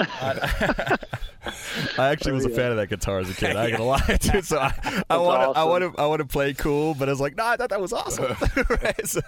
I 1.99 2.09
actually 2.09 2.33
was 2.33 2.45
a 2.45 2.51
fan 2.51 2.71
of 2.71 2.77
that 2.77 2.89
guitar 2.89 3.19
as 3.19 3.31
a 3.31 3.35
kid. 3.35 3.57
I 3.57 3.67
ain't 3.67 3.79
gonna 3.79 3.85
lie, 3.89 4.19
dude. 4.21 4.45
So 4.45 4.59
I, 4.59 5.03
I 5.09 5.17
want 5.17 5.43
to, 5.43 5.49
awesome. 5.49 5.57
I 5.57 5.65
want 5.65 5.97
to, 5.97 6.03
I 6.03 6.07
want 6.07 6.21
to 6.21 6.27
play 6.27 6.55
cool, 6.55 6.95
but 6.95 7.09
I 7.09 7.13
was 7.13 7.21
like, 7.21 7.37
nah, 7.37 7.51
I 7.51 7.57
thought 7.57 7.71
that 7.71 7.81
was 7.81 7.93
awesome. 7.93 8.37
right? 8.83 9.07
So, 9.07 9.21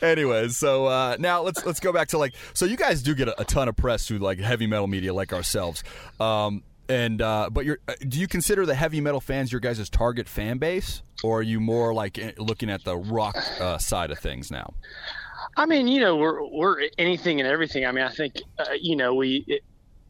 anyways, 0.00 0.56
so 0.56 0.86
uh, 0.86 1.16
now 1.18 1.42
let's 1.42 1.64
let's 1.64 1.80
go 1.80 1.92
back 1.92 2.08
to 2.08 2.18
like, 2.18 2.34
so 2.54 2.64
you 2.64 2.76
guys 2.76 3.02
do 3.02 3.14
get 3.14 3.28
a, 3.28 3.40
a 3.40 3.44
ton 3.44 3.68
of 3.68 3.76
press 3.76 4.06
through 4.06 4.18
like 4.18 4.38
heavy 4.38 4.66
metal 4.66 4.86
media, 4.86 5.12
like 5.12 5.32
ourselves. 5.32 5.84
Um, 6.20 6.62
and 6.88 7.22
uh, 7.22 7.48
but 7.50 7.64
you're, 7.64 7.78
uh, 7.88 7.94
do 8.06 8.18
you 8.18 8.28
consider 8.28 8.66
the 8.66 8.74
heavy 8.74 9.00
metal 9.00 9.20
fans 9.20 9.52
your 9.52 9.60
guys' 9.60 9.88
target 9.88 10.28
fan 10.28 10.58
base, 10.58 11.02
or 11.22 11.40
are 11.40 11.42
you 11.42 11.60
more 11.60 11.94
like 11.94 12.18
eh, 12.18 12.32
looking 12.38 12.70
at 12.70 12.84
the 12.84 12.96
rock 12.96 13.36
uh, 13.60 13.78
side 13.78 14.10
of 14.10 14.18
things 14.18 14.50
now? 14.50 14.74
I 15.56 15.66
mean, 15.66 15.86
you 15.88 16.00
know, 16.00 16.16
we're 16.16 16.46
we're 16.50 16.88
anything 16.98 17.40
and 17.40 17.48
everything. 17.48 17.84
I 17.86 17.92
mean, 17.92 18.04
I 18.04 18.10
think 18.10 18.34
uh, 18.58 18.64
you 18.80 18.96
know 18.96 19.14
we 19.14 19.44
it, 19.46 19.62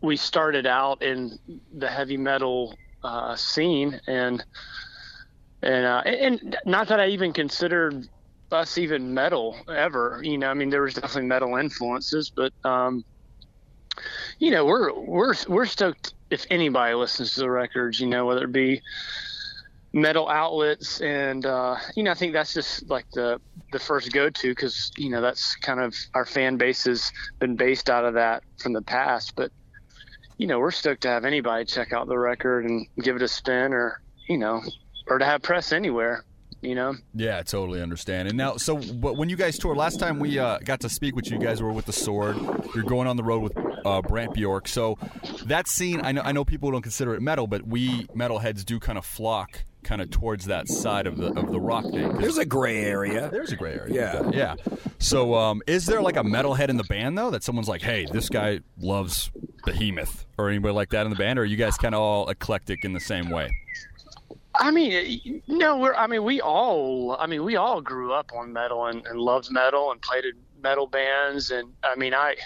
we 0.03 0.17
started 0.17 0.67
out 0.67 1.03
in 1.03 1.39
the 1.75 1.89
heavy 1.89 2.17
metal 2.17 2.77
uh, 3.03 3.37
scene, 3.37 4.01
and 4.07 4.45
and 5.63 5.87
uh, 5.87 6.03
and 6.05 6.57
not 6.67 6.89
that 6.89 7.01
I 7.01 7.09
even 7.09 7.33
considered 7.33 8.09
us 8.51 8.79
even 8.79 9.15
metal 9.15 9.57
ever. 9.69 10.21
You 10.23 10.39
know, 10.39 10.51
I 10.51 10.55
mean, 10.55 10.71
there 10.71 10.83
was 10.83 10.95
definitely 10.95 11.29
metal 11.29 11.57
influences, 11.57 12.33
but 12.35 12.53
um, 12.65 13.05
you 14.39 14.51
know, 14.51 14.67
we're 14.67 14.93
we're 14.93 15.35
we're 15.49 15.67
stoked 15.67 16.15
if 16.31 16.47
anybody 16.51 16.95
listens 16.95 17.35
to 17.35 17.41
the 17.41 17.51
records. 17.51 18.01
You 18.01 18.09
know, 18.09 18.27
whether 18.27 18.45
it 18.45 18.53
be 18.53 18.83
metal 19.95 20.29
outlets 20.29 21.01
and 21.03 21.45
uh, 21.45 21.77
you 21.95 22.03
know 22.03 22.11
i 22.11 22.15
think 22.15 22.33
that's 22.33 22.55
just 22.55 22.89
like 22.89 23.05
the 23.13 23.39
the 23.73 23.79
first 23.79 24.11
go-to 24.13 24.51
because 24.51 24.91
you 24.97 25.11
know 25.11 25.21
that's 25.21 25.55
kind 25.57 25.81
of 25.81 25.95
our 26.15 26.25
fan 26.25 26.57
base 26.57 26.85
has 26.85 27.13
been 27.41 27.57
based 27.57 27.91
out 27.91 28.05
of 28.05 28.15
that 28.15 28.43
from 28.59 28.73
the 28.73 28.81
past 28.83 29.35
but 29.37 29.51
you 30.39 30.47
know, 30.47 30.59
we're 30.59 30.71
stoked 30.71 31.03
to 31.03 31.09
have 31.09 31.25
anybody 31.25 31.65
check 31.65 31.93
out 31.93 32.09
the 32.09 32.19
record 32.19 32.65
and 32.65 32.87
give 33.03 33.17
it 33.17 33.23
a 33.23 33.29
spin 33.29 33.73
or, 33.73 34.01
you 34.29 34.39
know, 34.39 34.61
or 35.09 35.19
to 35.19 35.25
have 35.25 35.43
press 35.43 35.73
anywhere. 35.73 36.25
You 36.61 36.77
know. 36.77 36.95
Yeah, 37.13 37.39
I 37.39 37.43
totally 37.43 37.83
understand. 37.83 38.29
And 38.29 38.39
now, 38.39 38.57
so 38.57 38.77
but 38.77 39.17
when 39.17 39.29
you 39.29 39.35
guys 39.35 39.59
tour, 39.59 39.75
last 39.75 39.99
time 39.99 40.21
we 40.21 40.39
uh, 40.39 40.59
got 40.59 40.79
to 40.81 40.89
speak 40.89 41.17
with 41.17 41.29
you, 41.29 41.37
you 41.37 41.45
guys 41.45 41.61
were 41.61 41.73
with 41.73 41.87
the 41.87 41.93
Sword. 41.93 42.37
You're 42.73 42.85
going 42.85 43.09
on 43.09 43.17
the 43.17 43.25
road 43.25 43.43
with 43.43 43.59
uh, 43.85 44.01
Brant 44.03 44.33
Bjork. 44.33 44.69
So 44.69 44.97
that 45.47 45.67
scene, 45.67 46.01
I 46.05 46.13
know, 46.13 46.23
I 46.25 46.31
know 46.31 46.45
people 46.45 46.71
don't 46.71 46.83
consider 46.83 47.15
it 47.15 47.21
metal, 47.21 47.49
but 47.49 47.67
we 47.67 48.05
metalheads 48.15 48.65
do 48.65 48.79
kind 48.79 48.97
of 48.97 49.05
flock 49.05 49.65
kind 49.83 50.01
of 50.01 50.11
towards 50.11 50.47
that 50.47 50.69
side 50.69 51.07
of 51.07 51.17
the 51.17 51.29
of 51.39 51.51
the 51.51 51.61
rock 51.61 51.85
thing. 51.85 52.17
There's 52.19 52.39
a 52.39 52.45
gray 52.45 52.83
area. 52.83 53.29
There's 53.31 53.53
a 53.53 53.57
gray 53.57 53.75
area. 53.75 53.95
Yeah. 53.95 54.31
yeah. 54.33 54.77
So, 54.99 55.35
um, 55.35 55.63
is 55.67 55.87
there 55.87 56.03
like 56.03 56.17
a 56.17 56.23
metalhead 56.23 56.69
in 56.69 56.77
the 56.77 56.85
band 56.85 57.19
though 57.19 57.31
that 57.31 57.43
someone's 57.43 57.69
like, 57.69 57.83
"Hey, 57.83 58.07
this 58.11 58.29
guy 58.29 58.61
loves 58.79 59.31
Behemoth," 59.65 60.27
or 60.39 60.49
anybody 60.49 60.75
like 60.75 60.91
that 60.91 61.07
in 61.07 61.11
the 61.11 61.17
band, 61.17 61.39
or 61.39 61.43
are 61.43 61.45
you 61.47 61.57
guys 61.57 61.77
kind 61.77 61.95
of 61.95 62.01
all 62.01 62.29
eclectic 62.29 62.85
in 62.85 62.93
the 62.93 63.01
same 63.01 63.31
way? 63.31 63.51
I 64.55 64.71
mean, 64.71 65.43
no, 65.47 65.79
we're. 65.79 65.95
I 65.95 66.07
mean, 66.07 66.25
we 66.25 66.41
all. 66.41 67.17
I 67.19 67.27
mean, 67.27 67.45
we 67.45 67.57
all 67.57 67.81
grew 67.81 68.13
up 68.13 68.31
on 68.35 68.53
metal 68.53 68.87
and, 68.87 69.07
and 69.07 69.19
loved 69.19 69.51
metal 69.51 69.91
and 69.93 70.01
played 70.01 70.25
in 70.25 70.35
metal 70.63 70.87
bands. 70.87 71.51
And 71.51 71.73
I 71.83 71.97
mean, 71.97 72.15
I, 72.15 72.37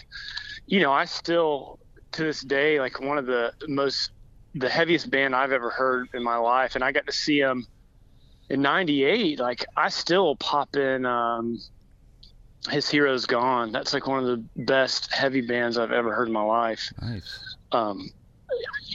you 0.66 0.80
know, 0.80 0.92
I 0.92 1.04
still 1.04 1.78
to 2.12 2.24
this 2.24 2.40
day 2.40 2.80
like 2.80 3.00
one 3.00 3.18
of 3.18 3.26
the 3.26 3.52
most 3.68 4.10
the 4.56 4.68
heaviest 4.68 5.10
band 5.10 5.34
I've 5.34 5.52
ever 5.52 5.70
heard 5.70 6.08
in 6.14 6.22
my 6.22 6.36
life. 6.36 6.74
And 6.74 6.82
I 6.84 6.92
got 6.92 7.06
to 7.06 7.12
see 7.12 7.40
them 7.40 7.66
in 8.48 8.62
'98. 8.62 9.38
Like, 9.38 9.64
I 9.76 9.88
still 9.88 10.36
pop 10.36 10.76
in. 10.76 11.06
um 11.06 11.60
his 12.70 12.88
hero's 12.88 13.26
gone. 13.26 13.70
That's 13.70 13.92
like 13.94 14.08
one 14.08 14.24
of 14.24 14.26
the 14.26 14.64
best 14.64 15.12
heavy 15.12 15.40
bands 15.40 15.78
I've 15.78 15.92
ever 15.92 16.12
heard 16.12 16.26
in 16.26 16.34
my 16.34 16.42
life. 16.42 16.92
Nice. 17.00 17.56
Um, 17.70 18.10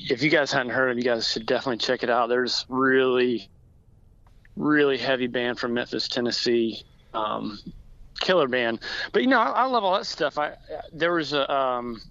if 0.10 0.22
you 0.22 0.30
guys 0.30 0.52
hadn't 0.52 0.72
heard, 0.74 0.90
'em, 0.90 0.98
you 0.98 1.06
guys 1.06 1.30
should 1.32 1.46
definitely 1.46 1.78
check 1.78 2.04
it 2.04 2.10
out. 2.10 2.28
There's 2.28 2.66
really, 2.68 3.50
really 4.58 4.98
heavy 4.98 5.28
band 5.28 5.58
from 5.60 5.74
Memphis, 5.74 6.10
Tennessee, 6.10 6.84
um, 7.14 7.60
killer 8.20 8.48
band. 8.50 8.80
But 9.14 9.22
you 9.22 9.30
know, 9.30 9.40
I, 9.40 9.50
I 9.52 9.66
love 9.66 9.84
all 9.86 9.94
that 9.94 10.06
stuff. 10.06 10.38
I 10.38 10.56
there 10.92 11.14
was 11.14 11.32
a 11.32 11.50
um, 11.50 12.02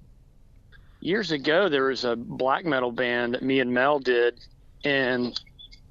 years 1.00 1.32
ago 1.32 1.68
there 1.68 1.84
was 1.84 2.04
a 2.04 2.16
black 2.16 2.64
metal 2.64 2.92
band 2.92 3.34
that 3.34 3.42
me 3.42 3.60
and 3.60 3.72
Mel 3.72 3.98
did 3.98 4.38
in 4.84 5.32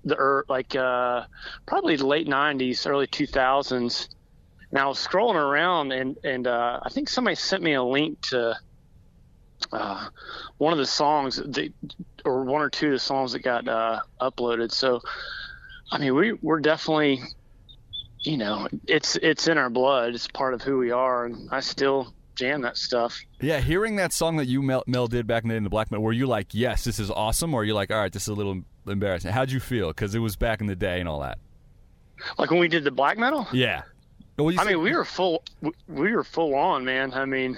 the 0.06 0.44
like 0.48 0.76
uh, 0.76 1.24
probably 1.66 1.98
late 1.98 2.28
'90s, 2.28 2.88
early 2.90 3.08
2000s. 3.08 4.10
And 4.72 4.80
I 4.80 4.86
was 4.86 5.06
scrolling 5.06 5.36
around, 5.36 5.92
and 5.92 6.18
and 6.24 6.48
uh, 6.48 6.80
I 6.84 6.90
think 6.90 7.10
somebody 7.10 7.36
sent 7.36 7.64
me 7.64 7.74
a 7.74 7.84
link 7.84 8.22
to 8.30 8.56
uh, 9.72 10.08
one 10.58 10.74
of 10.74 10.80
the 10.80 10.86
songs 10.86 11.38
that, 11.38 11.74
or 12.26 12.44
one 12.44 12.62
or 12.62 12.70
two 12.70 12.88
of 12.88 12.94
the 12.94 13.00
songs 13.00 13.34
that 13.34 13.40
got 13.40 13.68
uh, 13.68 14.00
uploaded. 14.22 14.72
So, 14.72 15.02
I 15.92 15.98
mean, 15.98 16.16
we 16.16 16.34
we're 16.34 16.60
definitely, 16.60 17.22
you 18.20 18.38
know, 18.38 18.68
it's 18.88 19.16
it's 19.18 19.48
in 19.48 19.58
our 19.58 19.70
blood. 19.70 20.14
It's 20.14 20.28
part 20.28 20.54
of 20.54 20.62
who 20.62 20.78
we 20.78 20.92
are, 20.92 21.26
and 21.26 21.50
I 21.52 21.62
still 21.62 22.14
jam 22.40 22.62
that 22.62 22.78
stuff. 22.78 23.20
Yeah, 23.42 23.60
hearing 23.60 23.98
that 23.98 24.14
song 24.14 24.38
that 24.38 24.48
you 24.48 24.62
Mel, 24.64 24.84
Mel 24.88 25.08
did 25.08 25.28
back 25.28 25.44
in 25.44 25.50
the, 25.50 25.56
in 25.56 25.64
the 25.64 25.70
black 25.70 25.92
metal, 25.92 26.04
were 26.04 26.12
you 26.14 26.26
like, 26.26 26.48
"Yes, 26.54 26.84
this 26.84 26.98
is 27.00 27.12
awesome," 27.12 27.54
or 27.54 27.62
are 27.62 27.64
you 27.64 27.74
like, 27.76 27.92
"All 27.92 27.98
right, 28.00 28.12
this 28.12 28.24
is 28.24 28.28
a 28.30 28.34
little 28.34 28.62
embarrassing"? 28.88 29.32
How'd 29.32 29.52
you 29.52 29.60
feel? 29.60 29.90
Because 29.90 30.16
it 30.16 30.20
was 30.20 30.36
back 30.36 30.62
in 30.62 30.68
the 30.68 30.76
day 30.76 31.00
and 31.00 31.08
all 31.08 31.20
that. 31.20 31.38
Like 32.38 32.50
when 32.50 32.60
we 32.60 32.68
did 32.68 32.84
the 32.84 32.92
black 32.92 33.18
metal. 33.18 33.48
Yeah. 33.54 33.84
Well, 34.38 34.54
I 34.60 34.64
mean, 34.64 34.82
we 34.82 34.94
were 34.96 35.06
full. 35.06 35.44
we- 35.62 35.72
We 35.88 36.12
were 36.16 36.24
full 36.24 36.56
on, 36.56 36.86
man. 36.86 37.14
I 37.14 37.26
mean, 37.26 37.58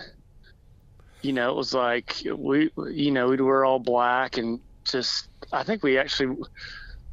you 1.22 1.32
know, 1.34 1.52
it 1.52 1.56
was 1.56 1.74
like 1.74 2.16
we, 2.36 2.72
you 2.92 3.12
know, 3.12 3.28
we'd 3.30 3.42
wear 3.42 3.64
all 3.66 3.80
black 3.80 4.38
and 4.38 4.60
just. 4.84 5.28
I 5.54 5.64
think 5.64 5.84
we 5.84 5.98
actually 5.98 6.38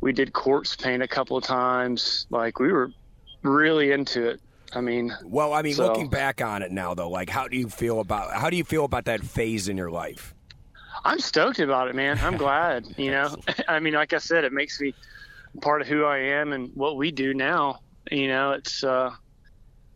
we 0.01 0.13
did 0.13 0.33
corpse 0.33 0.75
paint 0.77 1.03
a 1.03 1.09
couple 1.09 1.37
of 1.37 1.45
times. 1.45 2.27
Like 2.31 2.59
we 2.61 2.73
were 2.73 2.91
really 3.43 3.93
into 3.93 4.29
it. 4.29 4.41
I 4.75 4.81
mean, 4.81 5.15
Well, 5.25 5.53
I 5.55 5.63
mean, 5.63 5.75
So- 5.75 5.87
looking 5.87 6.09
back 6.09 6.43
on 6.43 6.63
it 6.63 6.71
now, 6.73 6.95
though, 6.95 7.09
like, 7.11 7.31
how 7.31 7.49
do 7.49 7.57
you 7.57 7.69
feel 7.69 8.01
about 8.01 8.33
how 8.35 8.51
do 8.51 8.57
you 8.57 8.65
feel 8.65 8.85
about 8.85 9.07
that 9.07 9.21
phase 9.23 9.69
in 9.69 9.77
your 9.77 9.91
life? 9.91 10.35
I'm 11.05 11.21
stoked 11.21 11.59
about 11.61 11.89
it, 11.89 11.95
man. 11.95 12.19
I'm 12.23 12.37
glad. 12.47 12.87
You 12.99 13.11
know, 13.13 13.37
I 13.69 13.81
mean, 13.81 13.95
like 13.95 14.13
I 14.13 14.19
said, 14.19 14.45
it 14.45 14.53
makes 14.53 14.81
me 14.81 14.95
part 15.63 15.81
of 15.81 15.89
who 15.89 16.05
I 16.05 16.19
am 16.19 16.53
and 16.53 16.71
what 16.75 16.97
we 16.97 17.11
do 17.11 17.35
now. 17.35 17.81
You 18.11 18.29
know, 18.29 18.53
it's. 18.53 18.85
uh 18.85 19.11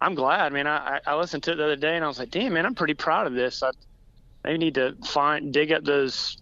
I'm 0.00 0.16
glad, 0.16 0.52
man. 0.52 0.66
I, 0.66 0.96
I 0.96 1.00
I 1.12 1.14
listened 1.16 1.44
to 1.44 1.52
it 1.52 1.56
the 1.56 1.64
other 1.64 1.76
day 1.76 1.94
and 1.94 2.04
I 2.04 2.08
was 2.08 2.18
like, 2.18 2.30
damn, 2.30 2.54
man, 2.54 2.66
I'm 2.66 2.74
pretty 2.74 2.94
proud 2.94 3.28
of 3.28 3.35
this. 3.35 3.62
I 3.62 3.70
maybe 4.42 4.58
need 4.58 4.74
to 4.74 4.96
find 5.06 5.52
dig 5.52 5.70
up 5.70 5.85
those 5.85 6.38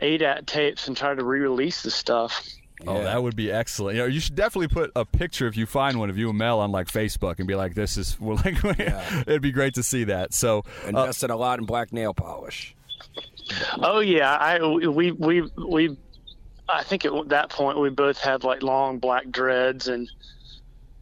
ADAT 0.00 0.46
tapes 0.46 0.88
and 0.88 0.96
try 0.96 1.14
to 1.14 1.22
re-release 1.22 1.82
the 1.82 1.90
stuff. 1.90 2.42
Oh, 2.86 3.02
that 3.02 3.22
would 3.22 3.36
be 3.36 3.52
excellent. 3.52 3.96
You 3.96 4.02
know, 4.02 4.08
you 4.08 4.20
should 4.20 4.34
definitely 4.34 4.68
put 4.68 4.90
a 4.96 5.04
picture 5.04 5.46
if 5.46 5.56
you 5.56 5.66
find 5.66 5.98
one 5.98 6.10
of 6.10 6.16
you 6.16 6.30
and 6.30 6.38
Mel 6.38 6.60
on 6.60 6.72
like 6.72 6.86
Facebook 6.86 7.38
and 7.38 7.46
be 7.46 7.54
like, 7.54 7.74
"This 7.74 7.96
is." 7.96 8.16
Well, 8.20 8.36
like, 8.44 8.64
it'd 8.64 9.42
be 9.42 9.52
great 9.52 9.74
to 9.74 9.82
see 9.82 10.04
that. 10.04 10.32
So, 10.34 10.64
uh, 10.84 10.88
Invested 10.88 11.30
a 11.30 11.36
lot 11.36 11.58
in 11.58 11.66
black 11.66 11.92
nail 11.92 12.14
polish. 12.14 12.74
Oh 13.78 14.00
yeah, 14.00 14.34
I 14.34 14.64
we 14.64 15.10
we 15.12 15.42
we 15.42 15.96
I 16.68 16.82
think 16.84 17.04
at 17.04 17.28
that 17.30 17.50
point 17.50 17.78
we 17.78 17.90
both 17.90 18.18
had 18.18 18.44
like 18.44 18.62
long 18.62 18.98
black 18.98 19.30
dreads 19.30 19.88
and 19.88 20.10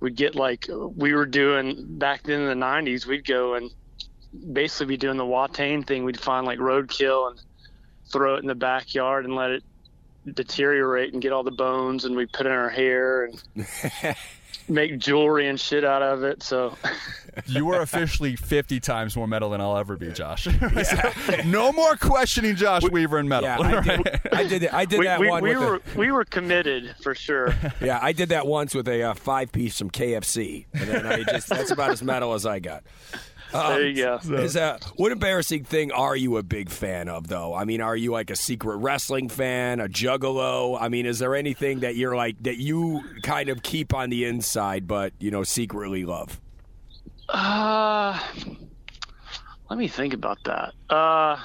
we'd 0.01 0.17
get 0.17 0.35
like 0.35 0.67
we 0.97 1.13
were 1.13 1.27
doing 1.27 1.99
back 1.99 2.23
then 2.23 2.41
in 2.41 2.47
the 2.47 2.67
90s 2.67 3.05
we'd 3.07 3.27
go 3.27 3.55
and 3.55 3.71
basically 4.53 4.87
be 4.87 4.97
doing 4.97 5.17
the 5.17 5.25
Watain 5.25 5.87
thing 5.87 6.05
we'd 6.05 6.21
find 6.21 6.47
like 6.47 6.59
roadkill 6.59 7.31
and 7.31 7.43
throw 8.11 8.37
it 8.37 8.39
in 8.41 8.47
the 8.47 8.55
backyard 8.55 9.25
and 9.25 9.35
let 9.35 9.51
it 9.51 9.63
deteriorate 10.35 11.13
and 11.13 11.23
get 11.23 11.33
all 11.33 11.43
the 11.43 11.51
bones 11.51 12.05
and 12.05 12.17
we 12.17 12.27
put 12.27 12.47
in 12.47 12.53
our 12.53 12.71
hair 12.71 13.25
and 13.25 13.43
make 14.69 14.99
jewelry 14.99 15.49
and 15.49 15.59
shit 15.59 15.85
out 15.85 16.03
of 16.03 16.23
it 16.23 16.43
so 16.43 16.77
you 17.47 17.71
are 17.73 17.81
officially 17.83 18.37
50 18.37 18.81
times 18.81 19.17
more 19.17 19.27
metal 19.27 19.51
than 19.51 19.61
I'll 19.61 19.79
ever 19.79 19.97
be, 19.97 20.13
Josh. 20.13 20.47
So, 20.85 21.13
no 21.45 21.73
more 21.73 21.97
questioning 21.97 22.55
Josh 22.57 22.83
Weaver 22.83 23.19
and 23.19 23.29
metal. 23.29 23.49
Yeah, 23.49 23.59
I 23.59 23.81
did. 23.83 24.21
I 24.33 24.45
did, 24.45 24.69
I 24.69 24.85
did 24.85 24.99
we, 25.01 25.07
that 25.07 25.21
we, 25.21 25.29
one. 25.29 25.43
we 25.43 25.57
were 25.57 25.77
a, 25.77 25.81
we 25.97 26.13
were 26.13 26.25
committed 26.25 26.95
for 27.03 27.15
sure 27.15 27.55
yeah, 27.81 27.99
I 28.01 28.13
did 28.13 28.31
that 28.31 28.47
once 28.47 28.75
with 28.75 28.89
a 28.89 29.03
uh, 29.03 29.15
five 29.15 29.53
piece 29.53 29.79
from 29.79 29.91
KFC, 29.91 30.67
and 30.73 30.89
then 30.89 31.07
I 31.07 31.23
just 31.23 31.49
that's 31.49 31.71
about 31.71 31.91
as 31.91 32.03
metal 32.03 32.35
as 32.35 32.47
I 32.47 32.59
got. 32.59 32.85
There 33.53 33.89
you 33.89 33.95
go 34.03 34.19
Is 34.35 34.57
uh, 34.57 34.79
what 34.97 35.13
embarrassing 35.13 35.65
thing 35.65 35.93
are 35.93 36.17
you 36.17 36.37
a 36.37 36.43
big 36.43 36.71
fan 36.71 37.09
of, 37.09 37.29
though? 37.29 37.55
I 37.55 37.65
mean, 37.65 37.81
are 37.81 37.97
you 37.97 38.13
like 38.13 38.31
a 38.31 38.37
secret 38.37 38.77
wrestling 38.77 39.29
fan, 39.29 39.81
a 39.81 39.89
juggalo? 39.89 40.79
I 40.81 40.89
mean, 40.89 41.07
is 41.07 41.19
there 41.19 41.35
anything 41.35 41.81
that 41.81 41.97
you're 41.97 42.17
like 42.17 42.43
that 42.43 42.59
you 42.59 43.03
kind 43.23 43.49
of 43.49 43.63
keep 43.63 43.95
on 43.95 44.11
the 44.11 44.25
inside, 44.25 44.87
but 44.87 45.13
you 45.19 45.31
know, 45.31 45.43
secretly 45.43 46.05
love? 46.05 46.41
Uh, 47.29 48.19
let 49.69 49.79
me 49.79 49.89
think 49.89 50.15
about 50.15 50.39
that. 50.45 50.73
Uh, 50.89 51.39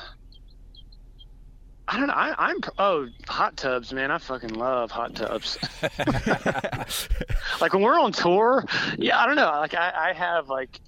I 1.88 1.98
don't 1.98 2.08
know. 2.08 2.13
I, 2.13 2.34
I'm 2.38 2.58
oh 2.78 3.08
hot 3.28 3.58
tubs, 3.58 3.94
man. 3.94 4.10
I 4.10 4.18
fucking 4.18 4.54
love 4.54 4.89
hot 4.89 5.16
tubs. 5.16 5.58
like 7.62 7.74
when 7.74 7.82
we're 7.82 8.00
on 8.00 8.13
tour, 8.13 8.66
yeah. 8.98 9.20
I 9.20 9.26
don't 9.26 9.36
know. 9.36 9.52
Like 9.52 9.74
I, 9.76 10.10
I 10.10 10.13
have 10.13 10.50
like 10.50 10.80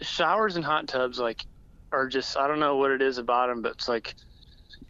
showers 0.00 0.56
and 0.56 0.64
hot 0.64 0.88
tubs. 0.88 1.18
Like 1.18 1.44
are 1.92 2.08
just 2.08 2.36
I 2.36 2.48
don't 2.48 2.60
know 2.60 2.76
what 2.76 2.90
it 2.90 3.02
is 3.02 3.18
about 3.18 3.48
them, 3.48 3.62
but 3.62 3.72
it's 3.72 3.88
like 3.88 4.14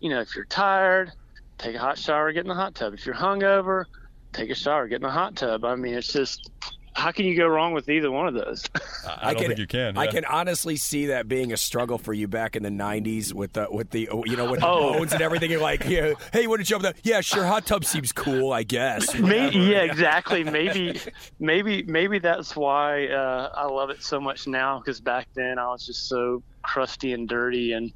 you 0.00 0.10
know 0.10 0.20
if 0.20 0.34
you're 0.34 0.44
tired, 0.46 1.12
take 1.58 1.76
a 1.76 1.78
hot 1.78 1.98
shower, 1.98 2.32
get 2.32 2.44
in 2.44 2.48
the 2.48 2.54
hot 2.54 2.74
tub. 2.74 2.94
If 2.94 3.06
you're 3.06 3.14
hungover, 3.14 3.84
take 4.32 4.50
a 4.50 4.54
shower, 4.54 4.88
get 4.88 4.96
in 4.96 5.02
the 5.02 5.10
hot 5.10 5.36
tub. 5.36 5.64
I 5.64 5.74
mean, 5.76 5.94
it's 5.94 6.12
just 6.12 6.50
how 6.96 7.12
can 7.12 7.26
you 7.26 7.36
go 7.36 7.46
wrong 7.46 7.72
with 7.74 7.88
either 7.90 8.10
one 8.10 8.26
of 8.26 8.32
those? 8.34 8.64
I 9.06 9.34
don't 9.34 9.46
think 9.46 9.58
you 9.58 9.66
can. 9.66 9.98
I 9.98 10.06
can 10.06 10.24
honestly 10.24 10.76
see 10.76 11.06
that 11.06 11.28
being 11.28 11.52
a 11.52 11.56
struggle 11.56 11.98
for 11.98 12.14
you 12.14 12.26
back 12.26 12.56
in 12.56 12.62
the 12.62 12.70
'90s 12.70 13.32
with 13.34 13.52
the 13.52 13.68
with 13.70 13.90
the 13.90 14.08
you 14.24 14.36
know 14.36 14.50
with 14.50 14.60
the 14.60 14.66
Oh. 14.66 14.94
bones 14.94 15.12
and 15.12 15.20
everything. 15.20 15.50
You're 15.50 15.60
like, 15.60 15.84
yeah, 15.88 16.14
hey, 16.32 16.42
you 16.42 16.48
want 16.48 16.60
to 16.62 16.66
jump 16.66 16.82
that? 16.84 16.96
Yeah, 17.02 17.20
sure. 17.20 17.44
Hot 17.44 17.66
tub 17.66 17.84
seems 17.84 18.12
cool, 18.12 18.52
I 18.52 18.62
guess. 18.62 19.14
Maybe, 19.18 19.58
yeah, 19.58 19.82
exactly. 19.82 20.42
Maybe, 20.42 20.98
maybe, 21.38 21.82
maybe 21.82 22.18
that's 22.18 22.56
why 22.56 23.06
uh, 23.08 23.50
I 23.54 23.66
love 23.66 23.90
it 23.90 24.02
so 24.02 24.18
much 24.18 24.46
now. 24.46 24.78
Because 24.78 25.00
back 25.00 25.28
then 25.34 25.58
I 25.58 25.68
was 25.68 25.84
just 25.84 26.08
so 26.08 26.42
crusty 26.62 27.12
and 27.12 27.28
dirty, 27.28 27.72
and 27.72 27.92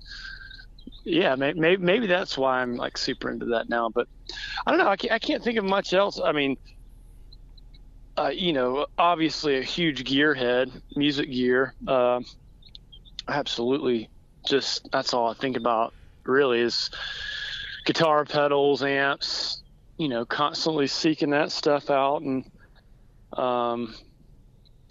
yeah, 1.05 1.35
maybe, 1.35 1.59
maybe, 1.59 1.83
maybe 1.83 2.07
that's 2.07 2.37
why 2.37 2.61
I'm 2.61 2.77
like 2.77 2.99
super 2.99 3.31
into 3.31 3.47
that 3.47 3.69
now. 3.71 3.89
But 3.89 4.07
I 4.67 4.71
don't 4.71 4.79
know. 4.79 4.89
I 4.89 4.97
can't, 4.97 5.13
I 5.13 5.19
can't 5.19 5.43
think 5.43 5.59
of 5.59 5.65
much 5.65 5.95
else. 5.95 6.21
I 6.23 6.33
mean, 6.33 6.57
uh, 8.21 8.29
you 8.29 8.53
know, 8.53 8.87
obviously 8.99 9.59
a 9.59 9.63
huge 9.63 10.05
gearhead, 10.05 10.83
music 10.95 11.31
gear. 11.31 11.75
Uh, 11.87 12.21
absolutely, 13.29 14.11
just 14.47 14.91
that's 14.93 15.15
all 15.15 15.29
I 15.29 15.35
think 15.35 15.57
about. 15.57 15.95
Really 16.25 16.61
is 16.61 16.91
guitar 17.87 18.25
pedals, 18.25 18.83
amps, 18.83 19.63
you 19.97 20.09
know, 20.09 20.25
constantly 20.25 20.87
seeking 20.87 21.31
that 21.31 21.51
stuff 21.51 21.91
out 21.91 22.23
and 22.23 22.45
um 23.33 23.95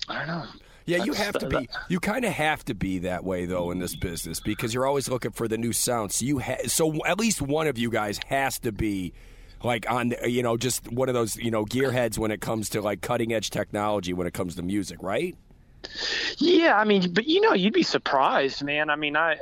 I 0.07 0.19
don't 0.19 0.27
know. 0.27 0.45
Yeah, 0.85 1.03
you 1.03 1.13
have 1.13 1.37
to 1.37 1.47
be. 1.47 1.69
You 1.87 1.99
kind 1.99 2.25
of 2.25 2.33
have 2.33 2.65
to 2.65 2.73
be 2.73 2.99
that 2.99 3.23
way 3.23 3.45
though 3.45 3.69
in 3.69 3.77
this 3.77 3.95
business 3.95 4.39
because 4.39 4.73
you're 4.73 4.87
always 4.87 5.07
looking 5.07 5.31
for 5.31 5.47
the 5.47 5.57
new 5.57 5.71
sound. 5.71 6.11
So 6.11 6.25
you 6.25 6.39
ha- 6.39 6.65
so 6.67 7.05
at 7.05 7.19
least 7.19 7.43
one 7.43 7.67
of 7.67 7.77
you 7.77 7.91
guys 7.91 8.19
has 8.27 8.57
to 8.59 8.71
be 8.71 9.13
like 9.63 9.89
on 9.89 10.13
you 10.25 10.43
know 10.43 10.57
just 10.57 10.91
one 10.91 11.09
of 11.09 11.13
those 11.13 11.35
you 11.35 11.51
know 11.51 11.65
gearheads 11.65 12.17
when 12.17 12.31
it 12.31 12.41
comes 12.41 12.69
to 12.69 12.81
like 12.81 13.01
cutting 13.01 13.33
edge 13.33 13.49
technology 13.49 14.13
when 14.13 14.27
it 14.27 14.33
comes 14.33 14.55
to 14.55 14.61
music, 14.61 14.97
right? 15.01 15.35
Yeah, 16.37 16.77
I 16.77 16.83
mean, 16.83 17.13
but 17.13 17.25
you 17.25 17.41
know, 17.41 17.53
you'd 17.53 17.73
be 17.73 17.83
surprised, 17.83 18.63
man. 18.63 18.89
I 18.89 18.95
mean, 18.95 19.15
I, 19.15 19.37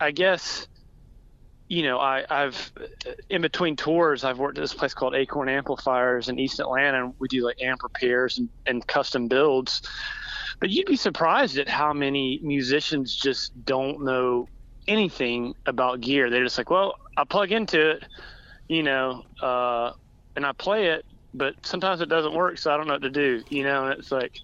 I, 0.00 0.10
guess, 0.10 0.66
you 1.68 1.82
know, 1.82 1.98
I, 1.98 2.24
I've 2.28 2.72
in 3.30 3.42
between 3.42 3.76
tours, 3.76 4.24
I've 4.24 4.38
worked 4.38 4.58
at 4.58 4.62
this 4.62 4.74
place 4.74 4.94
called 4.94 5.14
Acorn 5.14 5.48
Amplifiers 5.48 6.28
in 6.28 6.38
East 6.38 6.60
Atlanta, 6.60 7.04
and 7.04 7.14
we 7.18 7.28
do 7.28 7.44
like 7.44 7.62
amp 7.62 7.82
repairs 7.82 8.38
and, 8.38 8.48
and 8.66 8.86
custom 8.86 9.28
builds. 9.28 9.82
But 10.58 10.70
you'd 10.70 10.86
be 10.86 10.96
surprised 10.96 11.58
at 11.58 11.68
how 11.68 11.92
many 11.92 12.40
musicians 12.42 13.14
just 13.14 13.52
don't 13.64 14.02
know 14.02 14.48
anything 14.88 15.54
about 15.66 16.00
gear. 16.00 16.30
They're 16.30 16.44
just 16.44 16.58
like, 16.58 16.70
well, 16.70 16.96
I 17.16 17.24
plug 17.24 17.52
into 17.52 17.90
it, 17.90 18.04
you 18.68 18.82
know, 18.82 19.24
uh, 19.40 19.92
and 20.36 20.44
I 20.46 20.52
play 20.52 20.86
it, 20.88 21.04
but 21.34 21.54
sometimes 21.62 22.00
it 22.00 22.08
doesn't 22.08 22.34
work, 22.34 22.58
so 22.58 22.72
I 22.72 22.76
don't 22.76 22.86
know 22.86 22.94
what 22.94 23.02
to 23.02 23.10
do, 23.10 23.42
you 23.48 23.62
know. 23.64 23.84
And 23.86 23.98
it's 23.98 24.10
like, 24.12 24.40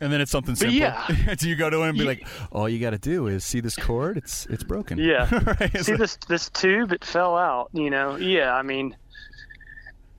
And 0.00 0.12
then 0.12 0.20
it's 0.20 0.30
something 0.30 0.54
simple. 0.54 0.76
yeah. 0.76 1.06
so 1.38 1.46
you 1.46 1.56
go 1.56 1.70
to 1.70 1.78
him 1.82 1.88
and 1.90 1.98
be 1.98 2.04
like, 2.04 2.26
"All 2.52 2.68
you 2.68 2.78
got 2.78 2.90
to 2.90 2.98
do 2.98 3.26
is 3.28 3.44
see 3.44 3.60
this 3.60 3.76
cord; 3.76 4.16
It's 4.16 4.46
it's 4.46 4.62
broken." 4.64 4.98
Yeah. 4.98 5.28
Right? 5.60 5.76
See 5.84 5.92
like- 5.92 6.00
this 6.00 6.16
this 6.28 6.48
tube? 6.50 6.92
It 6.92 7.04
fell 7.04 7.36
out. 7.36 7.70
You 7.72 7.90
know. 7.90 8.16
Yeah. 8.16 8.54
I 8.54 8.62
mean. 8.62 8.96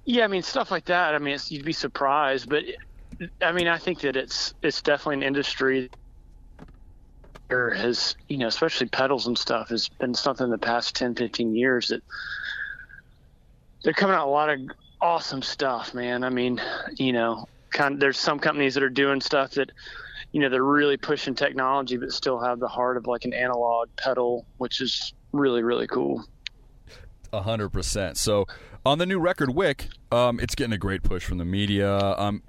Yeah. 0.05 0.23
I 0.23 0.27
mean 0.27 0.41
stuff 0.43 0.71
like 0.71 0.85
that. 0.85 1.13
I 1.15 1.19
mean, 1.19 1.35
it's, 1.35 1.51
you'd 1.51 1.65
be 1.65 1.73
surprised, 1.73 2.49
but 2.49 2.63
I 3.41 3.51
mean, 3.51 3.67
I 3.67 3.77
think 3.77 4.01
that 4.01 4.15
it's 4.15 4.53
it's 4.61 4.81
definitely 4.81 5.17
an 5.17 5.23
industry. 5.23 5.89
Or 7.49 7.69
has 7.75 8.15
you 8.27 8.37
know, 8.37 8.47
especially 8.47 8.87
pedals 8.89 9.25
and 9.27 9.37
stuff, 9.37 9.69
has 9.69 9.87
been 9.87 10.13
something 10.13 10.43
in 10.45 10.51
the 10.51 10.57
past 10.57 10.95
10, 10.95 11.15
15 11.15 11.55
years 11.55 11.87
that 11.87 12.03
they're 13.83 13.93
coming 13.93 14.15
out 14.15 14.27
a 14.27 14.31
lot 14.31 14.49
of 14.49 14.59
awesome 15.01 15.41
stuff, 15.41 15.93
man. 15.93 16.23
I 16.23 16.29
mean, 16.29 16.61
you 16.95 17.13
know, 17.13 17.47
kind 17.71 17.95
of, 17.95 17.99
there's 17.99 18.19
some 18.19 18.39
companies 18.39 18.73
that 18.73 18.83
are 18.83 18.89
doing 18.89 19.21
stuff 19.21 19.51
that 19.51 19.71
you 20.31 20.41
know 20.41 20.49
they're 20.49 20.63
really 20.63 20.97
pushing 20.97 21.35
technology 21.35 21.95
but 21.97 22.11
still 22.11 22.39
have 22.39 22.59
the 22.59 22.67
heart 22.67 22.97
of 22.97 23.07
like 23.07 23.23
an 23.23 23.33
analog 23.33 23.87
pedal 23.95 24.45
which 24.57 24.81
is 24.81 25.13
really 25.31 25.63
really 25.63 25.87
cool 25.87 26.25
A 27.31 27.41
hundred 27.41 27.69
percent. 27.69 28.17
So 28.17 28.45
on 28.85 28.99
the 28.99 29.05
new 29.05 29.19
record, 29.19 29.53
Wick, 29.53 29.87
um, 30.11 30.39
it's 30.39 30.55
getting 30.55 30.71
a 30.73 30.77
great 30.77 31.03
push 31.03 31.25
from 31.25 31.39
the 31.39 31.45
media. 31.45 31.97
Um, 32.17 32.41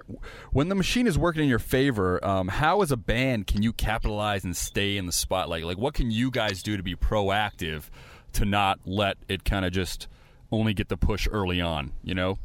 when 0.53 0.69
the 0.69 0.77
machine 0.77 1.09
is 1.09 1.19
working 1.19 1.43
in 1.43 1.49
your 1.49 1.59
favor, 1.59 2.25
um, 2.25 2.47
how 2.47 2.81
as 2.83 2.93
a 2.93 2.97
band 2.97 3.49
can 3.49 3.63
you 3.63 3.73
capitalize 3.73 4.45
and 4.45 4.57
stay 4.57 4.97
in 4.97 5.07
the 5.07 5.13
spotlight? 5.13 5.65
Like, 5.65 5.79
what 5.79 5.95
can 5.95 6.13
you 6.13 6.31
guys 6.31 6.63
do 6.63 6.77
to 6.77 6.83
be 6.83 6.95
proactive 6.95 7.91
to 8.35 8.45
not 8.45 8.79
let 8.85 9.17
it 9.29 9.45
kind 9.45 9.65
of 9.65 9.73
just 9.73 10.07
only 10.51 10.75
get 10.75 10.89
the 10.89 10.97
push 10.97 11.29
early 11.31 11.61
on? 11.61 11.93
You 12.03 12.15
know. 12.15 12.39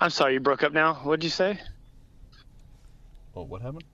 i'm 0.00 0.10
sorry 0.10 0.34
you 0.34 0.40
broke 0.40 0.62
up 0.62 0.72
now 0.72 0.94
what'd 1.04 1.24
you 1.24 1.30
say 1.30 1.58
Oh, 3.34 3.42
what 3.42 3.60
happened? 3.60 3.84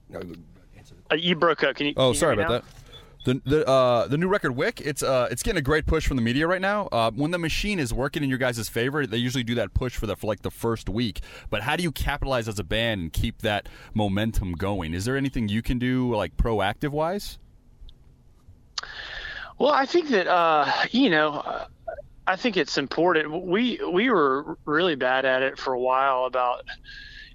uh, 1.11 1.15
you 1.15 1.35
broke 1.35 1.63
up 1.63 1.75
can 1.75 1.87
you 1.87 1.93
Oh, 1.97 2.07
can 2.07 2.13
you 2.13 2.19
sorry 2.19 2.35
hear 2.37 2.47
me 2.47 2.55
about 2.55 2.63
that. 2.63 2.73
The 3.25 3.41
the 3.45 3.65
uh, 3.67 4.07
the 4.07 4.17
new 4.17 4.27
record 4.27 4.51
Wick, 4.51 4.81
it's 4.81 5.01
uh 5.01 5.29
it's 5.31 5.41
getting 5.43 5.57
a 5.59 5.61
great 5.61 5.85
push 5.85 6.05
from 6.05 6.17
the 6.17 6.21
media 6.21 6.45
right 6.45 6.59
now. 6.59 6.87
Uh, 6.91 7.09
when 7.11 7.31
the 7.31 7.37
machine 7.37 7.79
is 7.79 7.93
working 7.93 8.21
in 8.21 8.27
your 8.27 8.37
guys' 8.37 8.67
favor, 8.67 9.07
they 9.07 9.15
usually 9.15 9.45
do 9.45 9.55
that 9.55 9.73
push 9.73 9.95
for 9.95 10.07
the 10.07 10.17
for 10.17 10.27
like 10.27 10.41
the 10.41 10.51
first 10.51 10.89
week. 10.89 11.21
But 11.49 11.61
how 11.61 11.77
do 11.77 11.83
you 11.83 11.91
capitalize 11.93 12.49
as 12.49 12.59
a 12.59 12.65
band 12.65 12.99
and 13.01 13.13
keep 13.13 13.41
that 13.41 13.69
momentum 13.93 14.51
going? 14.53 14.93
Is 14.93 15.05
there 15.05 15.15
anything 15.15 15.47
you 15.47 15.61
can 15.61 15.79
do 15.79 16.13
like 16.13 16.35
proactive 16.35 16.89
wise? 16.89 17.39
Well, 19.57 19.71
I 19.71 19.85
think 19.85 20.09
that 20.09 20.27
uh, 20.27 20.69
you 20.91 21.09
know, 21.09 21.29
uh, 21.35 21.67
I 22.25 22.35
think 22.35 22.57
it's 22.57 22.77
important. 22.77 23.45
We 23.47 23.79
we 23.91 24.09
were 24.09 24.57
really 24.65 24.95
bad 24.95 25.25
at 25.25 25.41
it 25.41 25.59
for 25.59 25.73
a 25.73 25.79
while 25.79 26.25
about 26.25 26.61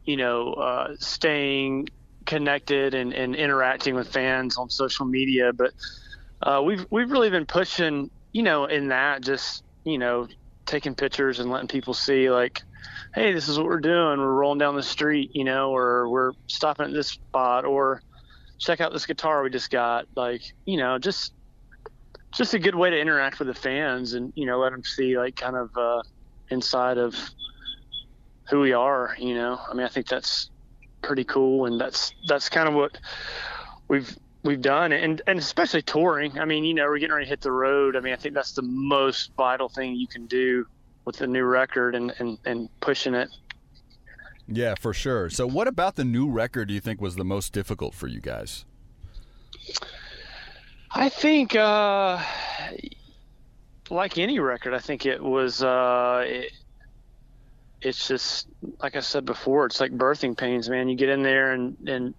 you 0.05 0.17
know 0.17 0.53
uh, 0.55 0.95
staying 0.99 1.89
connected 2.27 2.95
and, 2.95 3.13
and 3.13 3.35
interacting 3.35 3.95
with 3.95 4.09
fans 4.09 4.57
on 4.57 4.69
social 4.71 5.07
media, 5.07 5.53
but 5.53 5.73
uh, 6.43 6.63
we've 6.65 6.87
we've 6.91 7.11
really 7.11 7.31
been 7.31 7.47
pushing 7.47 8.11
you 8.33 8.43
know 8.43 8.67
in 8.67 8.89
that 8.89 9.23
just 9.23 9.63
you 9.85 9.99
know 9.99 10.27
taking 10.67 10.95
pictures 10.95 11.39
and 11.39 11.51
letting 11.51 11.69
people 11.69 11.95
see 11.95 12.31
like 12.31 12.63
hey 13.15 13.33
this 13.33 13.49
is 13.49 13.57
what 13.57 13.67
we're 13.67 13.81
doing 13.81 14.19
we're 14.19 14.35
rolling 14.35 14.59
down 14.59 14.77
the 14.77 14.83
street 14.83 15.31
you 15.35 15.45
know 15.45 15.75
or 15.75 16.09
we're 16.09 16.33
stopping 16.47 16.87
at 16.87 16.93
this 16.93 17.09
spot 17.09 17.65
or 17.65 18.03
check 18.59 18.81
out 18.81 18.93
this 18.93 19.07
guitar 19.07 19.43
we 19.43 19.51
just 19.51 19.71
got 19.71 20.05
like 20.15 20.43
you 20.67 20.77
know 20.77 20.99
just 20.99 21.33
just 22.33 22.55
a 22.55 22.59
good 22.59 22.75
way 22.75 22.91
to 22.91 22.99
interact 22.99 23.39
with 23.39 23.49
the 23.49 23.55
fans 23.55 24.15
and 24.15 24.33
you 24.37 24.47
know 24.47 24.59
let 24.59 24.73
them 24.73 24.85
see 24.85 25.19
like 25.19 25.37
kind 25.37 25.57
of 25.57 25.71
uh, 25.77 26.03
inside 26.51 26.99
of 26.99 27.15
who 28.49 28.61
we 28.61 28.73
are. 28.73 29.17
You 29.19 29.35
know, 29.35 29.61
I 29.69 29.75
mean, 29.75 29.85
I 29.85 29.89
think 29.89 30.09
that's 30.09 30.51
pretty 31.03 31.25
cool, 31.25 31.67
and 31.67 31.81
that's 31.81 32.13
that's 32.29 32.49
kind 32.49 32.69
of 32.69 32.75
what 32.75 32.99
we've 33.89 34.17
we've 34.43 34.61
done, 34.61 34.93
and 34.93 35.23
and 35.27 35.39
especially 35.39 35.83
touring. 35.83 36.39
I 36.39 36.45
mean, 36.45 36.65
you 36.65 36.75
know, 36.75 36.85
we're 36.85 36.99
getting 36.99 37.15
ready 37.15 37.27
to 37.27 37.31
hit 37.31 37.41
the 37.41 37.53
road. 37.53 37.97
I 37.97 38.01
mean, 38.01 38.13
I 38.13 38.17
think 38.17 38.35
that's 38.35 38.53
the 38.53 38.63
most 38.63 39.33
vital 39.37 39.69
thing 39.69 39.95
you 39.95 40.09
can 40.09 40.27
do 40.27 40.67
with 41.05 41.17
the 41.17 41.27
new 41.27 41.45
record 41.45 41.95
and 41.95 42.13
and, 42.19 42.39
and 42.45 42.69
pushing 42.81 43.15
it. 43.15 43.31
Yeah, 44.51 44.75
for 44.81 44.95
sure. 44.95 45.29
So, 45.29 45.47
what 45.47 45.69
about 45.69 45.97
the 45.97 46.05
new 46.05 46.29
record 46.29 46.69
do 46.69 46.75
you 46.75 46.81
think 46.81 47.01
was 47.01 47.17
the 47.17 47.25
most 47.25 47.53
difficult 47.53 47.95
for 47.95 48.07
you 48.07 48.21
guys? 48.21 48.65
I 50.91 51.09
think, 51.09 51.55
uh, 51.55 52.23
like 53.91 54.19
any 54.19 54.39
record, 54.39 54.75
I 54.75 54.79
think 54.79 55.07
it 55.07 55.23
was. 55.23 55.63
Uh, 55.63 56.25
it, 56.27 56.53
it's 57.81 58.09
just 58.09 58.49
like 58.81 58.97
I 58.97 59.01
said 59.01 59.25
before. 59.25 59.67
It's 59.67 59.81
like 59.81 59.93
birthing 59.93 60.37
pains, 60.37 60.69
man. 60.69 60.89
You 60.89 60.97
get 60.97 61.09
in 61.09 61.23
there 61.23 61.53
and 61.53 61.77
and 61.87 62.15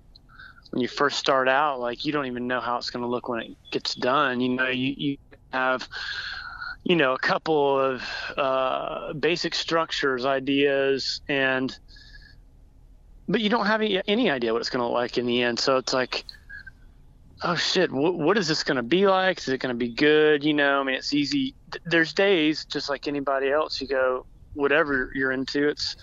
when 0.71 0.81
you 0.81 0.87
first 0.87 1.17
start 1.17 1.47
out, 1.47 1.79
like 1.79 2.05
you 2.05 2.11
don't 2.11 2.27
even 2.27 2.47
know 2.47 2.61
how 2.61 2.77
it's 2.77 2.89
going 2.89 3.01
to 3.01 3.09
look 3.09 3.27
when 3.27 3.41
it 3.41 3.57
gets 3.71 3.95
done. 3.95 4.39
You 4.39 4.49
know, 4.49 4.67
you 4.67 4.93
you 4.95 5.17
have 5.51 5.87
you 6.83 6.95
know 6.95 7.13
a 7.13 7.19
couple 7.19 7.79
of 7.79 8.03
uh, 8.37 9.13
basic 9.13 9.53
structures, 9.55 10.25
ideas, 10.25 11.21
and 11.27 11.77
but 13.27 13.41
you 13.41 13.49
don't 13.49 13.65
have 13.65 13.81
any, 13.81 14.01
any 14.07 14.29
idea 14.29 14.53
what 14.53 14.59
it's 14.59 14.69
going 14.69 14.81
to 14.81 14.85
look 14.85 14.93
like 14.93 15.17
in 15.17 15.25
the 15.25 15.43
end. 15.43 15.59
So 15.59 15.77
it's 15.77 15.93
like 15.93 16.23
oh 17.43 17.55
shit, 17.55 17.91
what, 17.91 18.15
what 18.15 18.37
is 18.37 18.47
this 18.47 18.63
going 18.63 18.77
to 18.77 18.83
be 18.83 19.07
like? 19.07 19.39
Is 19.39 19.47
it 19.47 19.59
going 19.59 19.73
to 19.73 19.77
be 19.77 19.89
good? 19.89 20.43
You 20.43 20.53
know, 20.53 20.81
I 20.81 20.83
mean, 20.83 20.95
it's 20.95 21.13
easy. 21.13 21.55
There's 21.85 22.13
days 22.13 22.65
just 22.65 22.89
like 22.89 23.07
anybody 23.07 23.51
else. 23.51 23.79
You 23.79 23.87
go, 23.87 24.25
whatever 24.53 25.11
you're 25.15 25.31
into, 25.31 25.67
it's, 25.69 25.95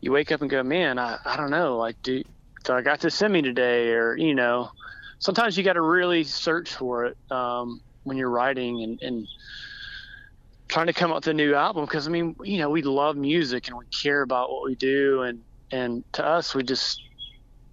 you 0.00 0.12
wake 0.12 0.30
up 0.30 0.42
and 0.42 0.50
go, 0.50 0.62
man, 0.62 0.98
I, 0.98 1.18
I 1.24 1.36
don't 1.36 1.50
know. 1.50 1.76
Like, 1.76 1.96
do, 2.02 2.22
do 2.64 2.72
I 2.72 2.82
got 2.82 3.00
this 3.00 3.20
in 3.22 3.32
me 3.32 3.42
today? 3.42 3.92
Or, 3.92 4.16
you 4.16 4.34
know, 4.34 4.70
sometimes 5.18 5.56
you 5.56 5.64
got 5.64 5.74
to 5.74 5.82
really 5.82 6.24
search 6.24 6.74
for 6.74 7.06
it 7.06 7.16
um, 7.30 7.80
when 8.04 8.16
you're 8.16 8.30
writing 8.30 8.82
and, 8.82 9.02
and 9.02 9.26
trying 10.68 10.86
to 10.86 10.92
come 10.92 11.10
up 11.10 11.16
with 11.16 11.28
a 11.28 11.34
new 11.34 11.54
album. 11.54 11.86
Cause 11.86 12.06
I 12.06 12.10
mean, 12.10 12.36
you 12.42 12.58
know, 12.58 12.68
we 12.68 12.82
love 12.82 13.16
music 13.16 13.68
and 13.68 13.76
we 13.76 13.86
care 13.86 14.22
about 14.22 14.50
what 14.50 14.64
we 14.64 14.74
do. 14.74 15.22
And, 15.22 15.40
and 15.72 16.04
to 16.12 16.24
us, 16.24 16.54
we 16.54 16.62
just, 16.62 17.02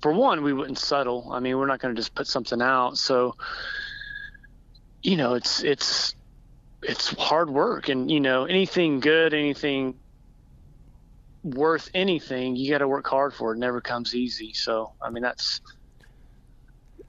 for 0.05 0.13
one, 0.13 0.43
we 0.43 0.53
wouldn't 0.53 0.77
settle. 0.77 1.31
I 1.31 1.39
mean, 1.39 1.57
we're 1.57 1.65
not 1.65 1.79
going 1.79 1.95
to 1.95 1.99
just 1.99 2.13
put 2.13 2.27
something 2.27 2.61
out. 2.61 2.95
So, 2.95 3.37
you 5.01 5.17
know, 5.17 5.33
it's 5.33 5.63
it's 5.63 6.13
it's 6.83 7.11
hard 7.15 7.49
work, 7.49 7.89
and 7.89 8.11
you 8.11 8.19
know, 8.19 8.45
anything 8.45 8.99
good, 8.99 9.33
anything 9.33 9.95
worth 11.41 11.89
anything, 11.95 12.55
you 12.55 12.69
got 12.69 12.79
to 12.79 12.87
work 12.87 13.07
hard 13.07 13.33
for. 13.33 13.53
It 13.53 13.57
never 13.57 13.81
comes 13.81 14.13
easy. 14.13 14.53
So, 14.53 14.93
I 15.01 15.09
mean, 15.09 15.23
that's 15.23 15.59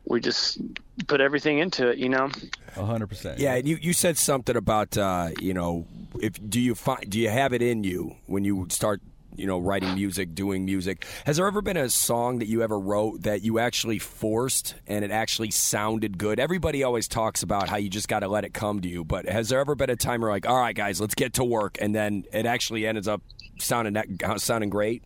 we 0.07 0.19
just 0.19 0.59
put 1.07 1.21
everything 1.21 1.59
into 1.59 1.91
it. 1.91 1.99
You 1.99 2.09
know. 2.09 2.31
A 2.77 2.85
hundred 2.87 3.09
percent. 3.09 3.39
Yeah, 3.39 3.57
and 3.57 3.69
you, 3.69 3.77
you 3.79 3.93
said 3.93 4.17
something 4.17 4.57
about 4.57 4.97
uh, 4.97 5.33
you 5.39 5.53
know 5.53 5.87
if 6.19 6.41
do 6.49 6.59
you 6.59 6.75
find 6.75 7.11
do 7.11 7.21
you 7.21 7.29
have 7.29 7.53
it 7.53 7.61
in 7.61 7.85
you 7.85 8.17
when 8.25 8.43
you 8.47 8.69
start 8.71 9.03
you 9.39 9.47
know 9.47 9.59
writing 9.59 9.95
music, 9.95 10.35
doing 10.35 10.65
music? 10.65 11.07
Has 11.25 11.37
there 11.37 11.47
ever 11.47 11.63
been 11.63 11.77
a 11.77 11.89
song 11.91 12.39
that 12.39 12.47
you 12.47 12.63
ever 12.63 12.79
wrote 12.79 13.23
that 13.23 13.43
you 13.43 13.59
actually 13.59 13.99
forced 13.99 14.75
and 14.87 15.05
it 15.05 15.11
actually 15.11 15.51
sounded 15.51 16.19
good? 16.19 16.39
Everybody 16.41 16.83
always 16.83 17.09
talks 17.09 17.43
about 17.43 17.69
how 17.69 17.77
you 17.77 17.89
just 17.89 18.09
got 18.09 18.21
to 18.21 18.29
let 18.29 18.45
it 18.45 18.55
come 18.55 18.81
to 18.81 18.89
you, 18.89 19.05
but 19.05 19.29
has 19.29 19.49
there 19.49 19.61
ever 19.61 19.75
been 19.75 19.91
a 19.91 19.97
time 19.97 20.21
where 20.21 20.31
like, 20.31 20.47
all 20.47 20.59
right, 20.59 20.75
guys, 20.75 21.01
let's 21.01 21.15
get 21.15 21.35
to 21.35 21.45
work, 21.45 21.79
and 21.81 21.95
then 21.95 22.25
it 22.33 22.47
actually 22.47 22.87
ends 22.87 23.09
up 23.09 23.23
sounding 23.59 23.95
that, 23.95 24.41
sounding 24.41 24.71
great? 24.71 25.03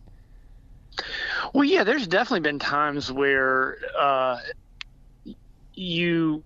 Well, 1.53 1.63
yeah, 1.63 1.83
there's 1.83 2.07
definitely 2.07 2.41
been 2.41 2.59
times 2.59 3.11
where 3.11 3.77
uh, 3.97 4.39
you 5.73 6.43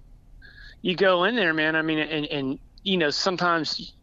you 0.81 0.95
go 0.95 1.23
in 1.23 1.35
there, 1.35 1.53
man. 1.53 1.75
I 1.75 1.81
mean, 1.81 1.99
and 1.99 2.25
and 2.27 2.59
you 2.83 2.97
know, 2.97 3.09
sometimes 3.09 3.93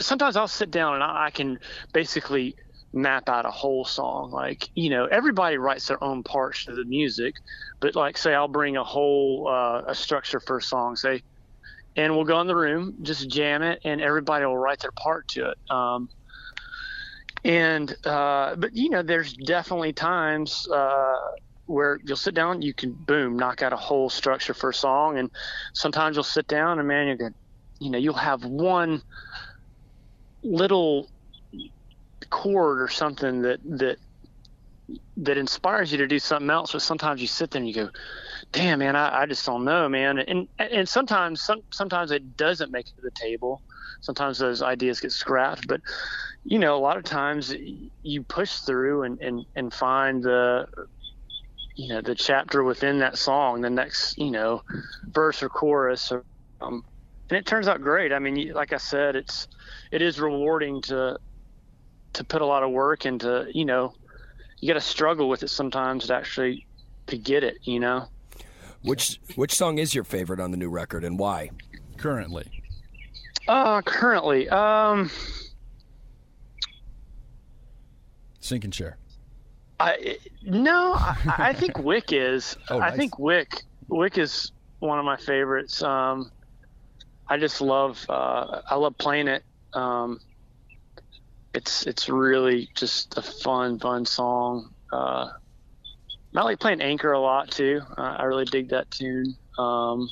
sometimes 0.00 0.36
I'll 0.36 0.48
sit 0.48 0.70
down 0.70 0.94
and 0.94 1.02
I, 1.02 1.26
I 1.26 1.30
can 1.30 1.58
basically 1.92 2.56
map 2.92 3.28
out 3.28 3.46
a 3.46 3.50
whole 3.50 3.84
song. 3.84 4.30
Like, 4.30 4.68
you 4.74 4.90
know, 4.90 5.06
everybody 5.06 5.56
writes 5.56 5.86
their 5.88 6.02
own 6.02 6.22
parts 6.22 6.64
to 6.64 6.74
the 6.74 6.84
music, 6.84 7.34
but 7.80 7.94
like, 7.94 8.18
say, 8.18 8.34
I'll 8.34 8.48
bring 8.48 8.76
a 8.76 8.84
whole 8.84 9.48
uh, 9.48 9.82
a 9.86 9.94
structure 9.94 10.40
for 10.40 10.58
a 10.58 10.62
song, 10.62 10.96
say, 10.96 11.22
and 11.96 12.14
we'll 12.14 12.24
go 12.24 12.40
in 12.40 12.46
the 12.46 12.56
room, 12.56 12.94
just 13.02 13.28
jam 13.28 13.62
it, 13.62 13.80
and 13.84 14.00
everybody 14.00 14.44
will 14.44 14.58
write 14.58 14.80
their 14.80 14.92
part 14.92 15.26
to 15.28 15.50
it. 15.50 15.58
Um, 15.70 16.08
and 17.44 17.94
uh, 18.04 18.56
but 18.56 18.70
you 18.74 18.90
know, 18.90 19.02
there's 19.02 19.32
definitely 19.32 19.92
times 19.92 20.66
uh, 20.72 21.16
where 21.66 21.98
you'll 22.04 22.16
sit 22.16 22.34
down, 22.34 22.62
you 22.62 22.74
can 22.74 22.92
boom, 22.92 23.36
knock 23.36 23.62
out 23.62 23.72
a 23.72 23.76
whole 23.76 24.10
structure 24.10 24.54
for 24.54 24.70
a 24.70 24.74
song, 24.74 25.18
and 25.18 25.30
sometimes 25.74 26.16
you'll 26.16 26.24
sit 26.24 26.46
down 26.46 26.78
and 26.78 26.86
man, 26.86 27.08
you 27.08 27.16
can, 27.16 27.34
you 27.80 27.90
know, 27.90 27.98
you'll 27.98 28.14
have 28.14 28.44
one 28.44 29.02
little 30.44 31.08
chord 32.32 32.82
or 32.82 32.88
something 32.88 33.42
that 33.42 33.60
that 33.64 33.98
that 35.18 35.38
inspires 35.38 35.92
you 35.92 35.98
to 35.98 36.08
do 36.08 36.18
something 36.18 36.50
else. 36.50 36.72
But 36.72 36.82
sometimes 36.82 37.20
you 37.20 37.28
sit 37.28 37.50
there 37.50 37.60
and 37.60 37.68
you 37.68 37.74
go, 37.74 37.90
"Damn, 38.52 38.80
man, 38.80 38.96
I, 38.96 39.22
I 39.22 39.26
just 39.26 39.46
don't 39.46 39.64
know, 39.64 39.88
man." 39.88 40.18
And 40.18 40.48
and 40.58 40.88
sometimes 40.88 41.42
some 41.42 41.60
sometimes 41.72 42.10
it 42.10 42.36
doesn't 42.36 42.72
make 42.72 42.86
it 42.88 42.96
to 42.96 43.02
the 43.02 43.12
table. 43.14 43.62
Sometimes 44.00 44.38
those 44.38 44.62
ideas 44.62 45.00
get 45.00 45.12
scrapped, 45.12 45.68
but 45.68 45.80
you 46.44 46.58
know, 46.58 46.76
a 46.76 46.80
lot 46.80 46.96
of 46.96 47.04
times 47.04 47.54
you 48.02 48.24
push 48.24 48.52
through 48.54 49.04
and 49.04 49.20
and 49.20 49.44
and 49.54 49.72
find 49.72 50.22
the 50.22 50.66
you 51.76 51.88
know 51.88 52.00
the 52.00 52.14
chapter 52.14 52.64
within 52.64 52.98
that 53.00 53.18
song, 53.18 53.60
the 53.60 53.70
next 53.70 54.18
you 54.18 54.30
know 54.30 54.62
verse 55.06 55.42
or 55.42 55.48
chorus, 55.48 56.10
or, 56.12 56.24
um, 56.60 56.82
and 57.30 57.38
it 57.38 57.46
turns 57.46 57.68
out 57.68 57.82
great. 57.82 58.12
I 58.12 58.18
mean, 58.18 58.52
like 58.54 58.72
I 58.72 58.78
said, 58.78 59.16
it's 59.16 59.46
it 59.92 60.02
is 60.02 60.20
rewarding 60.20 60.82
to 60.82 61.18
to 62.14 62.24
put 62.24 62.42
a 62.42 62.46
lot 62.46 62.62
of 62.62 62.70
work 62.70 63.06
into 63.06 63.46
you 63.52 63.64
know 63.64 63.94
you 64.60 64.68
got 64.68 64.74
to 64.74 64.80
struggle 64.80 65.28
with 65.28 65.42
it 65.42 65.48
sometimes 65.48 66.06
to 66.06 66.14
actually 66.14 66.66
to 67.06 67.16
get 67.18 67.42
it 67.44 67.58
you 67.62 67.80
know? 67.80 68.08
Which 68.82 69.20
which 69.36 69.54
song 69.54 69.78
is 69.78 69.94
your 69.94 70.04
favorite 70.04 70.40
on 70.40 70.50
the 70.50 70.56
new 70.56 70.68
record 70.70 71.04
and 71.04 71.18
why? 71.18 71.50
Currently. 71.96 72.46
Uh 73.48 73.80
currently 73.82 74.48
um 74.48 75.10
sinking 78.40 78.70
chair. 78.70 78.98
I 79.80 80.18
no 80.42 80.94
i, 80.94 81.16
I 81.38 81.52
think 81.52 81.78
wick 81.90 82.12
is. 82.12 82.56
Oh, 82.70 82.78
nice. 82.78 82.92
i 82.92 82.96
think 82.96 83.18
wick 83.18 83.62
wick 83.88 84.18
is 84.18 84.52
one 84.80 84.98
of 84.98 85.04
my 85.04 85.16
favorites. 85.16 85.82
Um 85.82 86.30
i 87.28 87.36
just 87.36 87.60
love 87.60 88.04
uh 88.08 88.62
i 88.68 88.74
love 88.74 88.96
playing 88.98 89.28
it. 89.28 89.44
Um 89.74 90.20
it's 91.54 91.86
it's 91.86 92.08
really 92.08 92.70
just 92.74 93.16
a 93.18 93.22
fun 93.22 93.78
fun 93.78 94.06
song. 94.06 94.72
Uh, 94.92 95.30
I 96.34 96.42
like 96.42 96.60
playing 96.60 96.80
Anchor 96.80 97.12
a 97.12 97.20
lot 97.20 97.50
too. 97.50 97.82
Uh, 97.96 98.16
I 98.18 98.24
really 98.24 98.46
dig 98.46 98.70
that 98.70 98.90
tune. 98.90 99.36
Um, 99.58 100.08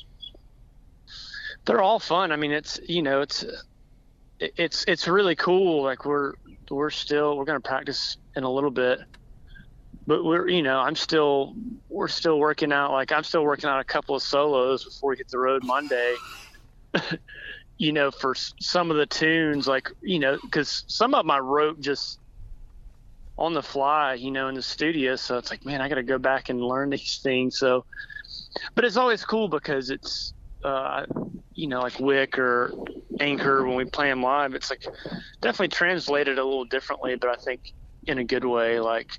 they're 1.65 1.81
all 1.81 1.99
fun. 1.99 2.31
I 2.31 2.35
mean, 2.35 2.51
it's 2.51 2.79
you 2.87 3.01
know, 3.01 3.21
it's 3.21 3.43
it's 4.39 4.85
it's 4.87 5.07
really 5.07 5.35
cool. 5.35 5.83
Like 5.83 6.05
we're 6.05 6.33
we're 6.69 6.89
still 6.89 7.37
we're 7.37 7.45
gonna 7.45 7.59
practice 7.59 8.17
in 8.35 8.43
a 8.43 8.51
little 8.51 8.71
bit, 8.71 8.99
but 10.05 10.23
we're 10.23 10.47
you 10.47 10.61
know 10.61 10.79
I'm 10.79 10.95
still 10.95 11.55
we're 11.89 12.07
still 12.07 12.39
working 12.39 12.71
out. 12.71 12.91
Like 12.91 13.11
I'm 13.11 13.23
still 13.23 13.43
working 13.43 13.69
out 13.69 13.79
a 13.79 13.83
couple 13.83 14.15
of 14.15 14.21
solos 14.21 14.83
before 14.83 15.11
we 15.11 15.17
hit 15.17 15.29
the 15.29 15.39
road 15.39 15.63
Monday. 15.63 16.15
you 17.81 17.91
know, 17.91 18.11
for 18.11 18.35
some 18.35 18.91
of 18.91 18.97
the 18.97 19.07
tunes, 19.07 19.67
like, 19.67 19.89
you 20.03 20.19
know, 20.19 20.37
because 20.43 20.83
some 20.85 21.15
of 21.15 21.23
them 21.23 21.31
I 21.31 21.39
wrote 21.39 21.79
just 21.79 22.19
on 23.39 23.55
the 23.55 23.63
fly, 23.63 24.13
you 24.13 24.29
know, 24.29 24.49
in 24.49 24.53
the 24.53 24.61
studio. 24.61 25.15
So 25.15 25.39
it's 25.39 25.49
like, 25.49 25.65
man, 25.65 25.81
I 25.81 25.89
got 25.89 25.95
to 25.95 26.03
go 26.03 26.19
back 26.19 26.49
and 26.49 26.61
learn 26.61 26.91
these 26.91 27.19
things. 27.23 27.57
So, 27.57 27.83
but 28.75 28.85
it's 28.85 28.97
always 28.97 29.25
cool 29.25 29.47
because 29.47 29.89
it's, 29.89 30.31
uh, 30.63 31.07
you 31.53 31.67
know, 31.67 31.81
like 31.81 31.99
Wick 31.99 32.37
or 32.37 32.71
Anchor 33.19 33.65
when 33.65 33.75
we 33.75 33.85
play 33.85 34.09
them 34.09 34.21
live, 34.21 34.53
it's 34.53 34.69
like 34.69 34.85
definitely 35.41 35.69
translated 35.69 36.37
a 36.37 36.43
little 36.43 36.65
differently, 36.65 37.15
but 37.15 37.31
I 37.31 37.41
think 37.41 37.73
in 38.05 38.19
a 38.19 38.23
good 38.23 38.45
way. 38.45 38.79
Like, 38.79 39.09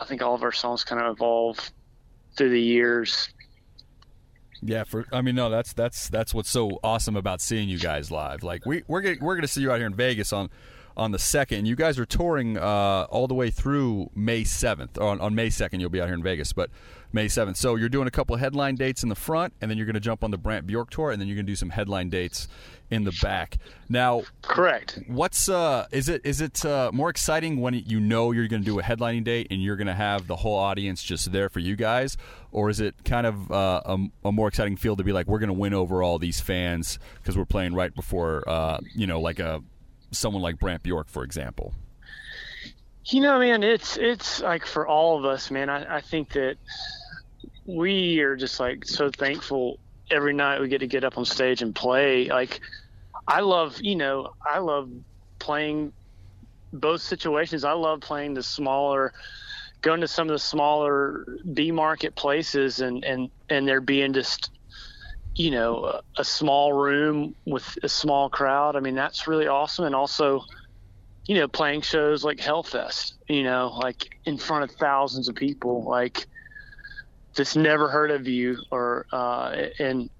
I 0.00 0.06
think 0.06 0.22
all 0.22 0.34
of 0.34 0.42
our 0.42 0.52
songs 0.52 0.84
kind 0.84 1.02
of 1.02 1.12
evolve 1.12 1.58
through 2.34 2.48
the 2.48 2.62
years. 2.62 3.28
Yeah, 4.62 4.84
for 4.84 5.06
I 5.12 5.22
mean, 5.22 5.34
no, 5.34 5.50
that's 5.50 5.72
that's 5.72 6.08
that's 6.08 6.34
what's 6.34 6.50
so 6.50 6.78
awesome 6.82 7.16
about 7.16 7.40
seeing 7.40 7.68
you 7.68 7.78
guys 7.78 8.10
live. 8.10 8.42
Like 8.42 8.66
we 8.66 8.82
we're 8.88 9.16
we're 9.20 9.34
gonna 9.36 9.48
see 9.48 9.60
you 9.62 9.70
out 9.70 9.78
here 9.78 9.86
in 9.86 9.94
Vegas 9.94 10.32
on 10.32 10.50
on 10.98 11.12
the 11.12 11.18
second. 11.18 11.66
You 11.66 11.76
guys 11.76 11.98
are 11.98 12.04
touring 12.04 12.58
uh, 12.58 13.06
all 13.10 13.26
the 13.26 13.34
way 13.34 13.50
through 13.50 14.10
May 14.14 14.44
seventh. 14.44 14.98
On, 14.98 15.20
on 15.20 15.34
May 15.34 15.50
second, 15.50 15.80
you'll 15.80 15.90
be 15.90 16.00
out 16.00 16.06
here 16.08 16.14
in 16.14 16.22
Vegas, 16.22 16.52
but 16.52 16.70
May 17.12 17.28
seventh. 17.28 17.56
So 17.56 17.76
you're 17.76 17.88
doing 17.88 18.08
a 18.08 18.10
couple 18.10 18.34
of 18.34 18.40
headline 18.40 18.74
dates 18.74 19.02
in 19.02 19.08
the 19.08 19.14
front, 19.14 19.54
and 19.60 19.70
then 19.70 19.78
you're 19.78 19.86
gonna 19.86 20.00
jump 20.00 20.24
on 20.24 20.30
the 20.30 20.38
Brant 20.38 20.66
Bjork 20.66 20.90
tour, 20.90 21.10
and 21.10 21.20
then 21.20 21.28
you're 21.28 21.36
gonna 21.36 21.46
do 21.46 21.56
some 21.56 21.70
headline 21.70 22.10
dates 22.10 22.48
in 22.90 23.04
the 23.04 23.12
back. 23.22 23.58
Now, 23.88 24.22
correct. 24.42 24.98
What's 25.06 25.48
uh 25.48 25.86
is 25.92 26.08
it 26.08 26.22
is 26.24 26.40
it 26.40 26.64
uh, 26.64 26.90
more 26.92 27.10
exciting 27.10 27.60
when 27.60 27.74
you 27.74 28.00
know 28.00 28.32
you're 28.32 28.48
going 28.48 28.62
to 28.62 28.66
do 28.66 28.78
a 28.78 28.82
headlining 28.82 29.24
date 29.24 29.48
and 29.50 29.62
you're 29.62 29.76
going 29.76 29.88
to 29.88 29.94
have 29.94 30.26
the 30.26 30.36
whole 30.36 30.56
audience 30.56 31.02
just 31.02 31.30
there 31.32 31.48
for 31.48 31.60
you 31.60 31.76
guys, 31.76 32.16
or 32.52 32.70
is 32.70 32.80
it 32.80 32.94
kind 33.04 33.26
of 33.26 33.50
uh, 33.50 33.82
a, 33.84 33.98
a, 34.28 34.32
more 34.32 34.48
exciting 34.48 34.76
feel 34.76 34.96
to 34.96 35.04
be 35.04 35.12
like 35.12 35.26
we're 35.26 35.38
going 35.38 35.48
to 35.48 35.54
win 35.54 35.74
over 35.74 36.02
all 36.02 36.18
these 36.18 36.40
fans 36.40 36.98
because 37.16 37.36
we're 37.36 37.44
playing 37.44 37.74
right 37.74 37.94
before 37.94 38.42
uh, 38.48 38.78
you 38.94 39.06
know 39.06 39.20
like 39.20 39.38
a 39.38 39.62
someone 40.10 40.42
like 40.42 40.58
Brant 40.58 40.82
Bjork, 40.82 41.08
for 41.08 41.24
example. 41.24 41.74
You 43.06 43.22
know, 43.22 43.38
man, 43.38 43.62
it's 43.62 43.96
it's 43.96 44.40
like 44.40 44.66
for 44.66 44.86
all 44.86 45.18
of 45.18 45.24
us, 45.24 45.50
man. 45.50 45.70
I, 45.70 45.96
I 45.96 46.00
think 46.00 46.32
that 46.32 46.56
we 47.64 48.20
are 48.20 48.36
just 48.36 48.60
like 48.60 48.84
so 48.84 49.10
thankful 49.10 49.78
every 50.10 50.32
night 50.32 50.60
we 50.60 50.68
get 50.68 50.78
to 50.78 50.86
get 50.86 51.04
up 51.04 51.18
on 51.18 51.24
stage 51.24 51.62
and 51.62 51.74
play. 51.74 52.28
Like, 52.28 52.60
I 53.26 53.40
love, 53.40 53.80
you 53.80 53.96
know, 53.96 54.32
I 54.44 54.58
love 54.58 54.90
playing 55.38 55.92
both 56.72 57.02
situations. 57.02 57.64
I 57.64 57.72
love 57.72 58.00
playing 58.00 58.34
the 58.34 58.42
smaller, 58.42 59.12
going 59.82 60.00
to 60.00 60.08
some 60.08 60.28
of 60.28 60.32
the 60.32 60.38
smaller 60.38 61.26
B 61.52 61.70
market 61.70 62.14
places 62.14 62.80
and, 62.80 63.04
and, 63.04 63.30
and 63.50 63.68
there 63.68 63.80
being 63.80 64.12
just, 64.12 64.50
you 65.38 65.50
know, 65.50 66.00
a, 66.16 66.24
small 66.24 66.72
room 66.72 67.34
with 67.46 67.78
a 67.82 67.88
small 67.88 68.28
crowd. 68.28 68.74
I 68.74 68.80
mean, 68.80 68.96
that's 68.96 69.28
really 69.28 69.46
awesome. 69.46 69.84
And 69.84 69.94
also, 69.94 70.44
you 71.26 71.36
know, 71.36 71.46
playing 71.46 71.82
shows 71.82 72.24
like 72.24 72.38
Hellfest, 72.38 73.14
you 73.28 73.44
know, 73.44 73.72
like 73.80 74.18
in 74.24 74.36
front 74.36 74.64
of 74.64 74.76
thousands 74.76 75.28
of 75.28 75.36
people, 75.36 75.84
like, 75.84 76.26
just 77.38 77.56
never 77.56 77.88
heard 77.88 78.10
of 78.10 78.26
you 78.26 78.58
or 78.72 79.06
uh, 79.12 79.54
and 79.78 80.10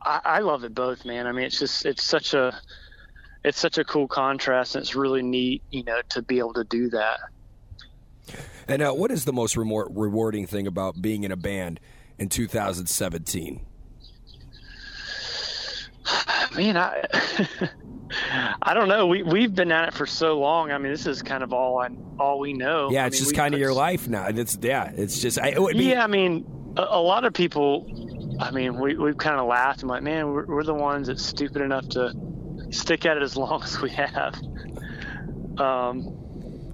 I, 0.00 0.20
I 0.24 0.38
love 0.38 0.64
it 0.64 0.74
both 0.74 1.04
man 1.04 1.26
i 1.26 1.32
mean 1.32 1.44
it's 1.44 1.58
just 1.58 1.84
it's 1.84 2.02
such 2.02 2.32
a 2.32 2.58
it's 3.44 3.58
such 3.58 3.76
a 3.76 3.84
cool 3.84 4.08
contrast 4.08 4.74
and 4.74 4.82
it's 4.82 4.94
really 4.94 5.22
neat 5.22 5.62
you 5.70 5.84
know 5.84 6.00
to 6.10 6.22
be 6.22 6.38
able 6.38 6.54
to 6.54 6.64
do 6.64 6.88
that 6.90 7.20
and 8.68 8.80
uh, 8.80 8.92
what 8.92 9.10
is 9.10 9.26
the 9.26 9.34
most 9.34 9.54
rewarding 9.54 10.46
thing 10.46 10.66
about 10.66 11.02
being 11.02 11.24
in 11.24 11.30
a 11.30 11.36
band 11.36 11.78
in 12.18 12.30
2017 12.30 13.60
man 16.56 16.76
i 16.76 17.04
I 18.62 18.74
don't 18.74 18.88
know. 18.88 19.06
We 19.06 19.22
we've 19.22 19.54
been 19.54 19.72
at 19.72 19.88
it 19.88 19.94
for 19.94 20.06
so 20.06 20.38
long. 20.38 20.70
I 20.70 20.78
mean, 20.78 20.92
this 20.92 21.06
is 21.06 21.22
kind 21.22 21.42
of 21.42 21.52
all 21.52 21.80
I 21.80 21.88
all 22.18 22.38
we 22.38 22.52
know. 22.52 22.90
Yeah, 22.90 23.04
I 23.04 23.06
it's 23.06 23.16
mean, 23.16 23.24
just 23.24 23.36
kind 23.36 23.54
of 23.54 23.60
your 23.60 23.72
life 23.72 24.08
now. 24.08 24.26
It's 24.26 24.58
yeah, 24.60 24.92
it's 24.94 25.20
just. 25.20 25.38
I, 25.38 25.54
it 25.56 25.76
yeah, 25.76 26.04
I 26.04 26.06
mean, 26.06 26.44
a, 26.76 26.82
a, 26.82 27.00
lot 27.00 27.24
of 27.24 27.32
people. 27.32 28.36
I 28.40 28.50
mean, 28.50 28.78
we 28.78 28.96
we've 28.96 29.16
kind 29.16 29.40
of 29.40 29.46
laughed. 29.46 29.82
I'm 29.82 29.88
like, 29.88 30.02
man, 30.02 30.30
we're, 30.30 30.46
we're 30.46 30.64
the 30.64 30.74
ones 30.74 31.08
that's 31.08 31.24
stupid 31.24 31.62
enough 31.62 31.88
to 31.90 32.12
stick 32.70 33.06
at 33.06 33.16
it 33.16 33.22
as 33.22 33.36
long 33.36 33.62
as 33.62 33.80
we 33.80 33.90
have. 33.90 34.34
Um, 35.58 36.20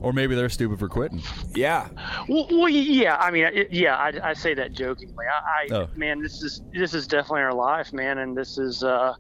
or 0.01 0.15
maybe 0.15 0.35
they're 0.35 0.49
stupid 0.49 0.79
for 0.79 0.89
quitting. 0.89 1.23
Yeah. 1.55 1.89
Well, 2.29 2.47
well 2.51 2.69
yeah. 2.69 3.17
I 3.17 3.31
mean, 3.31 3.45
it, 3.45 3.71
yeah. 3.71 3.97
I, 3.97 4.31
I, 4.31 4.33
say 4.33 4.55
that 4.55 4.73
jokingly. 4.73 5.27
I, 5.27 5.75
I 5.75 5.75
oh. 5.75 5.89
man, 5.95 6.23
this 6.23 6.43
is 6.43 6.63
this 6.73 6.95
is 6.95 7.07
definitely 7.07 7.43
our 7.43 7.55
life, 7.55 7.93
man, 7.93 8.19
and 8.19 8.37
this 8.37 8.59
is. 8.59 8.83
uh 8.83 9.15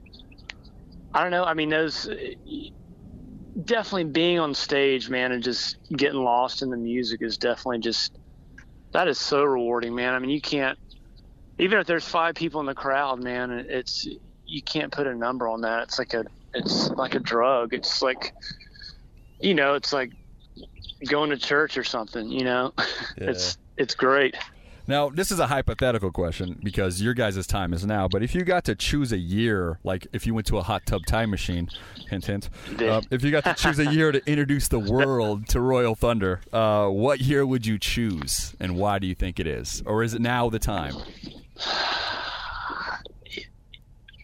I 1.12 1.22
don't 1.22 1.30
know. 1.30 1.44
I 1.44 1.54
mean, 1.54 1.70
those 1.70 2.08
uh, 2.08 2.16
definitely 3.64 4.04
being 4.04 4.38
on 4.38 4.54
stage, 4.54 5.08
man, 5.08 5.32
and 5.32 5.42
just 5.42 5.76
getting 5.96 6.22
lost 6.22 6.62
in 6.62 6.70
the 6.70 6.76
music 6.76 7.22
is 7.22 7.36
definitely 7.36 7.80
just 7.80 8.16
that 8.92 9.08
is 9.08 9.18
so 9.18 9.44
rewarding, 9.44 9.94
man. 9.94 10.14
I 10.14 10.18
mean, 10.18 10.30
you 10.30 10.40
can't 10.40 10.78
even 11.58 11.78
if 11.78 11.86
there's 11.86 12.06
five 12.06 12.34
people 12.34 12.61
in 12.61 12.66
the 12.66 12.74
crowd, 12.74 13.22
man. 13.22 13.50
It's 13.68 14.06
you 14.46 14.62
can't 14.62 14.90
put 14.92 15.06
a 15.06 15.14
number 15.14 15.48
on 15.48 15.61
that. 15.62 15.84
It's 15.84 15.98
like 15.98 16.14
a 16.14 16.24
it's 16.54 16.90
like 16.90 17.14
a 17.14 17.20
drug. 17.20 17.74
It's 17.74 18.02
like 18.02 18.34
you 19.40 19.54
know, 19.54 19.74
it's 19.74 19.92
like 19.92 20.12
going 21.08 21.30
to 21.30 21.36
church 21.36 21.76
or 21.76 21.84
something. 21.84 22.28
You 22.28 22.44
know, 22.44 22.72
yeah. 22.78 23.30
it's 23.30 23.58
it's 23.76 23.94
great. 23.94 24.36
Now, 24.91 25.09
this 25.09 25.30
is 25.30 25.38
a 25.38 25.47
hypothetical 25.47 26.11
question 26.11 26.59
because 26.64 27.01
your 27.01 27.14
guys' 27.14 27.47
time 27.47 27.72
is 27.72 27.86
now. 27.86 28.09
But 28.09 28.24
if 28.24 28.34
you 28.34 28.43
got 28.43 28.64
to 28.64 28.74
choose 28.74 29.12
a 29.12 29.18
year, 29.18 29.78
like 29.84 30.09
if 30.12 30.26
you 30.26 30.34
went 30.34 30.49
to 30.49 30.59
a 30.59 30.64
hot 30.64 30.84
tub 30.84 31.07
time 31.07 31.30
machine, 31.30 31.68
hint, 32.09 32.24
hint, 32.24 32.51
uh, 32.80 33.01
if 33.09 33.22
you 33.22 33.30
got 33.30 33.45
to 33.45 33.55
choose 33.55 33.78
a 33.78 33.86
year 33.86 34.11
to 34.11 34.20
introduce 34.28 34.66
the 34.66 34.80
world 34.80 35.47
to 35.51 35.61
Royal 35.61 35.95
Thunder, 35.95 36.41
uh, 36.53 36.88
what 36.88 37.20
year 37.20 37.47
would 37.47 37.66
you 37.66 37.78
choose, 37.78 38.57
and 38.59 38.74
why 38.74 38.99
do 38.99 39.07
you 39.07 39.14
think 39.14 39.38
it 39.38 39.47
is, 39.47 39.80
or 39.86 40.03
is 40.03 40.12
it 40.12 40.20
now 40.20 40.51
the 40.51 40.59
time? 40.59 40.97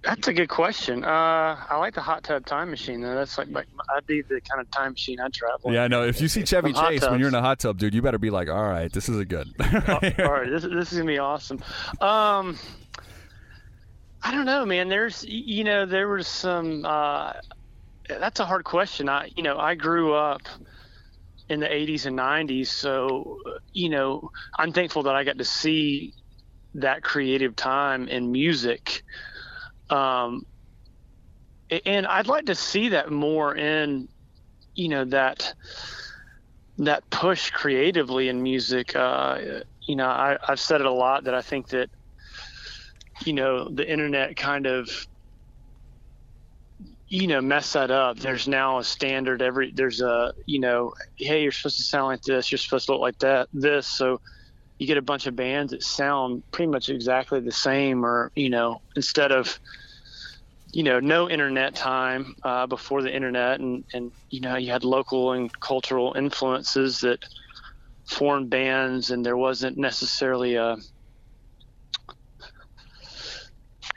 That's 0.07 0.29
a 0.29 0.33
good 0.33 0.49
question. 0.49 1.05
Uh, 1.05 1.57
I 1.69 1.77
like 1.79 1.95
the 1.95 2.01
hot 2.01 2.23
tub 2.23 2.47
time 2.47 2.71
machine 2.71 3.01
though. 3.01 3.17
That's 3.17 3.37
like, 3.39 3.49
like 3.51 3.67
I'd 3.91 4.07
be 4.07 4.23
the 4.23 4.41
kind 4.41 4.61
of 4.61 4.71
time 4.71 4.93
machine 4.93 5.19
I'd 5.19 5.33
travel. 5.33 5.73
Yeah, 5.73 5.83
I 5.83 5.89
know. 5.89 6.05
If 6.05 6.21
you 6.21 6.29
see 6.29 6.45
Chevy 6.45 6.73
Chase 6.73 7.03
when 7.03 7.19
you're 7.19 7.29
in 7.29 7.35
a 7.35 7.41
hot 7.43 7.59
tub, 7.59 7.77
dude, 7.77 7.93
you 7.93 8.03
better 8.03 8.19
be 8.19 8.31
like, 8.31 8.49
all 8.49 8.69
right, 8.69 8.93
this 8.93 9.09
is 9.09 9.19
a 9.19 9.25
good. 9.25 9.53
All 9.61 10.33
right, 10.33 10.49
this 10.49 10.63
this 10.63 10.93
is 10.93 10.99
gonna 10.99 11.11
be 11.11 11.19
awesome. 11.19 11.59
Um, 12.01 12.57
I 14.23 14.31
don't 14.31 14.47
know, 14.47 14.65
man. 14.65 14.89
There's, 14.89 15.25
you 15.25 15.65
know, 15.65 15.87
there 15.87 16.07
was 16.07 16.29
some. 16.29 16.85
Uh, 16.85 17.33
that's 18.09 18.39
a 18.39 18.45
hard 18.45 18.65
question. 18.65 19.09
I, 19.09 19.31
you 19.35 19.43
know, 19.43 19.59
I 19.59 19.75
grew 19.75 20.15
up 20.15 20.43
in 21.49 21.59
the 21.59 21.67
80s 21.67 22.07
and 22.07 22.17
90s, 22.17 22.69
so 22.69 23.39
you 23.73 23.89
know, 23.89 24.31
I'm 24.57 24.73
thankful 24.73 25.03
that 25.05 25.17
I 25.17 25.25
got 25.25 25.39
to 25.39 25.45
see 25.45 26.15
that 26.75 27.03
creative 27.03 27.57
time 27.57 28.07
in 28.07 28.31
music. 28.31 29.03
Um, 29.91 30.45
and 31.85 32.07
I'd 32.07 32.29
like 32.29 32.47
to 32.47 32.55
see 32.55 32.91
that 32.91 33.11
more 33.11 33.57
in, 33.57 34.09
you 34.75 34.89
know, 34.89 35.05
that 35.07 35.55
that 36.79 37.09
push 37.11 37.51
creatively 37.51 38.29
in 38.29 38.43
music. 38.43 38.95
Uh, 38.95 39.63
you 39.87 39.97
know, 39.97 40.07
I, 40.07 40.37
I've 40.47 40.61
said 40.61 40.81
it 40.81 40.87
a 40.87 40.93
lot 40.93 41.25
that 41.25 41.35
I 41.35 41.43
think 41.43 41.69
that, 41.69 41.89
you 43.25 43.33
know, 43.33 43.69
the 43.69 43.91
internet 43.91 44.37
kind 44.37 44.67
of, 44.67 44.91
you 47.09 47.27
know, 47.29 47.41
messed 47.41 47.73
that 47.75 47.91
up. 47.91 48.19
There's 48.19 48.47
now 48.47 48.79
a 48.79 48.85
standard. 48.85 49.41
Every 49.41 49.73
there's 49.73 50.01
a, 50.01 50.35
you 50.45 50.61
know, 50.61 50.93
hey, 51.17 51.43
you're 51.43 51.53
supposed 51.53 51.79
to 51.79 51.85
sound 51.85 52.07
like 52.07 52.23
this. 52.23 52.51
You're 52.51 52.59
supposed 52.59 52.87
to 52.87 52.93
look 52.93 53.01
like 53.01 53.19
that. 53.21 53.49
This. 53.53 53.87
So 53.87 54.21
you 54.79 54.87
get 54.87 54.99
a 54.99 55.03
bunch 55.03 55.27
of 55.27 55.37
bands 55.37 55.73
that 55.73 55.83
sound 55.83 56.43
pretty 56.51 56.71
much 56.71 56.89
exactly 56.89 57.41
the 57.41 57.53
same, 57.53 58.05
or 58.05 58.31
you 58.35 58.51
know, 58.51 58.83
instead 58.95 59.33
of 59.33 59.59
you 60.73 60.83
know, 60.83 61.01
no 61.01 61.31
internet 61.31 61.75
time 61.75 62.35
uh, 62.43 62.67
before 62.67 63.03
the 63.03 63.15
internet, 63.15 63.61
and 63.61 63.85
and 63.95 64.13
you 64.31 64.41
know, 64.41 64.57
you 64.57 64.71
had 64.71 64.85
local 64.85 65.33
and 65.33 65.51
cultural 65.61 66.15
influences 66.17 67.01
that 67.01 67.25
formed 68.05 68.51
bands, 68.51 69.11
and 69.11 69.25
there 69.25 69.37
wasn't 69.37 69.79
necessarily 69.79 70.57
a 70.57 70.77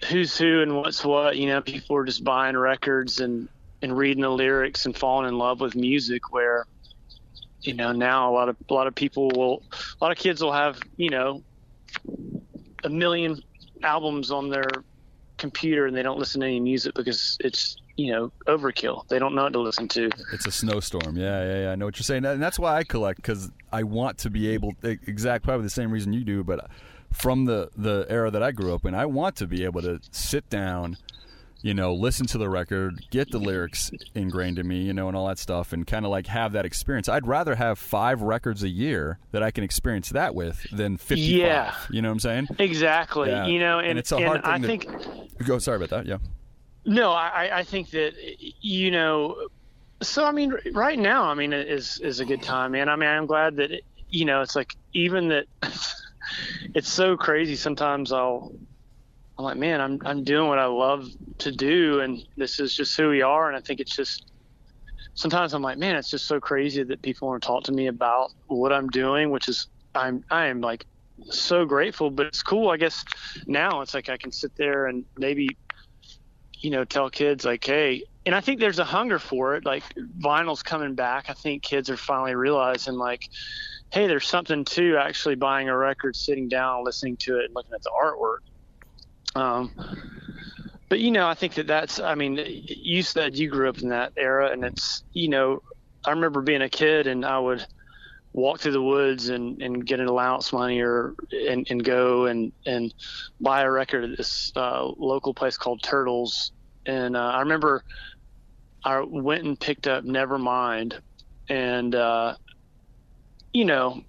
who's 0.07 0.37
who 0.37 0.61
and 0.61 0.75
what's 0.75 1.03
what. 1.03 1.37
You 1.37 1.47
know, 1.47 1.61
people 1.61 1.95
were 1.95 2.05
just 2.05 2.23
buying 2.23 2.55
records 2.55 3.19
and 3.19 3.49
and 3.81 3.97
reading 3.97 4.21
the 4.21 4.29
lyrics 4.29 4.85
and 4.85 4.95
falling 4.95 5.27
in 5.27 5.37
love 5.37 5.59
with 5.59 5.75
music. 5.75 6.31
Where 6.31 6.65
you 7.61 7.73
know 7.73 7.91
now 7.91 8.29
a 8.29 8.33
lot 8.33 8.49
of 8.49 8.55
a 8.69 8.73
lot 8.73 8.87
of 8.87 8.95
people 8.95 9.29
will 9.35 9.63
a 9.99 10.03
lot 10.03 10.11
of 10.11 10.17
kids 10.17 10.41
will 10.41 10.53
have 10.53 10.79
you 10.97 11.09
know 11.09 11.43
a 12.83 12.89
million 12.89 13.41
albums 13.83 14.31
on 14.31 14.49
their 14.49 14.69
computer 15.37 15.85
and 15.85 15.95
they 15.95 16.03
don't 16.03 16.19
listen 16.19 16.41
to 16.41 16.47
any 16.47 16.59
music 16.59 16.93
because 16.95 17.37
it's 17.39 17.77
you 17.99 18.11
know 18.13 18.31
overkill. 18.47 19.07
They 19.09 19.19
don't 19.19 19.35
know 19.35 19.43
what 19.43 19.53
to 19.53 19.59
listen 19.59 19.87
to. 19.89 20.09
It's 20.31 20.45
a 20.45 20.51
snowstorm. 20.51 21.17
Yeah, 21.17 21.43
yeah, 21.43 21.61
yeah. 21.63 21.71
I 21.71 21.75
know 21.75 21.85
what 21.85 21.97
you're 21.97 22.03
saying, 22.03 22.25
and 22.25 22.41
that's 22.41 22.57
why 22.57 22.77
I 22.77 22.83
collect 22.83 23.17
because 23.17 23.51
I 23.71 23.83
want 23.83 24.19
to 24.19 24.29
be 24.29 24.47
able. 24.49 24.73
Exact, 24.83 25.43
probably 25.43 25.63
the 25.63 25.69
same 25.69 25.91
reason 25.91 26.13
you 26.13 26.23
do, 26.23 26.43
but 26.43 26.69
from 27.11 27.45
the 27.45 27.69
the 27.75 28.05
era 28.09 28.31
that 28.31 28.41
I 28.41 28.51
grew 28.51 28.73
up 28.73 28.85
in, 28.85 28.95
I 28.95 29.05
want 29.05 29.35
to 29.37 29.47
be 29.47 29.65
able 29.65 29.81
to 29.81 29.99
sit 30.11 30.49
down, 30.49 30.97
you 31.61 31.73
know, 31.73 31.93
listen 31.93 32.25
to 32.27 32.37
the 32.37 32.47
record, 32.49 33.05
get 33.11 33.31
the 33.31 33.37
lyrics 33.37 33.91
ingrained 34.15 34.59
in 34.59 34.67
me, 34.67 34.83
you 34.83 34.93
know, 34.93 35.07
and 35.09 35.17
all 35.17 35.27
that 35.27 35.37
stuff, 35.37 35.73
and 35.73 35.85
kind 35.85 36.05
of 36.05 36.11
like 36.11 36.27
have 36.27 36.53
that 36.53 36.65
experience. 36.65 37.09
I'd 37.09 37.27
rather 37.27 37.55
have 37.55 37.77
five 37.77 38.21
records 38.21 38.63
a 38.63 38.69
year 38.69 39.19
that 39.31 39.43
I 39.43 39.51
can 39.51 39.63
experience 39.63 40.09
that 40.09 40.33
with 40.35 40.65
than 40.71 40.97
fifty-five. 40.97 41.37
Yeah. 41.39 41.75
You 41.89 42.01
know 42.01 42.09
what 42.09 42.13
I'm 42.13 42.19
saying? 42.19 42.47
Exactly. 42.59 43.29
Yeah. 43.29 43.45
You 43.45 43.59
know, 43.59 43.79
And 43.79 43.89
and, 43.89 43.99
it's 43.99 44.11
a 44.11 44.25
hard 44.25 44.41
I 44.43 44.59
thing 44.59 44.79
to- 44.79 44.87
think 44.99 45.45
Go. 45.45 45.59
Sorry 45.59 45.77
about 45.77 45.89
that. 45.89 46.05
Yeah. 46.05 46.17
no, 46.85 47.11
I, 47.11 47.59
I 47.59 47.63
think 47.63 47.89
that 47.91 48.13
you 48.61 48.91
know. 48.91 49.47
So 50.01 50.23
I 50.25 50.31
mean, 50.31 50.53
right 50.71 50.97
now, 50.97 51.25
I 51.25 51.33
mean, 51.33 51.51
is 51.51 51.99
is 51.99 52.19
a 52.21 52.25
good 52.25 52.41
time, 52.41 52.71
man. 52.71 52.87
I 52.87 52.95
mean, 52.95 53.09
I'm 53.09 53.25
glad 53.25 53.57
that 53.57 53.71
it, 53.71 53.83
you 54.09 54.23
know 54.25 54.41
it's 54.41 54.55
like 54.55 54.75
even 54.93 55.27
that. 55.27 55.45
it's 56.73 56.89
so 56.89 57.17
crazy. 57.17 57.55
Sometimes 57.55 58.11
I'll. 58.13 58.53
I'm 59.39 59.45
like, 59.45 59.57
man, 59.57 59.79
I'm 59.79 59.99
I'm 60.03 60.25
doing 60.25 60.49
what 60.49 60.59
I 60.59 60.65
love 60.65 61.07
to 61.39 61.51
do, 61.51 62.01
and 62.01 62.21
this 62.35 62.59
is 62.59 62.75
just 62.75 62.95
who 62.97 63.09
we 63.09 63.21
are. 63.21 63.47
And 63.47 63.57
I 63.57 63.61
think 63.61 63.79
it's 63.79 63.95
just. 63.95 64.25
Sometimes 65.13 65.53
I'm 65.53 65.61
like, 65.61 65.77
man, 65.77 65.95
it's 65.95 66.09
just 66.09 66.27
so 66.27 66.39
crazy 66.39 66.83
that 66.83 67.01
people 67.01 67.27
want 67.27 67.41
to 67.41 67.47
talk 67.47 67.63
to 67.63 67.73
me 67.73 67.87
about 67.87 68.31
what 68.47 68.71
I'm 68.71 68.87
doing, 68.89 69.31
which 69.31 69.47
is 69.47 69.67
I'm 69.95 70.23
I 70.29 70.47
am 70.47 70.59
like 70.59 70.85
so 71.21 71.65
grateful. 71.65 72.09
But 72.11 72.27
it's 72.27 72.43
cool, 72.43 72.69
I 72.69 72.75
guess. 72.77 73.03
Now 73.47 73.79
it's 73.81 73.93
like 73.93 74.09
I 74.09 74.17
can 74.17 74.31
sit 74.31 74.55
there 74.57 74.87
and 74.87 75.05
maybe 75.17 75.57
you 76.59 76.69
know, 76.69 76.83
tell 76.83 77.09
kids 77.09 77.45
like, 77.45 77.63
hey, 77.63 78.03
and 78.25 78.35
I 78.35 78.41
think 78.41 78.59
there's 78.59 78.79
a 78.79 78.83
hunger 78.83 79.17
for 79.17 79.55
it. 79.55 79.65
Like 79.65 79.83
vinyl's 80.19 80.61
coming 80.61 80.93
back. 80.93 81.29
I 81.29 81.33
think 81.33 81.63
kids 81.63 81.89
are 81.89 81.97
finally 81.97 82.35
realizing 82.35 82.95
like, 82.95 83.29
hey, 83.91 84.07
there's 84.07 84.27
something 84.27 84.65
to 84.65 84.97
actually 84.97 85.35
buying 85.35 85.69
a 85.69 85.77
record, 85.77 86.15
sitting 86.15 86.49
down, 86.49 86.83
listening 86.83 87.15
to 87.17 87.39
it, 87.39 87.45
and 87.45 87.55
looking 87.55 87.73
at 87.73 87.81
the 87.81 87.91
artwork. 88.03 88.39
Um, 89.39 89.71
but 90.89 90.99
you 90.99 91.11
know, 91.11 91.27
I 91.27 91.33
think 91.33 91.53
that 91.55 91.67
that's. 91.67 91.99
I 91.99 92.15
mean, 92.15 92.39
you 92.67 93.03
said 93.03 93.37
you 93.37 93.49
grew 93.49 93.69
up 93.69 93.79
in 93.79 93.89
that 93.89 94.13
era, 94.17 94.51
and 94.51 94.65
it's 94.65 95.03
you 95.13 95.29
know, 95.29 95.61
I 96.05 96.11
remember 96.11 96.41
being 96.41 96.61
a 96.61 96.69
kid 96.69 97.07
and 97.07 97.25
I 97.25 97.39
would 97.39 97.65
walk 98.33 98.59
through 98.59 98.71
the 98.71 98.81
woods 98.81 99.29
and, 99.29 99.61
and 99.61 99.85
get 99.85 99.99
an 99.99 100.07
allowance 100.07 100.53
money 100.53 100.81
or 100.81 101.15
and, 101.31 101.65
and 101.69 101.83
go 101.83 102.25
and, 102.25 102.51
and 102.65 102.93
buy 103.39 103.61
a 103.61 103.71
record 103.71 104.03
at 104.03 104.17
this 104.17 104.51
uh, 104.55 104.85
local 104.97 105.33
place 105.33 105.57
called 105.57 105.81
Turtles. 105.81 106.51
And 106.85 107.17
uh, 107.17 107.19
I 107.19 107.39
remember 107.39 107.83
I 108.83 109.01
went 109.01 109.43
and 109.43 109.59
picked 109.59 109.87
up 109.87 110.03
Nevermind 110.03 110.99
and, 111.49 111.95
uh, 111.95 112.35
you 113.51 113.65
know, 113.65 114.03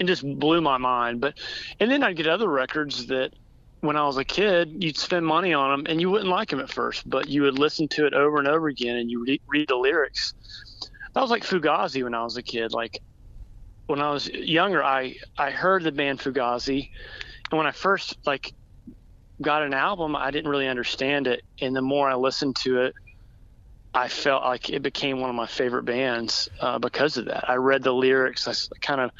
it 0.00 0.06
just 0.06 0.22
blew 0.22 0.60
my 0.60 0.78
mind. 0.78 1.20
But, 1.20 1.38
and 1.78 1.90
then 1.90 2.02
I'd 2.02 2.16
get 2.16 2.26
other 2.26 2.48
records 2.48 3.06
that 3.06 3.32
when 3.80 3.96
I 3.96 4.04
was 4.04 4.16
a 4.16 4.24
kid, 4.24 4.82
you'd 4.82 4.98
spend 4.98 5.24
money 5.24 5.52
on 5.52 5.70
them 5.70 5.86
and 5.88 6.00
you 6.00 6.10
wouldn't 6.10 6.30
like 6.30 6.50
them 6.50 6.60
at 6.60 6.70
first, 6.70 7.08
but 7.08 7.28
you 7.28 7.42
would 7.42 7.58
listen 7.58 7.88
to 7.88 8.06
it 8.06 8.14
over 8.14 8.38
and 8.38 8.48
over 8.48 8.68
again 8.68 8.96
and 8.96 9.10
you 9.10 9.24
re- 9.24 9.40
read 9.48 9.68
the 9.68 9.76
lyrics. 9.76 10.34
That 11.14 11.20
was 11.20 11.30
like 11.30 11.44
Fugazi 11.44 12.02
when 12.02 12.14
I 12.14 12.24
was 12.24 12.36
a 12.36 12.42
kid. 12.42 12.72
Like 12.72 13.00
when 13.86 14.00
I 14.00 14.10
was 14.10 14.28
younger, 14.28 14.82
I 14.82 15.14
I 15.36 15.50
heard 15.50 15.82
the 15.82 15.92
band 15.92 16.20
Fugazi, 16.20 16.88
and 17.50 17.58
when 17.58 17.66
I 17.66 17.72
first 17.72 18.16
like 18.26 18.52
got 19.40 19.62
an 19.62 19.74
album, 19.74 20.16
I 20.16 20.30
didn't 20.30 20.50
really 20.50 20.68
understand 20.68 21.26
it, 21.26 21.42
and 21.60 21.74
the 21.74 21.82
more 21.82 22.10
I 22.10 22.14
listened 22.14 22.56
to 22.56 22.82
it, 22.82 22.94
I 23.94 24.08
felt 24.08 24.44
like 24.44 24.70
it 24.70 24.82
became 24.82 25.20
one 25.20 25.30
of 25.30 25.36
my 25.36 25.46
favorite 25.46 25.84
bands 25.84 26.48
uh, 26.60 26.78
because 26.78 27.16
of 27.16 27.26
that. 27.26 27.48
I 27.48 27.54
read 27.54 27.82
the 27.82 27.92
lyrics, 27.92 28.46
I 28.46 28.54
kind 28.82 29.00
of 29.00 29.10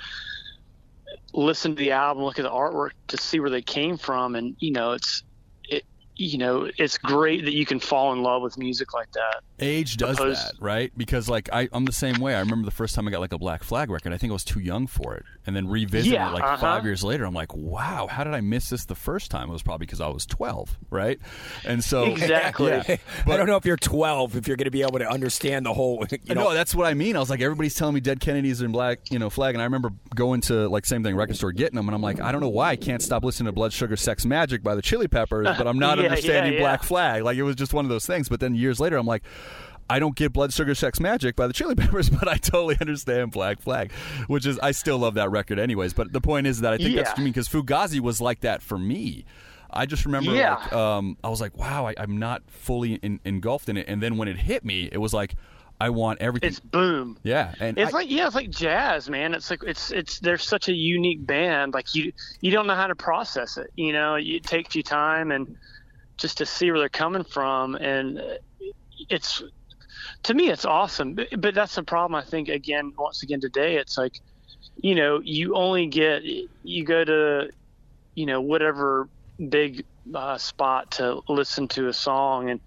listened 1.32 1.76
to 1.76 1.84
the 1.84 1.92
album, 1.92 2.24
look 2.24 2.38
at 2.38 2.42
the 2.42 2.50
artwork 2.50 2.90
to 3.08 3.16
see 3.16 3.40
where 3.40 3.50
they 3.50 3.62
came 3.62 3.96
from, 3.96 4.34
and 4.34 4.56
you 4.60 4.72
know, 4.72 4.92
it's 4.92 5.22
it 5.22 5.27
you 6.18 6.36
know, 6.36 6.68
it's 6.78 6.98
great 6.98 7.44
that 7.44 7.54
you 7.54 7.64
can 7.64 7.78
fall 7.78 8.12
in 8.12 8.22
love 8.22 8.42
with 8.42 8.58
music 8.58 8.92
like 8.92 9.10
that. 9.12 9.40
Age 9.60 9.96
does 9.96 10.18
Opposed- 10.18 10.40
that, 10.48 10.54
right? 10.60 10.92
Because 10.96 11.28
like 11.28 11.48
I, 11.52 11.68
I'm 11.72 11.84
the 11.84 11.92
same 11.92 12.16
way. 12.20 12.34
I 12.34 12.40
remember 12.40 12.64
the 12.64 12.70
first 12.72 12.94
time 12.94 13.06
I 13.08 13.10
got 13.10 13.20
like 13.20 13.32
a 13.32 13.38
Black 13.38 13.62
Flag 13.62 13.88
record. 13.90 14.12
I 14.12 14.18
think 14.18 14.30
I 14.30 14.34
was 14.34 14.44
too 14.44 14.60
young 14.60 14.86
for 14.86 15.14
it, 15.14 15.24
and 15.46 15.54
then 15.56 15.68
revisiting 15.68 16.14
Yeah, 16.14 16.30
it 16.30 16.34
like 16.34 16.42
uh-huh. 16.44 16.56
five 16.58 16.84
years 16.84 17.02
later, 17.04 17.24
I'm 17.24 17.34
like, 17.34 17.54
wow, 17.54 18.08
how 18.10 18.24
did 18.24 18.34
I 18.34 18.40
miss 18.40 18.68
this 18.70 18.84
the 18.84 18.94
first 18.94 19.30
time? 19.30 19.48
It 19.48 19.52
was 19.52 19.62
probably 19.62 19.86
because 19.86 20.00
I 20.00 20.08
was 20.08 20.26
12, 20.26 20.76
right? 20.90 21.18
And 21.64 21.82
so 21.82 22.04
Exactly. 22.10 22.70
yeah. 22.70 22.96
I 23.26 23.36
don't 23.36 23.46
know 23.46 23.56
if 23.56 23.64
you're 23.64 23.76
12 23.76 24.36
if 24.36 24.48
you're 24.48 24.56
going 24.56 24.64
to 24.66 24.70
be 24.72 24.82
able 24.82 24.98
to 24.98 25.08
understand 25.08 25.64
the 25.66 25.72
whole. 25.72 26.04
You 26.24 26.34
know, 26.34 26.44
no, 26.44 26.54
that's 26.54 26.74
what 26.74 26.86
I 26.86 26.94
mean. 26.94 27.16
I 27.16 27.20
was 27.20 27.30
like, 27.30 27.40
everybody's 27.40 27.74
telling 27.74 27.94
me 27.94 28.00
Dead 28.00 28.18
Kennedys 28.20 28.60
and 28.60 28.72
Black, 28.72 29.10
you 29.10 29.18
know, 29.18 29.30
Flag, 29.30 29.54
and 29.54 29.62
I 29.62 29.64
remember 29.64 29.90
going 30.14 30.40
to 30.42 30.68
like 30.68 30.84
same 30.84 31.02
thing 31.02 31.14
record 31.16 31.36
store 31.36 31.52
getting 31.52 31.76
them, 31.76 31.86
and 31.88 31.94
I'm 31.94 32.02
like, 32.02 32.20
I 32.20 32.32
don't 32.32 32.40
know 32.40 32.48
why 32.48 32.70
I 32.70 32.76
can't 32.76 33.00
stop 33.02 33.24
listening 33.24 33.46
to 33.46 33.52
Blood 33.52 33.72
Sugar 33.72 33.96
Sex 33.96 34.26
Magik 34.26 34.62
by 34.62 34.74
the 34.74 34.82
Chili 34.82 35.06
Peppers, 35.08 35.46
but 35.56 35.66
I'm 35.66 35.78
not 35.78 35.98
Yeah, 36.07 36.07
understanding 36.10 36.52
yeah, 36.54 36.58
yeah. 36.58 36.64
Black 36.64 36.82
Flag. 36.82 37.22
Like 37.22 37.36
it 37.36 37.42
was 37.42 37.56
just 37.56 37.72
one 37.74 37.84
of 37.84 37.88
those 37.88 38.06
things. 38.06 38.28
But 38.28 38.40
then 38.40 38.54
years 38.54 38.80
later, 38.80 38.96
I'm 38.96 39.06
like. 39.06 39.22
I 39.90 40.00
don't 40.00 40.14
get 40.14 40.34
Blood 40.34 40.52
Sugar 40.52 40.74
Sex 40.74 41.00
Magik 41.00 41.34
by 41.34 41.46
the 41.46 41.54
Chili 41.54 41.74
Peppers, 41.74 42.10
but 42.10 42.28
I 42.28 42.36
totally 42.36 42.76
understand 42.78 43.30
Black 43.30 43.58
Flag, 43.62 43.90
which 44.26 44.44
is 44.44 44.58
I 44.58 44.72
still 44.72 44.98
love 44.98 45.14
that 45.14 45.30
record 45.30 45.58
anyways. 45.58 45.94
But 45.94 46.12
the 46.12 46.20
point 46.20 46.46
is 46.46 46.60
that 46.60 46.74
I 46.74 46.76
think 46.76 46.94
that's 46.94 47.08
what 47.12 47.16
you 47.16 47.24
mean 47.24 47.32
because 47.32 47.48
Fugazi 47.48 47.98
was 47.98 48.20
like 48.20 48.40
that 48.40 48.60
for 48.60 48.76
me. 48.78 49.24
I 49.70 49.86
just 49.86 50.04
remember 50.04 50.34
Yeah. 50.34 50.56
like 50.56 50.72
um, 50.74 51.16
I 51.24 51.30
was 51.30 51.40
like, 51.40 51.56
wow, 51.56 51.86
I, 51.86 51.94
I'm 51.96 52.18
not 52.18 52.42
fully 52.48 52.96
in, 52.96 53.18
engulfed 53.24 53.70
in 53.70 53.78
it, 53.78 53.86
and 53.88 54.02
then 54.02 54.18
when 54.18 54.28
it 54.28 54.36
hit 54.36 54.62
me, 54.62 54.90
it 54.92 54.98
was 54.98 55.14
like 55.14 55.36
I 55.80 55.88
want 55.88 56.20
everything. 56.20 56.48
It's 56.48 56.60
boom. 56.60 57.16
Yeah, 57.22 57.54
and 57.58 57.78
It's 57.78 57.94
I- 57.94 57.96
like 57.98 58.10
yeah, 58.10 58.26
it's 58.26 58.34
like 58.34 58.50
jazz, 58.50 59.08
man. 59.08 59.32
It's 59.32 59.48
like 59.48 59.62
it's 59.66 59.90
it's 59.90 60.20
there's 60.20 60.46
such 60.46 60.68
a 60.68 60.74
unique 60.74 61.26
band. 61.26 61.72
Like 61.72 61.94
you 61.94 62.12
you 62.42 62.50
don't 62.50 62.66
know 62.66 62.74
how 62.74 62.88
to 62.88 62.94
process 62.94 63.56
it. 63.56 63.70
You 63.74 63.94
know, 63.94 64.16
it 64.16 64.42
takes 64.44 64.74
you 64.76 64.82
time 64.82 65.30
and 65.32 65.56
just 66.18 66.38
to 66.38 66.46
see 66.46 66.70
where 66.70 66.80
they're 66.80 66.88
coming 66.88 67.24
from, 67.24 67.74
and 67.76 68.20
it's 69.08 69.42
to 70.24 70.34
me 70.34 70.50
it's 70.50 70.64
awesome. 70.64 71.14
But, 71.14 71.28
but 71.38 71.54
that's 71.54 71.74
the 71.74 71.82
problem. 71.82 72.14
I 72.14 72.24
think 72.24 72.48
again, 72.48 72.92
once 72.98 73.22
again 73.22 73.40
today, 73.40 73.76
it's 73.76 73.96
like, 73.96 74.20
you 74.76 74.94
know, 74.94 75.20
you 75.22 75.54
only 75.54 75.86
get 75.86 76.22
you 76.62 76.84
go 76.84 77.04
to, 77.04 77.50
you 78.14 78.26
know, 78.26 78.40
whatever 78.40 79.08
big 79.48 79.84
uh, 80.14 80.38
spot 80.38 80.90
to 80.92 81.20
listen 81.28 81.68
to 81.68 81.88
a 81.88 81.92
song 81.92 82.50
and 82.50 82.60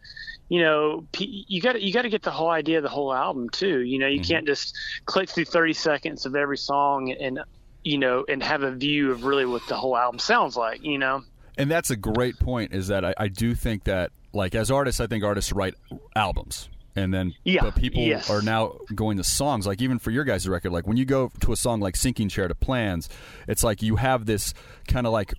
you 0.47 0.61
know 0.61 1.07
you 1.17 1.61
got 1.61 1.81
you 1.81 1.93
got 1.93 2.03
to 2.03 2.09
get 2.09 2.21
the 2.21 2.31
whole 2.31 2.49
idea 2.49 2.77
of 2.77 2.83
the 2.83 2.89
whole 2.89 3.13
album 3.13 3.49
too 3.49 3.79
you 3.79 3.97
know 3.97 4.07
you 4.07 4.21
can't 4.21 4.45
just 4.45 4.75
click 5.05 5.29
through 5.29 5.45
30 5.45 5.73
seconds 5.73 6.25
of 6.25 6.35
every 6.35 6.57
song 6.57 7.11
and 7.11 7.39
you 7.83 7.97
know 7.97 8.25
and 8.27 8.43
have 8.43 8.63
a 8.63 8.71
view 8.71 9.11
of 9.11 9.23
really 9.23 9.45
what 9.45 9.65
the 9.67 9.75
whole 9.75 9.97
album 9.97 10.19
sounds 10.19 10.55
like 10.55 10.83
you 10.83 10.97
know 10.97 11.21
And 11.61 11.69
that's 11.69 11.91
a 11.91 11.95
great 11.95 12.39
point. 12.39 12.73
Is 12.73 12.87
that 12.87 13.05
I, 13.05 13.13
I 13.17 13.27
do 13.27 13.53
think 13.53 13.83
that 13.83 14.11
like 14.33 14.55
as 14.55 14.71
artists, 14.71 14.99
I 14.99 15.07
think 15.07 15.23
artists 15.23 15.51
write 15.51 15.75
albums. 16.15 16.69
And 16.95 17.13
then 17.13 17.33
Yeah, 17.43 17.61
but 17.61 17.75
people 17.75 18.01
yes. 18.01 18.29
are 18.29 18.41
now 18.41 18.77
going 18.95 19.17
to 19.17 19.23
songs. 19.23 19.67
Like 19.67 19.81
even 19.81 19.99
for 19.99 20.11
your 20.11 20.23
guys' 20.23 20.47
record, 20.49 20.71
like 20.71 20.87
when 20.87 20.97
you 20.97 21.05
go 21.05 21.31
to 21.41 21.53
a 21.53 21.55
song 21.55 21.79
like 21.79 21.95
Sinking 21.95 22.29
Chair 22.29 22.47
to 22.47 22.55
Plans, 22.55 23.07
it's 23.47 23.63
like 23.63 23.81
you 23.81 23.95
have 23.97 24.25
this 24.25 24.53
kind 24.87 25.05
of 25.05 25.13
like 25.13 25.33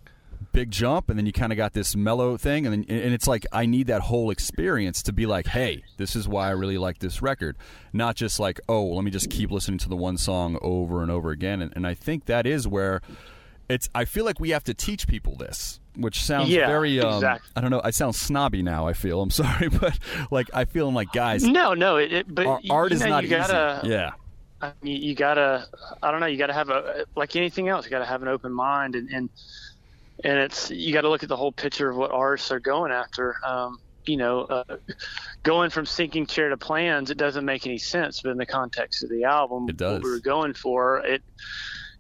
big 0.53 0.71
jump 0.71 1.09
and 1.09 1.19
then 1.19 1.27
you 1.27 1.33
kind 1.33 1.53
of 1.53 1.57
got 1.57 1.73
this 1.73 1.95
mellow 1.95 2.37
thing 2.37 2.67
and 2.67 2.85
then 2.85 2.85
and 2.99 3.15
it's 3.15 3.27
like 3.29 3.47
I 3.53 3.65
need 3.67 3.87
that 3.89 4.03
whole 4.03 4.31
experience 4.31 5.03
to 5.05 5.13
be 5.13 5.27
like, 5.27 5.49
"Hey, 5.49 5.83
this 5.97 6.15
is 6.15 6.29
why 6.29 6.47
I 6.47 6.51
really 6.51 6.79
like 6.79 7.01
this 7.01 7.21
record." 7.21 7.57
Not 7.93 8.17
just 8.17 8.39
like, 8.39 8.61
"Oh, 8.69 8.87
let 8.87 9.05
me 9.05 9.11
just 9.11 9.29
keep 9.29 9.51
listening 9.51 9.79
to 9.79 9.89
the 9.89 9.97
one 9.97 10.17
song 10.17 10.57
over 10.63 11.03
and 11.03 11.11
over 11.11 11.31
again." 11.31 11.61
And, 11.61 11.73
and 11.75 11.87
I 11.87 11.95
think 11.95 12.27
that 12.27 12.47
is 12.47 12.67
where 12.69 13.03
it's 13.69 13.91
I 13.95 14.05
feel 14.05 14.25
like 14.25 14.41
we 14.41 14.51
have 14.51 14.65
to 14.65 14.75
teach 14.75 15.07
people 15.07 15.37
this, 15.37 15.81
which 15.97 16.23
sounds 16.23 16.49
Yeah, 16.49 16.67
very 16.67 16.99
um, 17.01 17.15
exactly. 17.15 17.51
I 17.57 17.61
don't 17.61 17.71
know, 17.71 17.81
I 17.85 17.91
sound 17.91 18.15
snobby 18.15 18.63
now, 18.63 18.87
I 18.87 18.93
feel. 18.93 19.21
I'm 19.23 19.31
sorry, 19.43 19.69
but 19.69 19.99
like 20.31 20.49
I 20.55 20.65
feel 20.65 20.91
like 20.93 21.13
guys 21.13 21.43
no 21.45 21.75
no 21.75 21.97
it, 21.97 22.13
it 22.13 22.35
but 22.35 22.61
art 22.71 22.93
is 22.93 23.01
know, 23.01 23.09
not 23.09 23.25
you 23.25 23.31
gotta, 23.31 23.81
easy. 23.85 23.93
Yeah. 23.95 24.13
I 24.61 24.73
mean, 24.81 25.03
you 25.03 25.15
gotta 25.17 25.67
i 26.05 26.11
don't 26.13 26.21
know 26.21 26.27
you 26.27 26.39
gotta 26.39 26.53
have 26.53 26.69
a 26.71 27.05
like 27.17 27.35
anything 27.35 27.69
else 27.69 27.85
you 27.85 27.91
gotta 27.91 28.05
have 28.07 28.23
an 28.23 28.29
open 28.29 28.53
mind 28.53 28.95
and 28.95 29.09
and, 29.11 29.29
and 30.23 30.39
it's 30.39 30.71
you 30.71 30.93
gotta 30.93 31.09
look 31.09 31.25
at 31.25 31.29
the 31.29 31.37
whole 31.37 31.51
picture 31.51 31.89
of 31.91 31.97
what 31.97 32.13
artists 32.13 32.53
are 32.53 32.61
going 32.61 32.93
after 32.93 33.35
um, 33.45 33.81
you 34.07 34.17
know 34.17 34.43
uh, 34.43 34.77
going 35.43 35.69
from 35.69 35.85
sinking 35.85 36.27
chair 36.27 36.49
to 36.49 36.57
plans 36.57 37.11
it 37.11 37.19
doesn't 37.19 37.45
make 37.45 37.67
any 37.67 37.77
sense 37.79 38.21
but 38.21 38.31
in 38.31 38.37
the 38.39 38.47
context 38.47 39.03
of 39.03 39.11
the 39.11 39.25
album 39.25 39.69
It 39.69 39.77
does. 39.77 39.95
what 39.95 40.05
we 40.05 40.11
were 40.11 40.21
going 40.21 40.55
for 40.55 40.99
it 40.99 41.23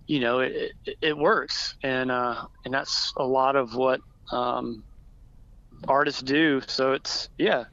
you 0.07 0.21
know 0.21 0.41
it 0.41 0.73
it, 0.85 0.97
it 1.01 1.17
works 1.17 1.75
and 1.83 2.11
uh 2.11 2.45
and 2.65 2.75
that's 2.75 3.13
a 3.17 3.25
lot 3.25 3.57
of 3.57 3.75
what 3.75 4.01
um 4.31 4.83
artists 5.89 6.23
do 6.23 6.61
so 6.67 6.93
it's 6.93 7.29
yeah 7.39 7.65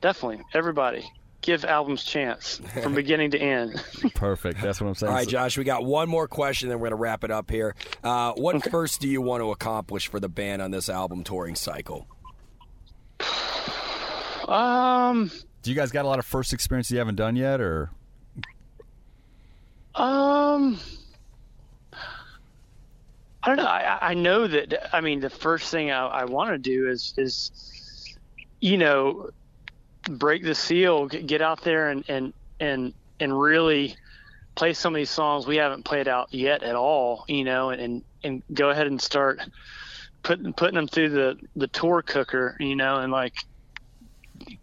definitely 0.00 0.44
everybody 0.54 1.10
give 1.40 1.64
albums 1.64 2.02
chance 2.04 2.60
from 2.82 2.94
beginning 3.02 3.30
to 3.30 3.38
end 3.38 3.82
Perfect. 4.14 4.60
That's 4.60 4.80
what 4.80 4.88
I'm 4.88 4.94
saying. 4.94 5.10
All 5.10 5.16
right, 5.16 5.28
Josh, 5.28 5.56
we 5.56 5.64
got 5.64 5.84
one 5.84 6.08
more 6.08 6.26
question, 6.28 6.68
then 6.68 6.78
we're 6.78 6.88
going 6.88 6.98
to 6.98 7.02
wrap 7.02 7.22
it 7.24 7.30
up 7.30 7.50
here. 7.50 7.74
Uh, 8.02 8.32
what 8.32 8.62
first 8.70 9.00
do 9.00 9.08
you 9.08 9.20
want 9.22 9.40
to 9.42 9.50
accomplish 9.52 10.08
for 10.08 10.18
the 10.20 10.28
band 10.28 10.60
on 10.62 10.70
this 10.72 10.88
album 10.88 11.22
touring 11.24 11.54
cycle? 11.54 12.06
um 14.48 15.30
Do 15.62 15.70
you 15.70 15.76
guys 15.76 15.90
got 15.92 16.04
a 16.04 16.08
lot 16.08 16.18
of 16.18 16.26
first 16.26 16.52
experience 16.52 16.90
you 16.90 16.98
haven't 16.98 17.16
done 17.16 17.36
yet 17.36 17.60
or 17.60 17.90
Um, 19.94 20.78
I 23.42 23.48
don't 23.48 23.56
know. 23.56 23.66
I, 23.66 24.10
I 24.10 24.14
know 24.14 24.46
that. 24.46 24.94
I 24.94 25.00
mean, 25.00 25.20
the 25.20 25.30
first 25.30 25.70
thing 25.70 25.90
I, 25.90 26.06
I 26.06 26.24
want 26.24 26.50
to 26.50 26.58
do 26.58 26.88
is 26.88 27.14
is 27.16 28.16
you 28.60 28.76
know 28.76 29.30
break 30.10 30.42
the 30.42 30.54
seal, 30.54 31.06
get 31.06 31.40
out 31.42 31.62
there 31.62 31.90
and 31.90 32.04
and 32.08 32.32
and 32.58 32.94
and 33.20 33.38
really 33.38 33.96
play 34.54 34.72
some 34.72 34.94
of 34.94 34.98
these 34.98 35.10
songs 35.10 35.46
we 35.46 35.56
haven't 35.56 35.84
played 35.84 36.08
out 36.08 36.32
yet 36.32 36.62
at 36.62 36.74
all. 36.74 37.24
You 37.28 37.44
know, 37.44 37.70
and 37.70 38.02
and 38.24 38.42
go 38.52 38.70
ahead 38.70 38.88
and 38.88 39.00
start 39.00 39.40
putting 40.22 40.52
putting 40.52 40.74
them 40.74 40.88
through 40.88 41.10
the 41.10 41.38
the 41.54 41.68
tour 41.68 42.02
cooker. 42.02 42.56
You 42.58 42.74
know, 42.74 42.96
and 42.96 43.12
like 43.12 43.34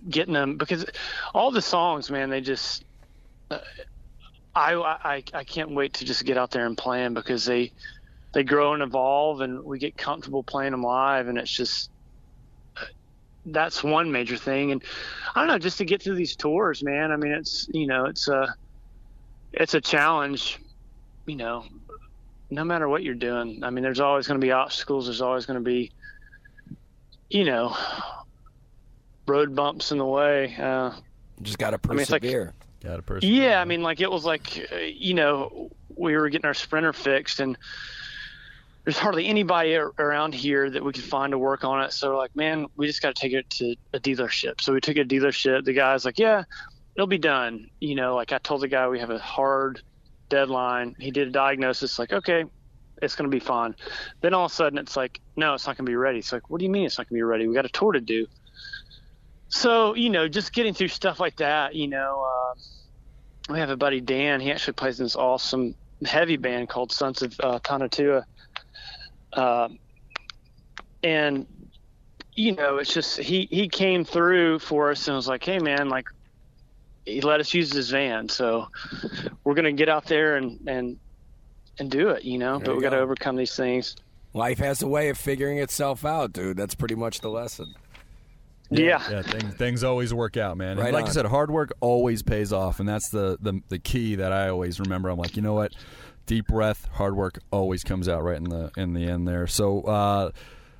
getting 0.09 0.33
them 0.33 0.57
because 0.57 0.85
all 1.33 1.51
the 1.51 1.61
songs, 1.61 2.11
man, 2.11 2.29
they 2.29 2.41
just 2.41 2.83
uh, 3.49 3.59
I, 4.53 4.73
I 4.75 5.23
I 5.33 5.43
can't 5.43 5.71
wait 5.71 5.93
to 5.95 6.05
just 6.05 6.25
get 6.25 6.37
out 6.37 6.51
there 6.51 6.65
and 6.65 6.77
play 6.77 6.99
them 6.99 7.13
because 7.13 7.45
they 7.45 7.71
they 8.35 8.43
grow 8.43 8.73
and 8.73 8.83
evolve 8.83 9.39
and 9.41 9.63
we 9.63 9.79
get 9.79 9.97
comfortable 9.97 10.43
playing 10.43 10.71
them 10.71 10.83
live 10.83 11.27
and 11.29 11.37
it's 11.39 11.49
just 11.51 11.89
that's 13.47 13.83
one 13.83 14.11
major 14.11 14.35
thing 14.37 14.71
and 14.71 14.83
I 15.35 15.39
don't 15.39 15.47
know 15.47 15.57
just 15.59 15.77
to 15.77 15.85
get 15.85 16.01
through 16.03 16.15
these 16.15 16.35
tours 16.35 16.83
man 16.83 17.11
I 17.11 17.15
mean 17.15 17.31
it's 17.31 17.67
you 17.71 17.87
know 17.87 18.05
it's 18.05 18.27
a 18.27 18.53
it's 19.53 19.73
a 19.73 19.81
challenge 19.81 20.59
you 21.27 21.35
know 21.35 21.63
no 22.49 22.63
matter 22.63 22.89
what 22.89 23.03
you're 23.03 23.13
doing 23.13 23.63
I 23.63 23.69
mean 23.69 23.83
there's 23.83 23.99
always 23.99 24.27
going 24.27 24.39
to 24.39 24.45
be 24.45 24.51
obstacles 24.51 25.05
there's 25.05 25.21
always 25.21 25.45
going 25.45 25.59
to 25.59 25.63
be 25.63 25.91
you 27.29 27.45
know 27.45 27.75
road 29.27 29.55
bumps 29.55 29.91
in 29.91 29.97
the 29.97 30.05
way 30.05 30.55
uh 30.59 30.91
Just 31.41 31.57
got 31.57 31.69
to 31.71 31.79
mean, 31.89 31.97
like- 31.99 32.07
persevere. 32.21 32.53
got 32.83 32.99
a 32.99 33.01
person? 33.01 33.29
yeah, 33.31 33.61
I 33.61 33.65
mean, 33.65 33.81
like 33.81 34.01
it 34.01 34.09
was 34.11 34.25
like, 34.25 34.67
uh, 34.71 34.75
you 34.77 35.13
know, 35.15 35.71
we 35.95 36.15
were 36.15 36.29
getting 36.29 36.45
our 36.45 36.53
sprinter 36.53 36.93
fixed, 36.93 37.39
and 37.39 37.57
there's 38.85 38.99
hardly 38.99 39.25
anybody 39.25 39.75
around 39.75 40.35
here 40.35 40.69
that 40.69 40.83
we 40.83 40.93
could 40.93 41.03
find 41.03 41.31
to 41.31 41.39
work 41.39 41.63
on 41.63 41.83
it. 41.83 41.91
So 41.91 42.11
we're 42.11 42.17
like, 42.17 42.35
man, 42.35 42.67
we 42.77 42.85
just 42.85 43.01
got 43.01 43.15
to 43.15 43.19
take 43.19 43.33
it 43.33 43.49
to 43.51 43.75
a 43.93 43.99
dealership. 43.99 44.61
So 44.61 44.73
we 44.73 44.79
took 44.79 44.95
it 44.95 45.09
to 45.09 45.15
a 45.15 45.19
dealership. 45.19 45.65
The 45.65 45.73
guy's 45.73 46.05
like, 46.05 46.19
yeah, 46.19 46.43
it'll 46.95 47.07
be 47.07 47.17
done. 47.17 47.67
You 47.79 47.95
know, 47.95 48.15
like 48.15 48.31
I 48.31 48.37
told 48.37 48.61
the 48.61 48.67
guy 48.67 48.87
we 48.87 48.99
have 48.99 49.09
a 49.09 49.17
hard 49.17 49.81
deadline. 50.29 50.95
He 50.99 51.09
did 51.09 51.27
a 51.29 51.31
diagnosis. 51.31 51.97
Like, 51.97 52.13
okay, 52.13 52.45
it's 53.01 53.15
going 53.15 53.29
to 53.29 53.35
be 53.35 53.43
fine. 53.43 53.75
Then 54.21 54.35
all 54.35 54.45
of 54.45 54.51
a 54.51 54.55
sudden, 54.55 54.77
it's 54.77 54.95
like, 54.95 55.19
no, 55.35 55.55
it's 55.55 55.65
not 55.65 55.77
going 55.77 55.85
to 55.85 55.91
be 55.91 55.95
ready. 55.95 56.19
It's 56.19 56.31
like, 56.31 56.49
what 56.51 56.59
do 56.59 56.65
you 56.65 56.71
mean 56.71 56.85
it's 56.85 56.99
not 56.99 57.09
going 57.09 57.17
to 57.17 57.19
be 57.19 57.23
ready? 57.23 57.47
We 57.47 57.55
got 57.55 57.65
a 57.65 57.69
tour 57.69 57.91
to 57.91 58.01
do. 58.01 58.27
So 59.47 59.95
you 59.95 60.09
know, 60.09 60.27
just 60.27 60.53
getting 60.53 60.73
through 60.75 60.89
stuff 60.89 61.19
like 61.19 61.37
that, 61.37 61.73
you 61.75 61.87
know. 61.87 62.23
Uh, 62.27 62.59
we 63.53 63.59
have 63.59 63.69
a 63.69 63.77
buddy 63.77 64.01
Dan. 64.01 64.41
He 64.41 64.51
actually 64.51 64.73
plays 64.73 64.99
in 64.99 65.05
this 65.05 65.15
awesome 65.15 65.75
heavy 66.05 66.37
band 66.37 66.69
called 66.69 66.91
Sons 66.91 67.21
of 67.21 67.35
uh, 67.39 67.59
Tonatiuh. 67.59 68.23
Um, 69.35 69.79
and 71.03 71.45
you 72.33 72.53
know, 72.53 72.77
it's 72.77 72.93
just 72.93 73.19
he 73.19 73.47
he 73.51 73.67
came 73.67 74.03
through 74.03 74.59
for 74.59 74.91
us 74.91 75.07
and 75.07 75.15
was 75.15 75.27
like, 75.27 75.43
"Hey, 75.43 75.59
man, 75.59 75.89
like." 75.89 76.07
He 77.07 77.21
let 77.21 77.39
us 77.39 77.53
use 77.53 77.71
his 77.71 77.91
van, 77.91 78.27
so 78.29 78.67
we're 79.43 79.53
gonna 79.53 79.71
get 79.71 79.89
out 79.89 80.05
there 80.05 80.37
and 80.37 80.59
and 80.67 80.97
and 81.77 81.91
do 81.91 82.09
it, 82.09 82.23
you 82.23 82.39
know. 82.39 82.57
There 82.57 82.65
but 82.65 82.77
we 82.77 82.81
got 82.81 82.91
to 82.91 82.97
overcome 82.99 83.35
these 83.35 83.55
things. 83.55 83.95
Life 84.33 84.57
has 84.57 84.81
a 84.81 84.87
way 84.87 85.09
of 85.09 85.17
figuring 85.17 85.59
itself 85.59 86.03
out, 86.03 86.33
dude. 86.33 86.57
That's 86.57 86.75
pretty 86.75 86.95
much 86.95 87.21
the 87.21 87.29
lesson. 87.29 87.75
Yeah, 88.69 89.01
Yeah, 89.09 89.21
things, 89.21 89.53
things 89.55 89.83
always 89.83 90.13
work 90.13 90.37
out, 90.37 90.57
man. 90.57 90.77
Right 90.77 90.93
like 90.93 91.05
on. 91.05 91.09
I 91.09 91.13
said, 91.13 91.25
hard 91.25 91.51
work 91.51 91.71
always 91.81 92.23
pays 92.23 92.51
off, 92.51 92.79
and 92.79 92.87
that's 92.89 93.09
the, 93.09 93.37
the 93.41 93.61
the 93.69 93.79
key 93.79 94.15
that 94.15 94.31
I 94.31 94.49
always 94.49 94.79
remember. 94.79 95.09
I'm 95.09 95.17
like, 95.19 95.35
you 95.35 95.41
know 95.41 95.53
what? 95.53 95.71
Deep 96.25 96.47
breath, 96.47 96.87
hard 96.93 97.15
work 97.15 97.39
always 97.51 97.83
comes 97.83 98.09
out 98.09 98.23
right 98.23 98.37
in 98.37 98.45
the 98.45 98.71
in 98.75 98.93
the 98.93 99.03
end 99.07 99.27
there. 99.27 99.45
So, 99.45 99.81
uh, 99.81 100.31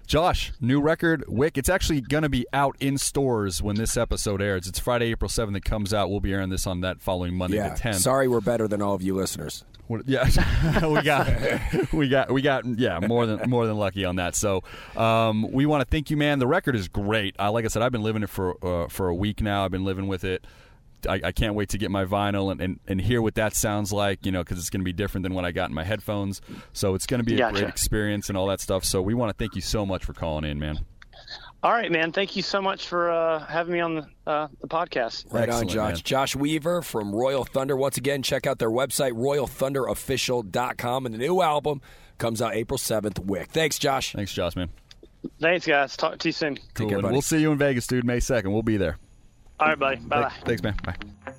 Josh, 0.08 0.52
new 0.62 0.82
record, 0.82 1.24
Wick. 1.28 1.58
It's 1.58 1.70
actually 1.70 2.02
going 2.02 2.24
to 2.24 2.30
be 2.30 2.46
out 2.54 2.76
in 2.80 2.98
stores 2.98 3.62
when 3.62 3.76
this 3.76 3.98
episode 3.98 4.42
airs. 4.42 4.68
It's 4.68 4.78
Friday, 4.80 5.08
April 5.08 5.30
7th. 5.30 5.56
It 5.58 5.64
comes 5.66 5.94
out. 5.96 6.10
We'll 6.12 6.20
be 6.20 6.32
airing 6.34 6.50
this 6.50 6.68
on 6.68 6.82
that 6.82 7.02
following 7.02 7.34
Monday 7.36 7.58
Yeah. 7.58 7.74
the 7.74 7.80
10th. 7.80 7.96
Sorry, 8.02 8.28
we're 8.28 8.40
better 8.42 8.68
than 8.68 8.82
all 8.84 8.94
of 8.94 9.02
you 9.02 9.16
listeners. 9.16 9.64
What- 9.88 10.08
Yeah, 10.08 10.24
we 10.88 11.02
got, 11.02 11.94
we 11.94 12.08
got, 12.08 12.32
we 12.32 12.42
got, 12.42 12.66
yeah, 12.66 13.00
more 13.00 13.26
than 13.26 13.50
more 13.50 13.68
than 13.68 13.78
lucky 13.78 14.06
on 14.06 14.16
that. 14.18 14.36
So, 14.36 14.64
um, 14.96 15.52
we 15.52 15.66
want 15.66 15.82
to 15.82 15.86
thank 15.86 16.10
you, 16.10 16.18
man. 16.18 16.40
The 16.40 16.48
record 16.48 16.76
is 16.76 16.88
great. 16.88 17.36
Uh, 17.40 17.52
like 17.52 17.66
I 17.66 17.68
said, 17.68 17.82
I've 17.82 17.92
been 17.92 18.04
living 18.04 18.24
it 18.24 18.30
for 18.30 18.56
uh, 18.66 18.88
for 18.88 19.10
a 19.10 19.16
week 19.16 19.42
now. 19.42 19.64
I've 19.66 19.72
been 19.72 19.86
living 19.86 20.08
with 20.08 20.24
it. 20.24 20.46
I, 21.08 21.22
I 21.26 21.32
can't 21.32 21.54
wait 21.54 21.70
to 21.70 21.78
get 21.78 21.92
my 21.92 22.04
vinyl 22.06 22.52
and, 22.52 22.60
and, 22.60 22.80
and 22.88 23.00
hear 23.00 23.22
what 23.22 23.36
that 23.36 23.54
sounds 23.56 23.94
like. 23.94 24.26
You 24.26 24.32
know, 24.32 24.44
because 24.44 24.58
it's 24.58 24.72
going 24.72 24.82
to 24.82 24.86
be 24.86 24.94
different 24.94 25.22
than 25.24 25.36
what 25.36 25.46
I 25.46 25.52
got 25.52 25.70
in 25.70 25.76
my 25.76 25.84
headphones. 25.84 26.42
So 26.74 26.96
it's 26.96 27.06
going 27.06 27.20
to 27.20 27.24
be 27.24 27.36
a 27.36 27.38
Gotcha. 27.38 27.54
great 27.60 27.70
experience 27.70 28.28
and 28.30 28.38
all 28.38 28.48
that 28.48 28.60
stuff. 28.62 28.84
So 28.84 29.02
we 29.04 29.14
want 29.14 29.30
to 29.30 29.36
thank 29.38 29.56
you 29.56 29.62
so 29.62 29.86
much 29.86 30.04
for 30.04 30.14
calling 30.14 30.46
in, 30.50 30.58
man. 30.58 30.80
All 31.64 31.72
right, 31.72 31.92
man. 31.92 32.12
Thank 32.12 32.36
you 32.36 32.44
so 32.44 32.62
much 32.62 32.88
for 32.88 33.10
uh, 33.10 33.40
having 33.46 33.74
me 33.74 33.80
on 33.80 33.96
the 33.96 34.08
uh, 34.28 34.48
the 34.62 34.68
podcast. 34.68 35.34
Right 35.34 35.50
on, 35.50 35.68
Josh. 35.68 35.94
man. 35.94 36.02
Josh 36.04 36.36
Weaver 36.36 36.82
from 36.84 37.14
Royal 37.14 37.44
Thunder. 37.44 37.76
Once 37.76 37.98
again, 37.98 38.22
check 38.22 38.46
out 38.46 38.60
their 38.60 38.70
website, 38.70 39.14
royalthunderofficial.com. 39.14 41.06
And 41.06 41.16
the 41.16 41.20
new 41.20 41.42
album 41.42 41.82
comes 42.18 42.42
out 42.42 42.54
April 42.54 42.78
7th, 42.78 43.20
Wick. 43.20 43.50
Thanks, 43.50 43.80
Josh. 43.80 44.14
Thanks, 44.14 44.32
Josh, 44.34 44.56
man. 44.56 44.70
Thanks, 45.40 45.66
guys. 45.66 45.98
Talk 45.98 46.20
to 46.20 46.28
you 46.28 46.34
soon. 46.34 46.60
Cool. 46.76 46.90
care, 46.90 47.02
buddy. 47.02 47.14
we'll 47.14 47.22
see 47.22 47.42
you 47.42 47.52
in 47.52 47.58
Vegas, 47.58 47.88
dude. 47.88 48.06
May 48.06 48.20
second. 48.20 48.52
We'll 48.52 48.62
be 48.62 48.78
there. 48.78 48.98
All 49.60 49.68
right, 49.68 49.80
buddy. 49.80 49.96
Bye 49.98 50.22
bye. 50.22 50.34
Thanks, 50.46 50.62
man. 50.62 50.76
Bye. 50.84 51.34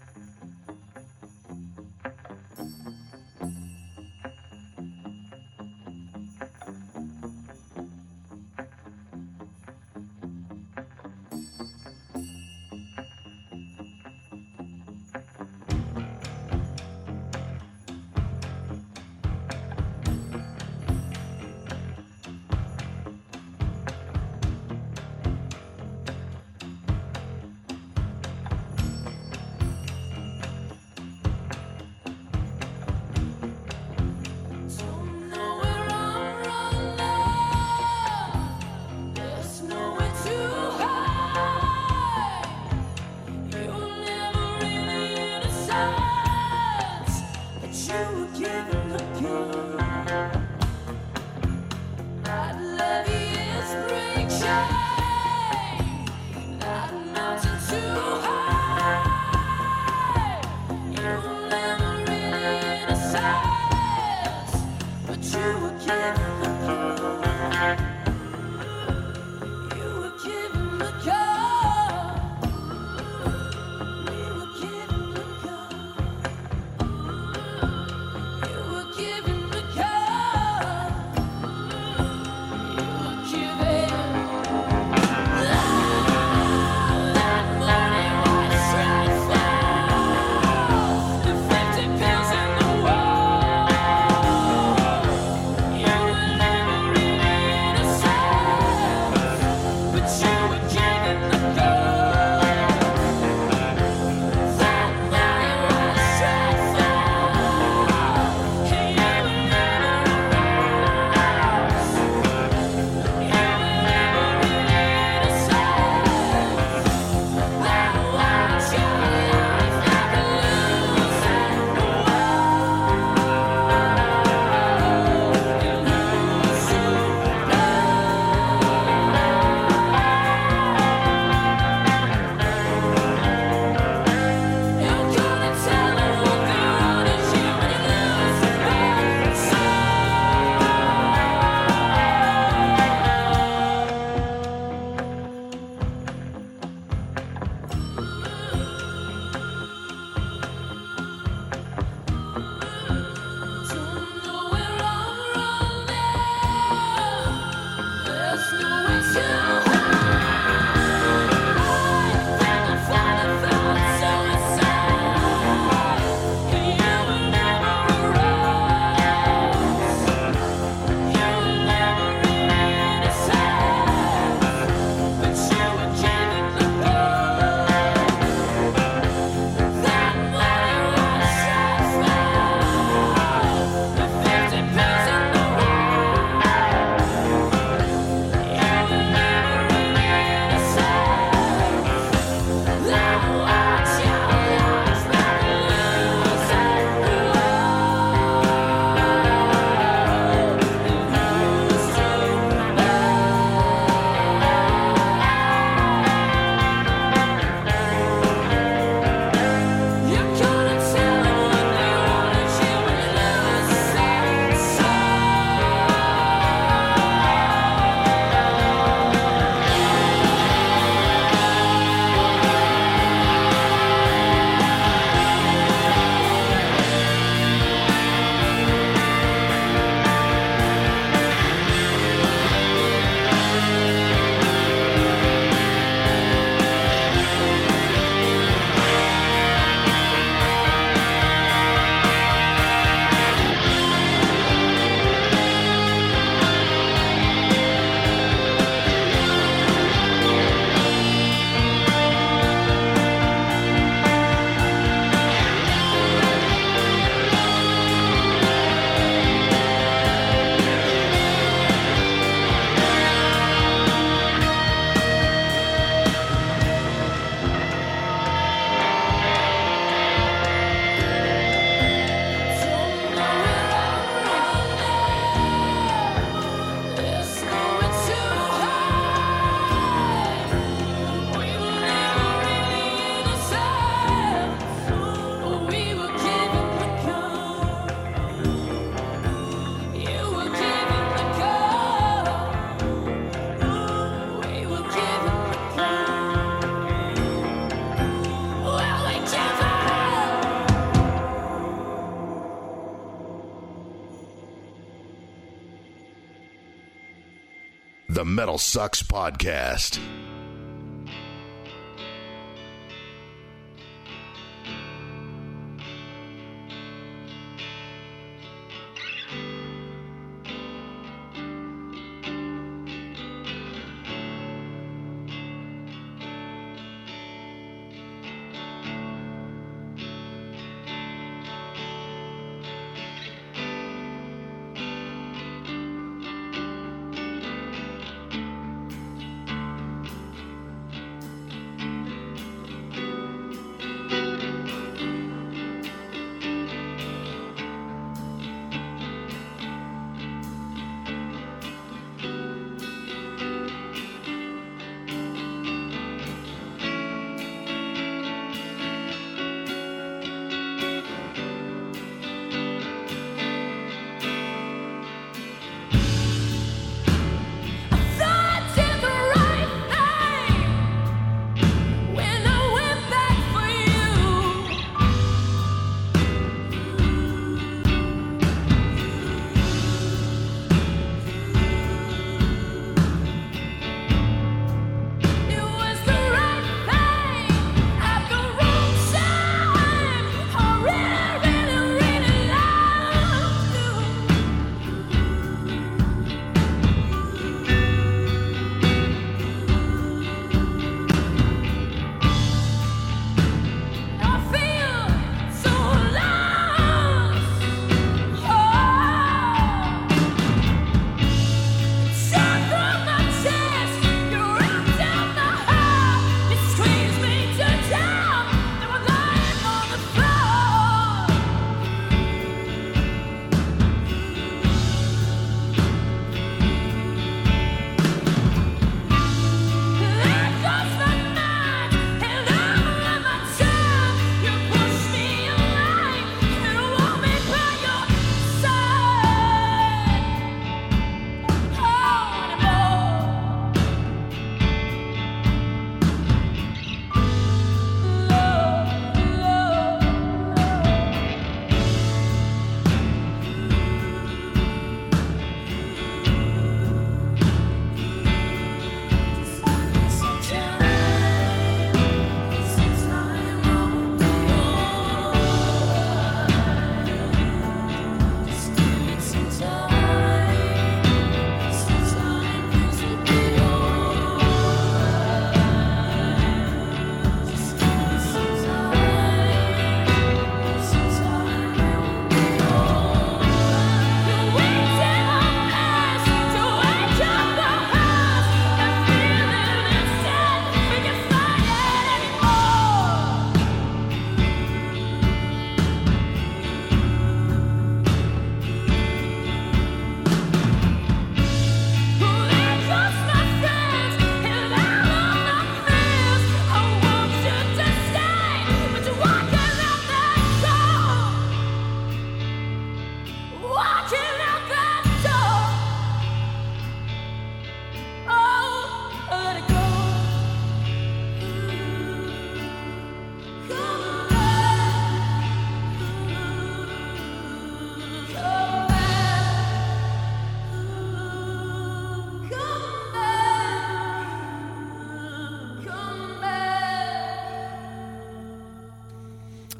Metal 308.36 308.58
Sucks 308.58 309.02
Podcast. 309.02 309.98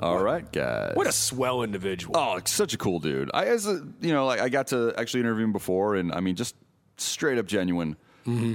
All 0.01 0.19
right, 0.23 0.51
guys. 0.53 0.93
What 0.95 1.07
a 1.07 1.13
swell 1.13 1.63
individual. 1.63 2.17
Oh, 2.17 2.39
such 2.45 2.75
a 2.75 2.79
cool 2.79 2.99
dude. 3.01 3.31
I 3.35 3.47
as 3.47 3.67
a 3.67 3.87
you 4.01 4.13
know, 4.13 4.27
like 4.27 4.41
I 4.41 4.49
got 4.49 4.69
to 4.69 4.93
actually 4.97 5.21
interview 5.21 5.45
him 5.45 5.53
before, 5.53 5.95
and 5.97 6.13
I 6.13 6.21
mean, 6.21 6.37
just 6.37 6.55
straight 6.99 7.39
up 7.39 7.47
genuine 7.47 7.97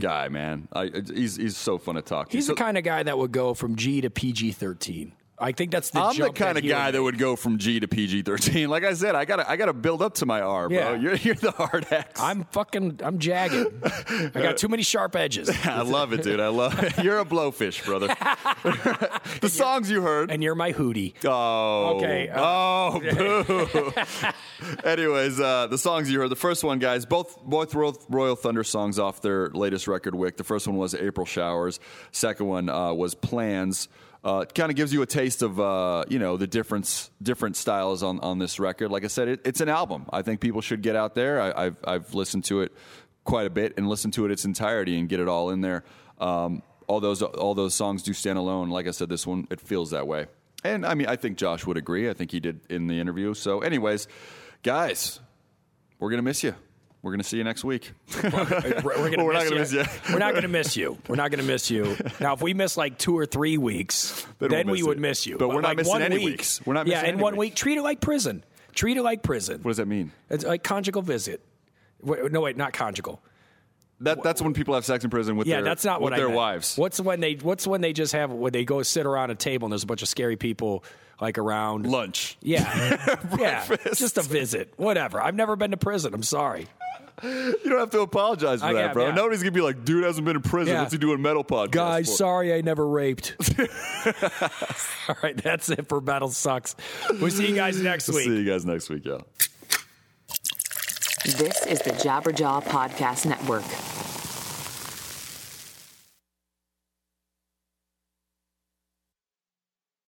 guy, 0.01 0.27
man. 0.27 0.67
I, 0.73 0.91
he's 1.13 1.37
he's 1.37 1.55
so 1.57 1.77
fun 1.77 1.95
to 1.95 2.01
talk 2.01 2.27
to. 2.27 2.29
Mm-hmm. 2.31 2.37
He's 2.37 2.47
So- 2.47 2.53
the 2.53 2.59
kind 2.61 2.77
of 2.77 2.83
guy 2.83 3.03
that 3.03 3.17
would 3.17 3.31
go 3.31 3.53
from 3.53 3.75
G 3.75 4.01
to 4.01 4.09
PG 4.09 4.51
13. 4.53 5.13
I 5.41 5.51
think 5.53 5.71
that's 5.71 5.89
the 5.89 5.99
I'm 5.99 6.15
the 6.15 6.29
kind 6.29 6.57
of 6.57 6.65
guy 6.65 6.91
that 6.91 7.01
would 7.01 7.17
go 7.17 7.35
from 7.35 7.57
G 7.57 7.79
to 7.79 7.87
PG 7.87 8.21
thirteen. 8.21 8.61
Like 8.71 8.85
I 8.85 8.93
said, 8.93 9.15
I 9.15 9.25
gotta 9.25 9.49
I 9.49 9.57
gotta 9.57 9.73
build 9.73 10.01
up 10.01 10.13
to 10.15 10.25
my 10.25 10.39
R, 10.39 10.69
bro. 10.69 10.77
Yeah. 10.77 10.95
You're, 10.95 11.15
you're 11.15 11.35
the 11.35 11.51
hard 11.51 11.87
X. 11.91 12.21
I'm 12.21 12.45
fucking, 12.45 13.01
I'm 13.03 13.19
jagged. 13.19 13.67
I 13.83 14.29
got 14.33 14.57
too 14.57 14.69
many 14.69 14.83
sharp 14.83 15.15
edges. 15.15 15.49
I 15.65 15.81
love 15.81 16.13
it, 16.13 16.23
dude. 16.23 16.39
I 16.39 16.47
love 16.47 16.81
it. 16.81 17.03
You're 17.03 17.19
a 17.19 17.25
blowfish, 17.25 17.83
brother. 17.83 18.07
the 19.41 19.49
songs 19.49 19.89
you 19.89 20.01
heard. 20.01 20.31
And 20.31 20.41
you're 20.43 20.55
my 20.55 20.71
hootie. 20.71 21.15
Oh. 21.25 21.97
Okay, 21.97 22.29
uh, 22.29 22.41
oh, 22.41 22.99
boo. 22.99 23.93
Anyways, 24.83 25.39
uh, 25.39 25.67
the 25.67 25.77
songs 25.77 26.09
you 26.11 26.19
heard. 26.19 26.29
The 26.29 26.35
first 26.35 26.63
one, 26.63 26.79
guys, 26.79 27.05
both 27.05 27.43
both 27.43 27.73
Royal, 27.73 27.99
Royal 28.09 28.35
Thunder 28.35 28.63
songs 28.63 28.99
off 28.99 29.21
their 29.21 29.49
latest 29.49 29.87
record, 29.87 30.15
Wick. 30.15 30.37
The 30.37 30.43
first 30.43 30.67
one 30.67 30.77
was 30.77 30.93
April 30.93 31.25
Showers. 31.25 31.79
Second 32.11 32.45
one 32.45 32.69
uh, 32.69 32.93
was 32.93 33.15
Plans. 33.15 33.89
Uh, 34.23 34.45
it 34.47 34.53
kind 34.53 34.69
of 34.69 34.75
gives 34.75 34.93
you 34.93 35.01
a 35.01 35.05
taste 35.05 35.41
of 35.41 35.59
uh, 35.59 36.03
you 36.07 36.19
know 36.19 36.37
the 36.37 36.45
difference 36.45 37.09
different 37.21 37.55
styles 37.55 38.03
on, 38.03 38.19
on 38.19 38.37
this 38.37 38.59
record. 38.59 38.91
Like 38.91 39.03
I 39.03 39.07
said, 39.07 39.27
it, 39.27 39.41
it's 39.45 39.61
an 39.61 39.69
album. 39.69 40.05
I 40.13 40.21
think 40.21 40.41
people 40.41 40.61
should 40.61 40.81
get 40.81 40.95
out 40.95 41.15
there. 41.15 41.41
I, 41.41 41.65
I've 41.65 41.77
I've 41.83 42.13
listened 42.13 42.45
to 42.45 42.61
it 42.61 42.71
quite 43.23 43.47
a 43.47 43.49
bit 43.49 43.73
and 43.77 43.89
listened 43.89 44.13
to 44.13 44.25
it 44.25 44.31
its 44.31 44.45
entirety 44.45 44.97
and 44.99 45.09
get 45.09 45.19
it 45.19 45.27
all 45.27 45.49
in 45.49 45.61
there. 45.61 45.83
Um, 46.19 46.61
all 46.87 46.99
those 46.99 47.23
all 47.23 47.55
those 47.55 47.73
songs 47.73 48.03
do 48.03 48.13
stand 48.13 48.37
alone. 48.37 48.69
Like 48.69 48.87
I 48.87 48.91
said, 48.91 49.09
this 49.09 49.25
one 49.25 49.47
it 49.49 49.59
feels 49.59 49.91
that 49.91 50.05
way. 50.05 50.27
And 50.63 50.85
I 50.85 50.93
mean, 50.93 51.07
I 51.07 51.15
think 51.15 51.37
Josh 51.37 51.65
would 51.65 51.77
agree. 51.77 52.07
I 52.07 52.13
think 52.13 52.31
he 52.31 52.39
did 52.39 52.61
in 52.69 52.85
the 52.85 52.99
interview. 52.99 53.33
So, 53.33 53.61
anyways, 53.61 54.07
guys, 54.61 55.19
we're 55.97 56.11
gonna 56.11 56.21
miss 56.21 56.43
you. 56.43 56.53
We're 57.03 57.11
gonna 57.11 57.23
see 57.23 57.37
you 57.37 57.43
next 57.43 57.63
week. 57.63 57.91
We're, 58.23 58.31
we're 58.31 58.81
Well, 58.83 59.25
we're 59.25 59.33
not 59.33 59.49
miss 59.49 59.49
gonna 59.49 59.59
miss 59.61 59.73
you. 59.73 59.83
We're 60.13 60.19
not 60.19 60.31
going 60.31 60.43
to 60.43 60.47
miss 60.47 60.77
you. 60.77 60.97
We're 61.07 61.15
not 61.15 61.31
going 61.31 61.39
to 61.41 61.47
miss 61.47 61.71
you. 61.71 61.97
Now, 62.19 62.33
if 62.33 62.41
we 62.41 62.53
miss 62.53 62.77
like 62.77 62.97
two 62.99 63.17
or 63.17 63.25
three 63.25 63.57
weeks, 63.57 64.25
Then 64.39 64.49
then, 64.51 64.67
we'll 64.67 64.73
we 64.73 64.79
miss 64.81 64.87
would 64.87 64.97
you. 64.97 65.01
miss 65.01 65.25
you. 65.27 65.37
But 65.37 65.49
we're 65.49 65.61
not 65.61 65.69
like 65.69 65.77
missing 65.77 65.91
one 65.91 66.01
any 66.03 66.17
week, 66.17 66.25
weeks. 66.25 66.61
We're 66.65 66.73
not 66.73 66.85
Yeah, 66.87 66.99
in 67.01 67.05
any 67.15 67.21
one 67.21 67.37
week, 67.37 67.55
treat 67.55 67.77
it 67.77 67.81
like 67.81 68.01
prison. 68.01 68.43
Treat 68.75 68.97
it 68.97 69.01
like 69.03 69.23
prison. 69.23 69.61
what 69.63 69.71
does 69.71 69.77
that 69.77 69.87
mean? 69.87 70.11
It's 70.29 70.45
like 70.45 70.63
conjugal 70.63 71.01
visit. 71.01 71.41
Wait, 72.01 72.31
no, 72.31 72.41
wait, 72.41 72.55
not 72.57 72.73
conjugal. 72.73 73.21
That 74.01 74.23
that's 74.23 74.41
when 74.41 74.53
people 74.53 74.73
have 74.75 74.85
sex 74.85 75.03
in 75.03 75.09
prison 75.09 75.35
with 75.37 75.45
Yeah, 75.47 75.57
their 75.57 75.63
that's 75.65 75.85
not 75.85 76.01
what 76.01 76.15
their 76.15 76.29
wives. 76.29 76.75
What's 76.77 76.99
when 76.99 77.19
they? 77.19 77.33
What's 77.35 77.67
when 77.67 77.81
they 77.81 77.93
just 77.93 78.13
have 78.13 78.31
when 78.31 78.51
they 78.51 78.65
go 78.65 78.81
sit 78.83 79.05
around 79.05 79.29
a 79.29 79.35
table 79.35 79.67
and 79.67 79.71
there's 79.71 79.83
a 79.83 79.87
bunch 79.87 80.01
of 80.01 80.07
scary 80.07 80.37
people 80.37 80.83
like 81.19 81.37
around 81.37 81.85
Lunch. 81.85 82.35
Yeah, 82.41 83.17
yeah, 83.39 83.63
just 83.93 84.17
a 84.17 84.23
visit, 84.23 84.73
whatever. 84.77 85.21
I've 85.21 85.35
never 85.35 85.55
been 85.55 85.69
to 85.71 85.77
prison. 85.77 86.15
I'm 86.15 86.23
sorry. 86.23 86.67
You 87.23 87.55
don't 87.65 87.79
have 87.79 87.89
to 87.91 88.01
apologize 88.01 88.61
for 88.61 88.67
I 88.67 88.73
that, 88.73 88.81
have, 88.81 88.93
bro. 88.93 89.07
yeah. 89.07 89.13
Nobody's 89.15 89.41
gonna 89.43 89.51
be 89.51 89.61
like, 89.61 89.85
dude 89.85 90.03
hasn't 90.03 90.25
been 90.25 90.35
in 90.37 90.41
prison. 90.41 90.73
Yeah. 90.73 90.81
What's 90.81 90.91
he 90.93 90.97
doing 90.97 91.21
metal 91.21 91.43
podcast? 91.43 91.71
Guys, 91.71 92.09
for?" 92.09 92.15
sorry 92.15 92.53
I 92.53 92.61
never 92.61 92.87
raped. 92.87 93.35
All 95.09 95.15
right, 95.23 95.37
that's 95.37 95.69
it 95.69 95.87
for 95.87 96.01
MetalSucks. 96.01 96.75
We'll 97.21 97.29
see 97.31 97.47
you 97.49 97.55
guys 97.55 97.81
next 97.81 98.09
week. 98.09 98.25
See 98.25 98.37
you 98.37 98.45
guys 98.45 98.65
next 98.65 98.89
week, 98.89 99.05
y'all. 99.05 99.27
This 101.23 101.65
is 101.67 101.79
the 101.79 101.91
Jabberjaw 101.91 102.63
Podcast 102.63 103.25
Network. 103.27 103.63